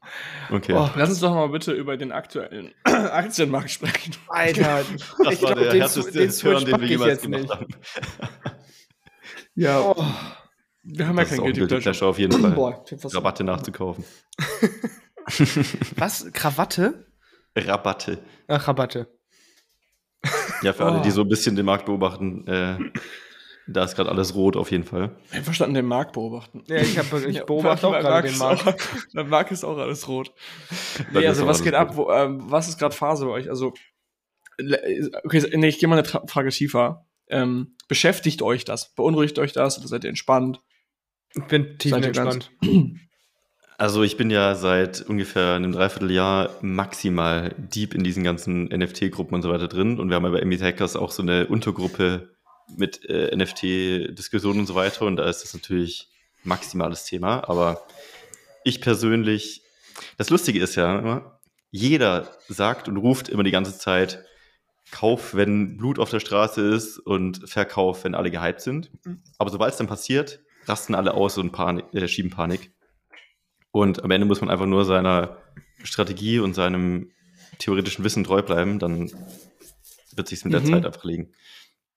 Okay. 0.51 0.73
Oh, 0.73 0.89
lass 0.95 1.09
uns 1.09 1.21
doch 1.21 1.33
mal 1.33 1.47
bitte 1.47 1.71
über 1.71 1.95
den 1.95 2.11
aktuellen 2.11 2.73
Aktienmarkt 2.83 3.71
sprechen. 3.71 4.13
Alter, 4.27 4.83
das 5.23 5.33
ich 5.33 5.41
war 5.41 5.53
glaub, 5.53 5.55
der 5.55 5.71
den, 5.71 5.81
härteste 5.81 6.11
den 6.11 6.29
Turn, 6.31 6.65
den 6.65 6.81
wir 6.81 6.87
jemals 6.87 7.21
gemacht 7.21 7.41
nicht. 7.41 7.53
haben. 7.53 7.67
ja. 9.55 9.79
Oh. 9.79 10.05
Wir 10.83 11.07
haben 11.07 11.15
das 11.15 11.31
ja 11.31 11.37
kein 11.37 11.45
Guilty 11.45 11.65
Pleasure. 11.65 11.81
Pleasure. 11.81 12.09
auf 12.09 12.19
jeden 12.19 12.31
Fall. 12.41 12.51
Boah, 12.51 12.85
Rabatte 13.03 13.43
nachzukaufen. 13.43 14.03
Was? 15.95 16.31
Krawatte? 16.33 17.05
Rabatte. 17.55 18.19
Ach, 18.47 18.67
Rabatte. 18.67 19.07
Ja, 20.61 20.73
für 20.73 20.83
oh. 20.83 20.87
alle, 20.87 21.01
die 21.01 21.11
so 21.11 21.21
ein 21.21 21.29
bisschen 21.29 21.55
den 21.55 21.65
Markt 21.65 21.85
beobachten, 21.85 22.47
äh, 22.47 22.77
da 23.67 23.83
ist 23.83 23.95
gerade 23.95 24.09
alles 24.09 24.35
rot 24.35 24.57
auf 24.57 24.71
jeden 24.71 24.83
Fall. 24.83 25.15
Ich 25.27 25.35
habe 25.35 25.43
verstanden, 25.45 25.75
den 25.75 25.85
Markt 25.85 26.13
beobachten. 26.13 26.63
Ja, 26.67 26.77
ich, 26.77 26.97
hab, 26.97 27.13
ich 27.25 27.43
beobachte 27.43 27.87
auch 27.87 27.99
gerade 27.99 28.27
den 28.27 28.37
Markt. 28.37 28.63
Beim 29.13 29.29
Markt 29.29 29.51
ist 29.51 29.63
auch 29.63 29.77
alles 29.77 30.07
rot. 30.07 30.33
Nee, 31.13 31.25
also 31.27 31.47
was 31.47 31.63
geht 31.63 31.73
ab? 31.73 31.95
Wo, 31.95 32.11
ähm, 32.11 32.43
was 32.49 32.67
ist 32.67 32.77
gerade 32.77 32.95
Phase 32.95 33.25
bei 33.25 33.31
euch? 33.31 33.49
Also, 33.49 33.73
okay, 35.23 35.49
nee, 35.55 35.67
ich 35.67 35.79
gehe 35.79 35.87
mal 35.87 35.97
eine 35.97 36.27
Frage 36.27 36.49
tiefer. 36.49 37.05
Ähm, 37.29 37.75
beschäftigt 37.87 38.41
euch 38.41 38.65
das? 38.65 38.93
Beunruhigt 38.95 39.39
euch 39.39 39.53
das? 39.53 39.79
Oder 39.79 39.87
seid 39.87 40.03
ihr 40.03 40.09
entspannt? 40.09 40.59
Ich 41.35 41.43
bin 41.43 41.77
tief 41.77 41.93
entspannt. 41.93 42.51
Also 43.79 44.03
ich 44.03 44.17
bin 44.17 44.29
ja 44.29 44.53
seit 44.53 45.01
ungefähr 45.01 45.55
einem 45.55 45.71
Dreivierteljahr 45.71 46.51
maximal 46.61 47.55
deep 47.57 47.95
in 47.95 48.03
diesen 48.03 48.23
ganzen 48.23 48.65
NFT-Gruppen 48.65 49.33
und 49.33 49.41
so 49.41 49.49
weiter 49.49 49.67
drin. 49.67 49.99
Und 49.99 50.09
wir 50.09 50.15
haben 50.15 50.23
ja 50.23 50.29
bei 50.29 50.45
MBT 50.45 50.61
Hackers 50.61 50.95
auch 50.95 51.11
so 51.11 51.23
eine 51.23 51.47
Untergruppe 51.47 52.35
mit 52.77 53.03
äh, 53.09 53.35
NFT-Diskussionen 53.35 54.59
und 54.59 54.67
so 54.67 54.75
weiter. 54.75 55.05
Und 55.05 55.17
da 55.17 55.27
ist 55.27 55.41
das 55.43 55.55
natürlich 55.55 56.07
maximales 56.43 57.05
Thema. 57.05 57.49
Aber 57.49 57.81
ich 58.63 58.79
persönlich, 58.79 59.63
das 60.17 60.29
Lustige 60.29 60.59
ist 60.61 60.75
ja 60.75 60.99
immer, 60.99 61.39
jeder 61.71 62.29
sagt 62.47 62.87
und 62.87 62.97
ruft 62.97 63.27
immer 63.27 63.43
die 63.43 63.51
ganze 63.51 63.77
Zeit, 63.77 64.23
Kauf, 64.91 65.33
wenn 65.33 65.77
Blut 65.77 65.97
auf 65.97 66.11
der 66.11 66.19
Straße 66.19 66.61
ist 66.61 66.99
und 66.99 67.49
Verkauf, 67.49 68.03
wenn 68.03 68.13
alle 68.13 68.29
gehypt 68.29 68.61
sind. 68.61 68.91
Mhm. 69.05 69.23
Aber 69.39 69.49
sobald 69.49 69.71
es 69.71 69.77
dann 69.77 69.87
passiert, 69.87 70.42
rasten 70.65 70.95
alle 70.95 71.13
aus 71.13 71.37
und 71.37 71.51
Panik, 71.51 71.85
äh, 71.93 72.07
schieben 72.07 72.31
Panik. 72.31 72.71
Und 73.71 74.03
am 74.03 74.11
Ende 74.11 74.27
muss 74.27 74.41
man 74.41 74.49
einfach 74.49 74.65
nur 74.65 74.85
seiner 74.85 75.37
Strategie 75.83 76.39
und 76.39 76.53
seinem 76.53 77.11
theoretischen 77.59 78.03
Wissen 78.03 78.23
treu 78.23 78.41
bleiben, 78.41 78.79
dann 78.79 79.11
wird 80.15 80.27
sich 80.27 80.43
mit 80.43 80.53
der 80.53 80.61
mhm. 80.61 80.65
Zeit 80.67 80.85
einfach 80.85 81.03
legen. 81.03 81.31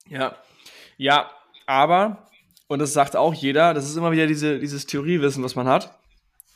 Ja, 0.08 0.36
ja, 0.96 1.30
aber, 1.66 2.28
und 2.68 2.78
das 2.78 2.92
sagt 2.92 3.16
auch 3.16 3.34
jeder, 3.34 3.74
das 3.74 3.88
ist 3.88 3.96
immer 3.96 4.12
wieder 4.12 4.26
diese, 4.26 4.58
dieses 4.58 4.86
Theoriewissen, 4.86 5.44
was 5.44 5.54
man 5.54 5.68
hat. 5.68 5.98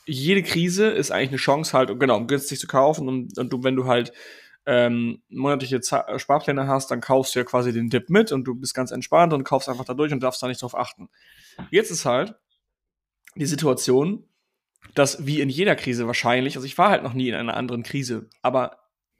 Jede 0.05 0.41
Krise 0.41 0.87
ist 0.87 1.11
eigentlich 1.11 1.29
eine 1.29 1.37
Chance 1.37 1.77
halt, 1.77 1.99
genau, 1.99 2.17
um 2.17 2.27
günstig 2.27 2.59
zu 2.59 2.67
kaufen 2.67 3.07
und, 3.07 3.37
und 3.37 3.53
du, 3.53 3.63
wenn 3.63 3.75
du 3.75 3.85
halt 3.85 4.11
ähm, 4.65 5.21
monatliche 5.29 5.81
Z 5.81 6.05
Sparpläne 6.19 6.67
hast, 6.67 6.91
dann 6.91 7.01
kaufst 7.01 7.35
du 7.35 7.39
ja 7.39 7.45
quasi 7.45 7.73
den 7.73 7.89
Dip 7.89 8.09
mit 8.09 8.31
und 8.31 8.45
du 8.45 8.55
bist 8.55 8.73
ganz 8.73 8.91
entspannt 8.91 9.33
und 9.33 9.43
kaufst 9.43 9.69
einfach 9.69 9.85
da 9.85 9.93
durch 9.93 10.11
und 10.11 10.21
darfst 10.21 10.41
da 10.41 10.47
nicht 10.47 10.61
drauf 10.61 10.75
achten. 10.75 11.09
Jetzt 11.69 11.91
ist 11.91 12.05
halt 12.05 12.35
die 13.35 13.45
Situation, 13.45 14.27
dass 14.95 15.25
wie 15.25 15.41
in 15.41 15.49
jeder 15.49 15.75
Krise 15.75 16.07
wahrscheinlich, 16.07 16.55
also 16.55 16.65
ich 16.65 16.77
war 16.77 16.89
halt 16.89 17.03
noch 17.03 17.13
nie 17.13 17.29
in 17.29 17.35
einer 17.35 17.55
anderen 17.55 17.83
Krise, 17.83 18.29
aber 18.41 18.77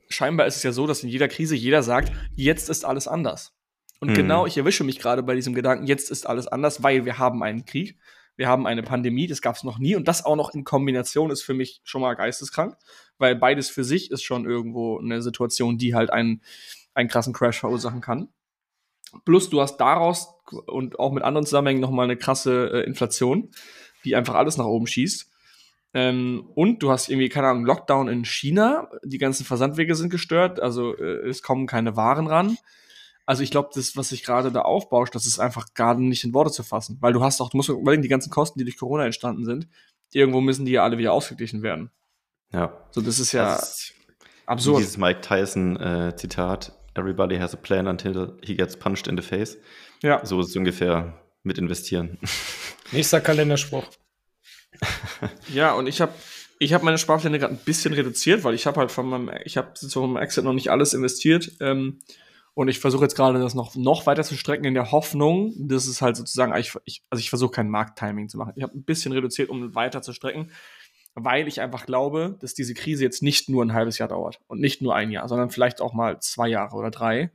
scheinbar 0.09 0.47
ist 0.47 0.57
es 0.57 0.63
ja 0.63 0.71
so, 0.71 0.87
dass 0.87 1.03
in 1.03 1.09
jeder 1.09 1.27
Krise 1.27 1.55
jeder 1.55 1.83
sagt, 1.83 2.11
jetzt 2.35 2.69
ist 2.69 2.85
alles 2.85 3.07
anders. 3.07 3.53
Und 3.99 4.09
mhm. 4.09 4.15
genau, 4.15 4.45
ich 4.45 4.57
erwische 4.57 4.83
mich 4.83 4.99
gerade 4.99 5.23
bei 5.23 5.35
diesem 5.35 5.53
Gedanken, 5.53 5.85
jetzt 5.85 6.11
ist 6.11 6.27
alles 6.27 6.47
anders, 6.47 6.83
weil 6.83 7.05
wir 7.05 7.19
haben 7.19 7.43
einen 7.43 7.65
Krieg, 7.65 7.97
wir 8.35 8.47
haben 8.47 8.65
eine 8.65 8.83
Pandemie, 8.83 9.27
das 9.27 9.41
gab 9.41 9.55
es 9.55 9.63
noch 9.63 9.77
nie 9.77 9.95
und 9.95 10.07
das 10.07 10.25
auch 10.25 10.35
noch 10.35 10.53
in 10.53 10.63
Kombination 10.63 11.29
ist 11.29 11.43
für 11.43 11.53
mich 11.53 11.81
schon 11.83 12.01
mal 12.01 12.15
geisteskrank, 12.15 12.75
weil 13.17 13.35
beides 13.35 13.69
für 13.69 13.83
sich 13.83 14.09
ist 14.09 14.23
schon 14.23 14.45
irgendwo 14.45 14.97
eine 14.97 15.21
Situation, 15.21 15.77
die 15.77 15.93
halt 15.93 16.11
einen, 16.11 16.41
einen 16.93 17.09
krassen 17.09 17.33
Crash 17.33 17.59
verursachen 17.59 18.01
kann. 18.01 18.29
Plus 19.25 19.49
du 19.49 19.61
hast 19.61 19.77
daraus 19.77 20.33
und 20.67 20.99
auch 20.99 21.11
mit 21.11 21.23
anderen 21.23 21.45
Zusammenhängen 21.45 21.81
nochmal 21.81 22.05
eine 22.05 22.17
krasse 22.17 22.71
äh, 22.71 22.85
Inflation, 22.85 23.49
die 24.03 24.15
einfach 24.15 24.35
alles 24.35 24.57
nach 24.57 24.65
oben 24.65 24.87
schießt. 24.87 25.29
Ähm, 25.93 26.49
und 26.55 26.81
du 26.83 26.91
hast 26.91 27.09
irgendwie, 27.09 27.29
keine 27.29 27.47
Ahnung, 27.47 27.65
Lockdown 27.65 28.07
in 28.07 28.23
China, 28.23 28.89
die 29.03 29.17
ganzen 29.17 29.45
Versandwege 29.45 29.95
sind 29.95 30.09
gestört, 30.09 30.61
also 30.61 30.95
äh, 30.95 31.27
es 31.27 31.43
kommen 31.43 31.67
keine 31.67 31.97
Waren 31.97 32.27
ran. 32.27 32.57
Also 33.25 33.43
ich 33.43 33.51
glaube, 33.51 33.69
das, 33.73 33.95
was 33.95 34.09
sich 34.09 34.23
gerade 34.23 34.51
da 34.51 34.61
aufbauscht, 34.61 35.15
das 35.15 35.25
ist 35.25 35.39
einfach 35.39 35.73
gerade 35.73 36.03
nicht 36.03 36.23
in 36.23 36.33
Worte 36.33 36.51
zu 36.51 36.63
fassen. 36.63 36.97
Weil 37.01 37.13
du 37.13 37.21
hast 37.23 37.41
auch, 37.41 37.49
du 37.49 37.57
musst 37.57 37.69
überlegen, 37.69 38.01
die 38.01 38.09
ganzen 38.09 38.31
Kosten, 38.31 38.59
die 38.59 38.65
durch 38.65 38.77
Corona 38.77 39.05
entstanden 39.05 39.45
sind, 39.45 39.67
irgendwo 40.11 40.41
müssen 40.41 40.65
die 40.65 40.71
ja 40.71 40.83
alle 40.83 40.97
wieder 40.97 41.13
ausgeglichen 41.13 41.61
werden. 41.61 41.91
Ja. 42.51 42.85
So, 42.91 43.01
das 43.01 43.19
ist 43.19 43.31
ja 43.31 43.55
das 43.55 43.69
ist 43.69 43.93
absurd. 44.45 44.79
Dieses 44.79 44.97
Mike 44.97 45.21
Tyson 45.21 45.77
äh, 45.77 46.15
Everybody 46.95 47.39
has 47.39 47.53
a 47.53 47.57
plan 47.57 47.87
until 47.87 48.37
he 48.43 48.55
gets 48.55 48.75
punched 48.75 49.07
in 49.07 49.15
the 49.15 49.23
face. 49.23 49.57
Ja. 50.03 50.25
So 50.25 50.39
ist 50.39 50.49
es 50.49 50.55
ungefähr 50.55 51.13
mit 51.43 51.57
investieren. 51.57 52.17
Nächster 52.91 53.21
Kalenderspruch. 53.21 53.85
ja, 55.53 55.73
und 55.73 55.87
ich 55.87 56.01
habe 56.01 56.13
ich 56.59 56.73
habe 56.73 56.85
meine 56.85 56.99
Sparpläne 56.99 57.39
gerade 57.39 57.55
ein 57.55 57.65
bisschen 57.65 57.93
reduziert, 57.93 58.43
weil 58.43 58.53
ich 58.53 58.67
habe 58.67 58.79
halt 58.79 58.91
von 58.91 59.09
meinem, 59.09 59.31
ich 59.45 59.57
habe 59.57 59.71
so 59.73 60.01
vom 60.01 60.15
Exit 60.15 60.43
noch 60.43 60.53
nicht 60.53 60.69
alles 60.69 60.93
investiert. 60.93 61.53
Ähm, 61.59 62.01
und 62.53 62.67
ich 62.67 62.79
versuche 62.79 63.03
jetzt 63.03 63.15
gerade 63.15 63.39
das 63.39 63.55
noch, 63.55 63.75
noch 63.75 64.05
weiter 64.05 64.23
zu 64.23 64.35
strecken 64.35 64.65
in 64.65 64.73
der 64.73 64.91
Hoffnung, 64.91 65.53
dass 65.57 65.87
es 65.87 66.01
halt 66.01 66.17
sozusagen, 66.17 66.55
ich, 66.55 66.73
ich, 66.83 67.01
also 67.09 67.19
ich 67.19 67.29
versuche 67.29 67.51
kein 67.51 67.69
Markttiming 67.69 68.29
zu 68.29 68.37
machen. 68.37 68.53
Ich 68.55 68.63
habe 68.63 68.77
ein 68.77 68.83
bisschen 68.83 69.13
reduziert, 69.13 69.49
um 69.49 69.73
weiter 69.73 70.01
zu 70.01 70.13
strecken, 70.13 70.51
weil 71.15 71.47
ich 71.47 71.61
einfach 71.61 71.85
glaube, 71.85 72.37
dass 72.39 72.53
diese 72.53 72.73
Krise 72.73 73.03
jetzt 73.03 73.21
nicht 73.21 73.49
nur 73.49 73.63
ein 73.63 73.73
halbes 73.73 73.97
Jahr 73.97 74.09
dauert 74.09 74.39
und 74.47 74.59
nicht 74.59 74.81
nur 74.81 74.95
ein 74.95 75.11
Jahr, 75.11 75.27
sondern 75.27 75.49
vielleicht 75.49 75.81
auch 75.81 75.93
mal 75.93 76.19
zwei 76.21 76.47
Jahre 76.47 76.75
oder 76.75 76.91
drei. 76.91 77.31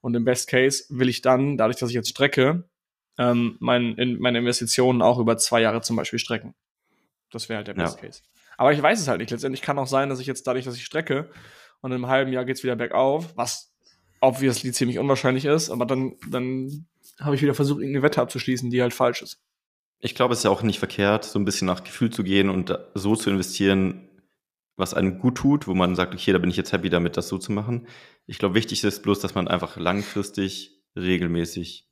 Und 0.00 0.14
im 0.14 0.24
Best 0.24 0.48
Case 0.48 0.84
will 0.88 1.08
ich 1.08 1.20
dann, 1.20 1.56
dadurch, 1.56 1.78
dass 1.78 1.90
ich 1.90 1.94
jetzt 1.94 2.08
strecke, 2.08 2.64
ähm, 3.18 3.56
mein, 3.60 3.94
in, 3.96 4.18
meine 4.18 4.38
Investitionen 4.38 5.02
auch 5.02 5.18
über 5.18 5.36
zwei 5.36 5.60
Jahre 5.60 5.82
zum 5.82 5.96
Beispiel 5.96 6.18
strecken. 6.18 6.54
Das 7.30 7.48
wäre 7.48 7.58
halt 7.58 7.68
der 7.68 7.74
Best 7.74 8.00
ja. 8.00 8.06
Case. 8.06 8.22
Aber 8.56 8.72
ich 8.72 8.82
weiß 8.82 9.00
es 9.00 9.08
halt 9.08 9.20
nicht. 9.20 9.30
Letztendlich 9.30 9.62
kann 9.62 9.78
auch 9.78 9.86
sein, 9.86 10.08
dass 10.08 10.20
ich 10.20 10.26
jetzt 10.26 10.46
dadurch, 10.46 10.64
dass 10.64 10.76
ich 10.76 10.84
strecke 10.84 11.30
und 11.80 11.92
in 11.92 11.96
einem 11.96 12.08
halben 12.08 12.32
Jahr 12.32 12.44
geht's 12.44 12.62
wieder 12.62 12.76
bergauf, 12.76 13.36
was 13.36 13.72
obviously 14.20 14.72
ziemlich 14.72 14.98
unwahrscheinlich 14.98 15.44
ist, 15.44 15.70
aber 15.70 15.86
dann, 15.86 16.16
dann 16.28 16.86
habe 17.18 17.34
ich 17.34 17.42
wieder 17.42 17.54
versucht, 17.54 17.80
irgendeine 17.80 18.02
Wette 18.02 18.20
abzuschließen, 18.20 18.70
die 18.70 18.82
halt 18.82 18.92
falsch 18.92 19.22
ist. 19.22 19.40
Ich 20.00 20.14
glaube, 20.14 20.32
es 20.32 20.40
ist 20.40 20.44
ja 20.44 20.50
auch 20.50 20.62
nicht 20.62 20.78
verkehrt, 20.78 21.24
so 21.24 21.38
ein 21.38 21.44
bisschen 21.44 21.66
nach 21.66 21.84
Gefühl 21.84 22.10
zu 22.10 22.24
gehen 22.24 22.48
und 22.48 22.76
so 22.94 23.16
zu 23.16 23.30
investieren, 23.30 24.08
was 24.76 24.94
einem 24.94 25.18
gut 25.18 25.36
tut, 25.36 25.66
wo 25.66 25.74
man 25.74 25.94
sagt, 25.94 26.14
okay, 26.14 26.32
da 26.32 26.38
bin 26.38 26.50
ich 26.50 26.56
jetzt 26.56 26.72
happy 26.72 26.88
damit, 26.88 27.16
das 27.16 27.28
so 27.28 27.38
zu 27.38 27.52
machen. 27.52 27.86
Ich 28.26 28.38
glaube, 28.38 28.54
wichtig 28.54 28.82
ist 28.82 29.02
bloß, 29.02 29.20
dass 29.20 29.34
man 29.34 29.46
einfach 29.46 29.76
langfristig, 29.76 30.82
regelmäßig 30.96 31.88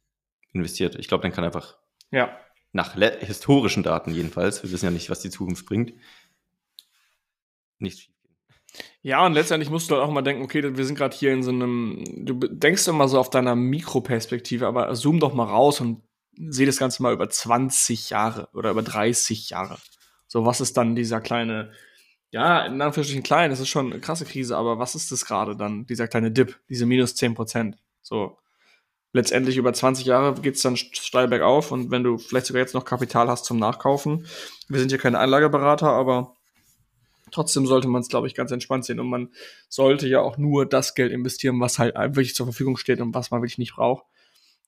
investiert. 0.53 0.97
Ich 0.97 1.09
glaube, 1.09 1.23
dann 1.23 1.33
kann 1.33 1.45
einfach 1.45 1.77
ja. 2.11 2.35
nach 2.73 2.95
historischen 2.95 3.83
Daten 3.83 4.15
jedenfalls, 4.15 4.63
wir 4.63 4.73
wissen 4.73 4.87
ja 4.87 4.91
nicht, 4.91 5.11
was 5.11 5.21
die 5.21 5.31
Zukunft 5.31 5.67
bringt, 5.67 5.93
nichts 7.79 8.09
ja, 9.03 9.25
und 9.25 9.33
letztendlich 9.33 9.71
musst 9.71 9.91
du 9.91 9.95
halt 9.95 10.05
auch 10.05 10.11
mal 10.11 10.23
denken, 10.23 10.43
okay, 10.43 10.77
wir 10.77 10.85
sind 10.85 10.97
gerade 10.97 11.17
hier 11.17 11.33
in 11.33 11.43
so 11.43 11.51
einem, 11.51 12.05
du 12.25 12.35
denkst 12.35 12.87
immer 12.89 13.09
so 13.09 13.19
auf 13.19 13.31
deiner 13.31 13.55
Mikroperspektive, 13.55 14.67
aber 14.67 14.95
zoom 14.95 15.21
doch 15.21 15.35
mal 15.35 15.45
raus 15.45 15.81
und 15.81 16.03
sehe 16.49 16.67
das 16.67 16.79
Ganze 16.79 17.03
mal 17.03 17.13
über 17.13 17.29
20 17.29 18.11
Jahre 18.11 18.49
oder 18.53 18.71
über 18.71 18.83
30 18.83 19.51
Jahre. 19.51 19.79
So, 20.27 20.45
was 20.45 20.61
ist 20.61 20.77
dann 20.77 20.95
dieser 20.95 21.21
kleine, 21.21 21.73
ja, 22.31 22.67
in 22.67 22.81
Anführungsstrichen 22.81 23.23
klein, 23.23 23.51
das 23.51 23.61
ist 23.61 23.69
schon 23.69 23.93
eine 23.93 24.01
krasse 24.01 24.25
Krise, 24.25 24.57
aber 24.57 24.79
was 24.79 24.95
ist 24.95 25.11
das 25.11 25.25
gerade 25.25 25.57
dann, 25.57 25.87
dieser 25.87 26.09
kleine 26.09 26.31
Dip, 26.31 26.59
diese 26.69 26.87
minus 26.87 27.15
10 27.15 27.35
Prozent? 27.35 27.77
So, 28.03 28.39
letztendlich 29.13 29.57
über 29.57 29.73
20 29.73 30.07
Jahre 30.07 30.41
geht 30.41 30.57
es 30.57 30.63
dann 30.63 30.77
steil 30.77 31.29
bergauf 31.29 31.73
und 31.73 31.91
wenn 31.91 32.05
du 32.05 32.19
vielleicht 32.19 32.47
sogar 32.47 32.61
jetzt 32.61 32.75
noch 32.75 32.85
Kapital 32.85 33.29
hast 33.29 33.45
zum 33.45 33.59
Nachkaufen, 33.59 34.27
wir 34.69 34.81
sind 34.81 34.93
ja 34.93 34.99
keine 34.99 35.19
Anlageberater, 35.19 35.89
aber 35.89 36.35
trotzdem 37.31 37.67
sollte 37.67 37.89
man 37.89 38.03
es, 38.03 38.09
glaube 38.09 38.27
ich, 38.27 38.35
ganz 38.35 38.51
entspannt 38.53 38.85
sehen 38.85 39.01
und 39.01 39.09
man 39.09 39.31
sollte 39.69 40.07
ja 40.07 40.21
auch 40.21 40.37
nur 40.37 40.67
das 40.67 40.95
Geld 40.95 41.13
investieren, 41.13 41.61
was 41.61 41.79
halt 41.79 41.95
wirklich 41.97 42.35
zur 42.35 42.47
Verfügung 42.47 42.77
steht 42.77 43.01
und 43.01 43.15
was 43.15 43.31
man 43.31 43.41
wirklich 43.41 43.59
nicht 43.59 43.75
braucht. 43.75 44.05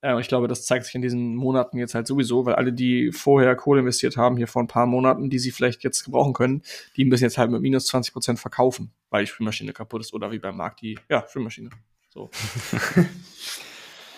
Äh, 0.03 0.21
ich 0.21 0.29
glaube, 0.29 0.49
das 0.49 0.65
zeigt 0.65 0.87
sich 0.87 0.95
in 0.95 1.03
diesen 1.03 1.35
Monaten 1.35 1.79
jetzt 1.79 1.95
halt 1.95 2.07
sowieso, 2.07 2.47
weil 2.47 2.55
alle, 2.55 2.73
die 2.73 3.13
vorher 3.13 3.55
Kohle 3.57 3.81
investiert 3.81 4.17
haben, 4.17 4.37
hier 4.37 4.47
vor 4.47 4.63
ein 4.63 4.69
paar 4.69 4.87
Monaten, 4.87 5.31
die 5.31 5.39
sie 5.39 5.51
vielleicht 5.51 5.83
jetzt 5.85 6.05
gebrauchen 6.05 6.33
können, 6.33 6.63
die 6.97 7.05
müssen 7.05 7.25
jetzt 7.25 7.39
halt 7.39 7.51
mit 7.51 7.63
minus 7.63 7.87
20 7.87 8.13
Prozent 8.13 8.39
verkaufen, 8.39 8.93
weil 9.11 9.25
die 9.25 9.31
Spülmaschine 9.31 9.73
kaputt 9.73 10.01
ist 10.03 10.13
oder 10.15 10.31
wie 10.31 10.39
beim 10.39 10.57
Markt 10.57 10.83
die, 10.83 10.99
ja, 11.09 11.25
Spülmaschine. 11.29 11.71
So. 12.09 12.31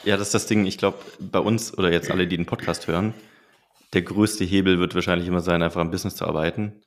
Ja, 0.05 0.17
das 0.17 0.29
ist 0.29 0.35
das 0.35 0.47
Ding. 0.47 0.67
Ich 0.67 0.79
glaube, 0.79 0.99
bei 1.21 1.39
uns 1.39 1.77
oder 1.77 1.93
jetzt 1.93 2.11
alle, 2.11 2.27
die 2.27 2.37
den 2.37 2.47
Podcast 2.47 2.89
hören, 2.89 3.15
der 3.93 4.03
größte 4.03 4.45
Hebel 4.45 4.79
wird 4.79 4.95
wahrscheinlich 4.95 5.29
immer 5.29 5.41
sein, 5.41 5.63
einfach 5.63 5.81
am 5.81 5.91
Business 5.91 6.17
zu 6.17 6.27
arbeiten 6.27 6.83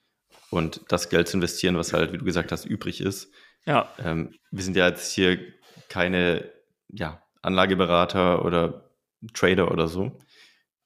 und 0.50 0.82
das 0.90 1.10
Geld 1.10 1.28
zu 1.28 1.38
investieren, 1.38 1.78
was 1.78 1.94
halt, 1.94 2.12
wie 2.12 2.18
du 2.18 2.26
gesagt 2.26 2.52
hast, 2.52 2.66
übrig 2.66 3.00
ist. 3.00 3.32
Ja. 3.66 3.90
Ähm, 4.04 4.36
wir 4.52 4.64
sind 4.64 4.76
ja 4.76 4.88
jetzt 4.88 5.14
hier 5.14 5.40
keine 5.88 6.52
ja, 6.90 7.24
Anlageberater 7.42 8.44
oder 8.44 8.85
Trader 9.34 9.72
oder 9.72 9.88
so. 9.88 10.20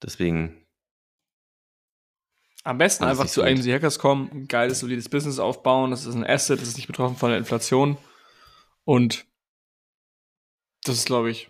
Deswegen. 0.01 0.65
Am 2.63 2.77
besten 2.77 3.05
einfach 3.05 3.27
zu 3.27 3.41
AMC 3.41 3.65
Hackers 3.67 3.99
kommen, 3.99 4.29
ein 4.31 4.47
geiles, 4.47 4.79
solides 4.79 5.09
Business 5.09 5.39
aufbauen. 5.39 5.91
Das 5.91 6.05
ist 6.05 6.13
ein 6.13 6.25
Asset, 6.25 6.61
das 6.61 6.69
ist 6.69 6.77
nicht 6.77 6.87
betroffen 6.87 7.15
von 7.15 7.29
der 7.29 7.39
Inflation. 7.39 7.97
Und 8.83 9.25
das 10.83 10.97
ist, 10.97 11.05
glaube 11.05 11.31
ich, 11.31 11.49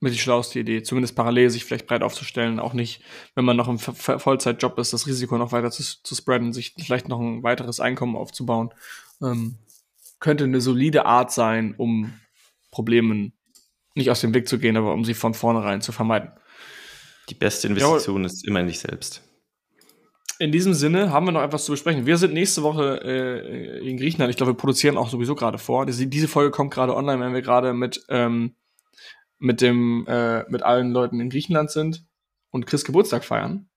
mit 0.00 0.12
die 0.12 0.18
schlauste 0.18 0.60
Idee, 0.60 0.82
zumindest 0.82 1.16
parallel 1.16 1.50
sich 1.50 1.64
vielleicht 1.64 1.86
breit 1.86 2.02
aufzustellen, 2.02 2.60
auch 2.60 2.74
nicht, 2.74 3.02
wenn 3.34 3.44
man 3.44 3.56
noch 3.56 3.68
im 3.68 3.78
Vollzeitjob 3.78 4.78
ist, 4.78 4.92
das 4.92 5.06
Risiko 5.06 5.38
noch 5.38 5.52
weiter 5.52 5.70
zu, 5.70 5.82
zu 5.82 6.14
spreaden, 6.14 6.52
sich 6.52 6.74
vielleicht 6.78 7.08
noch 7.08 7.18
ein 7.18 7.42
weiteres 7.42 7.80
Einkommen 7.80 8.16
aufzubauen, 8.16 8.74
ähm, 9.22 9.56
könnte 10.20 10.44
eine 10.44 10.60
solide 10.60 11.06
Art 11.06 11.32
sein, 11.32 11.74
um 11.76 12.12
Problemen 12.70 13.32
nicht 13.96 14.10
aus 14.10 14.20
dem 14.20 14.34
Weg 14.34 14.48
zu 14.48 14.58
gehen, 14.58 14.76
aber 14.76 14.92
um 14.92 15.04
sie 15.04 15.14
von 15.14 15.34
vornherein 15.34 15.80
zu 15.80 15.92
vermeiden. 15.92 16.30
Die 17.28 17.34
beste 17.34 17.68
Investition 17.68 18.22
ja, 18.22 18.26
ist 18.26 18.46
immer 18.46 18.60
in 18.60 18.68
dich 18.68 18.78
selbst. 18.78 19.22
In 20.38 20.52
diesem 20.52 20.74
Sinne 20.74 21.10
haben 21.10 21.26
wir 21.26 21.32
noch 21.32 21.42
etwas 21.42 21.64
zu 21.64 21.72
besprechen. 21.72 22.06
Wir 22.06 22.18
sind 22.18 22.34
nächste 22.34 22.62
Woche 22.62 23.00
äh, 23.02 23.88
in 23.88 23.96
Griechenland. 23.96 24.30
Ich 24.30 24.36
glaube, 24.36 24.52
wir 24.52 24.56
produzieren 24.56 24.98
auch 24.98 25.08
sowieso 25.08 25.34
gerade 25.34 25.58
vor. 25.58 25.86
Diese, 25.86 26.06
diese 26.06 26.28
Folge 26.28 26.50
kommt 26.50 26.72
gerade 26.72 26.94
online, 26.94 27.24
wenn 27.24 27.32
wir 27.32 27.42
gerade 27.42 27.72
mit 27.72 28.04
ähm, 28.10 28.54
mit 29.38 29.60
dem, 29.60 30.06
äh, 30.08 30.48
mit 30.50 30.62
allen 30.62 30.92
Leuten 30.92 31.20
in 31.20 31.30
Griechenland 31.30 31.70
sind 31.70 32.04
und 32.50 32.66
Chris 32.66 32.84
Geburtstag 32.84 33.24
feiern. 33.24 33.68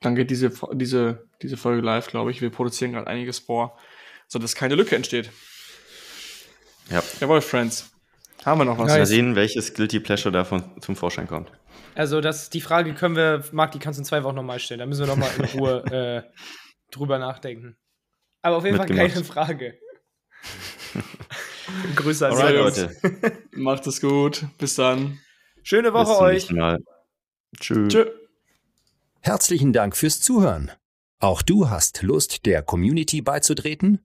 Dann 0.00 0.14
geht 0.14 0.30
diese, 0.30 0.52
diese, 0.72 1.28
diese 1.42 1.56
Folge 1.56 1.82
live, 1.82 2.08
glaube 2.08 2.30
ich. 2.30 2.40
Wir 2.40 2.50
produzieren 2.50 2.92
gerade 2.92 3.06
einiges 3.06 3.38
vor, 3.38 3.78
sodass 4.28 4.54
keine 4.54 4.74
Lücke 4.74 4.96
entsteht. 4.96 5.30
Ja. 6.90 7.02
Jawohl, 7.20 7.40
Friends. 7.40 7.93
Haben 8.44 8.60
wir 8.60 8.64
noch 8.64 8.78
was? 8.78 8.88
Mal 8.88 9.06
sehen, 9.06 9.36
welches 9.36 9.74
Guilty 9.74 10.00
Pleasure 10.00 10.32
davon 10.32 10.62
zum 10.80 10.96
Vorschein 10.96 11.26
kommt. 11.26 11.50
Also, 11.94 12.20
das, 12.20 12.50
die 12.50 12.60
Frage 12.60 12.94
können 12.94 13.16
wir, 13.16 13.44
Marc, 13.52 13.72
die 13.72 13.78
kannst 13.78 13.98
du 13.98 14.02
in 14.02 14.04
zwei 14.04 14.22
Wochen 14.24 14.34
nochmal 14.34 14.58
stellen. 14.58 14.80
Da 14.80 14.86
müssen 14.86 15.00
wir 15.00 15.06
nochmal 15.06 15.30
in 15.38 15.44
Ruhe 15.58 15.84
äh, 16.26 16.40
drüber 16.90 17.18
nachdenken. 17.18 17.76
Aber 18.42 18.56
auf 18.56 18.64
jeden 18.64 18.76
Fall 18.76 18.86
keine 18.86 19.24
Frage. 19.24 19.78
Grüße 21.96 22.26
an 22.26 22.32
Alright, 22.34 22.54
Leute. 22.56 22.96
Macht 23.52 23.86
es 23.86 24.00
gut. 24.00 24.44
Bis 24.58 24.74
dann. 24.74 25.18
Schöne 25.62 25.94
Woche 25.94 26.18
euch. 26.20 26.48
Tschüss. 27.58 27.92
Tschö. 27.92 28.10
Herzlichen 29.20 29.72
Dank 29.72 29.96
fürs 29.96 30.20
Zuhören. 30.20 30.70
Auch 31.20 31.40
du 31.40 31.70
hast 31.70 32.02
Lust, 32.02 32.44
der 32.44 32.62
Community 32.62 33.22
beizutreten? 33.22 34.04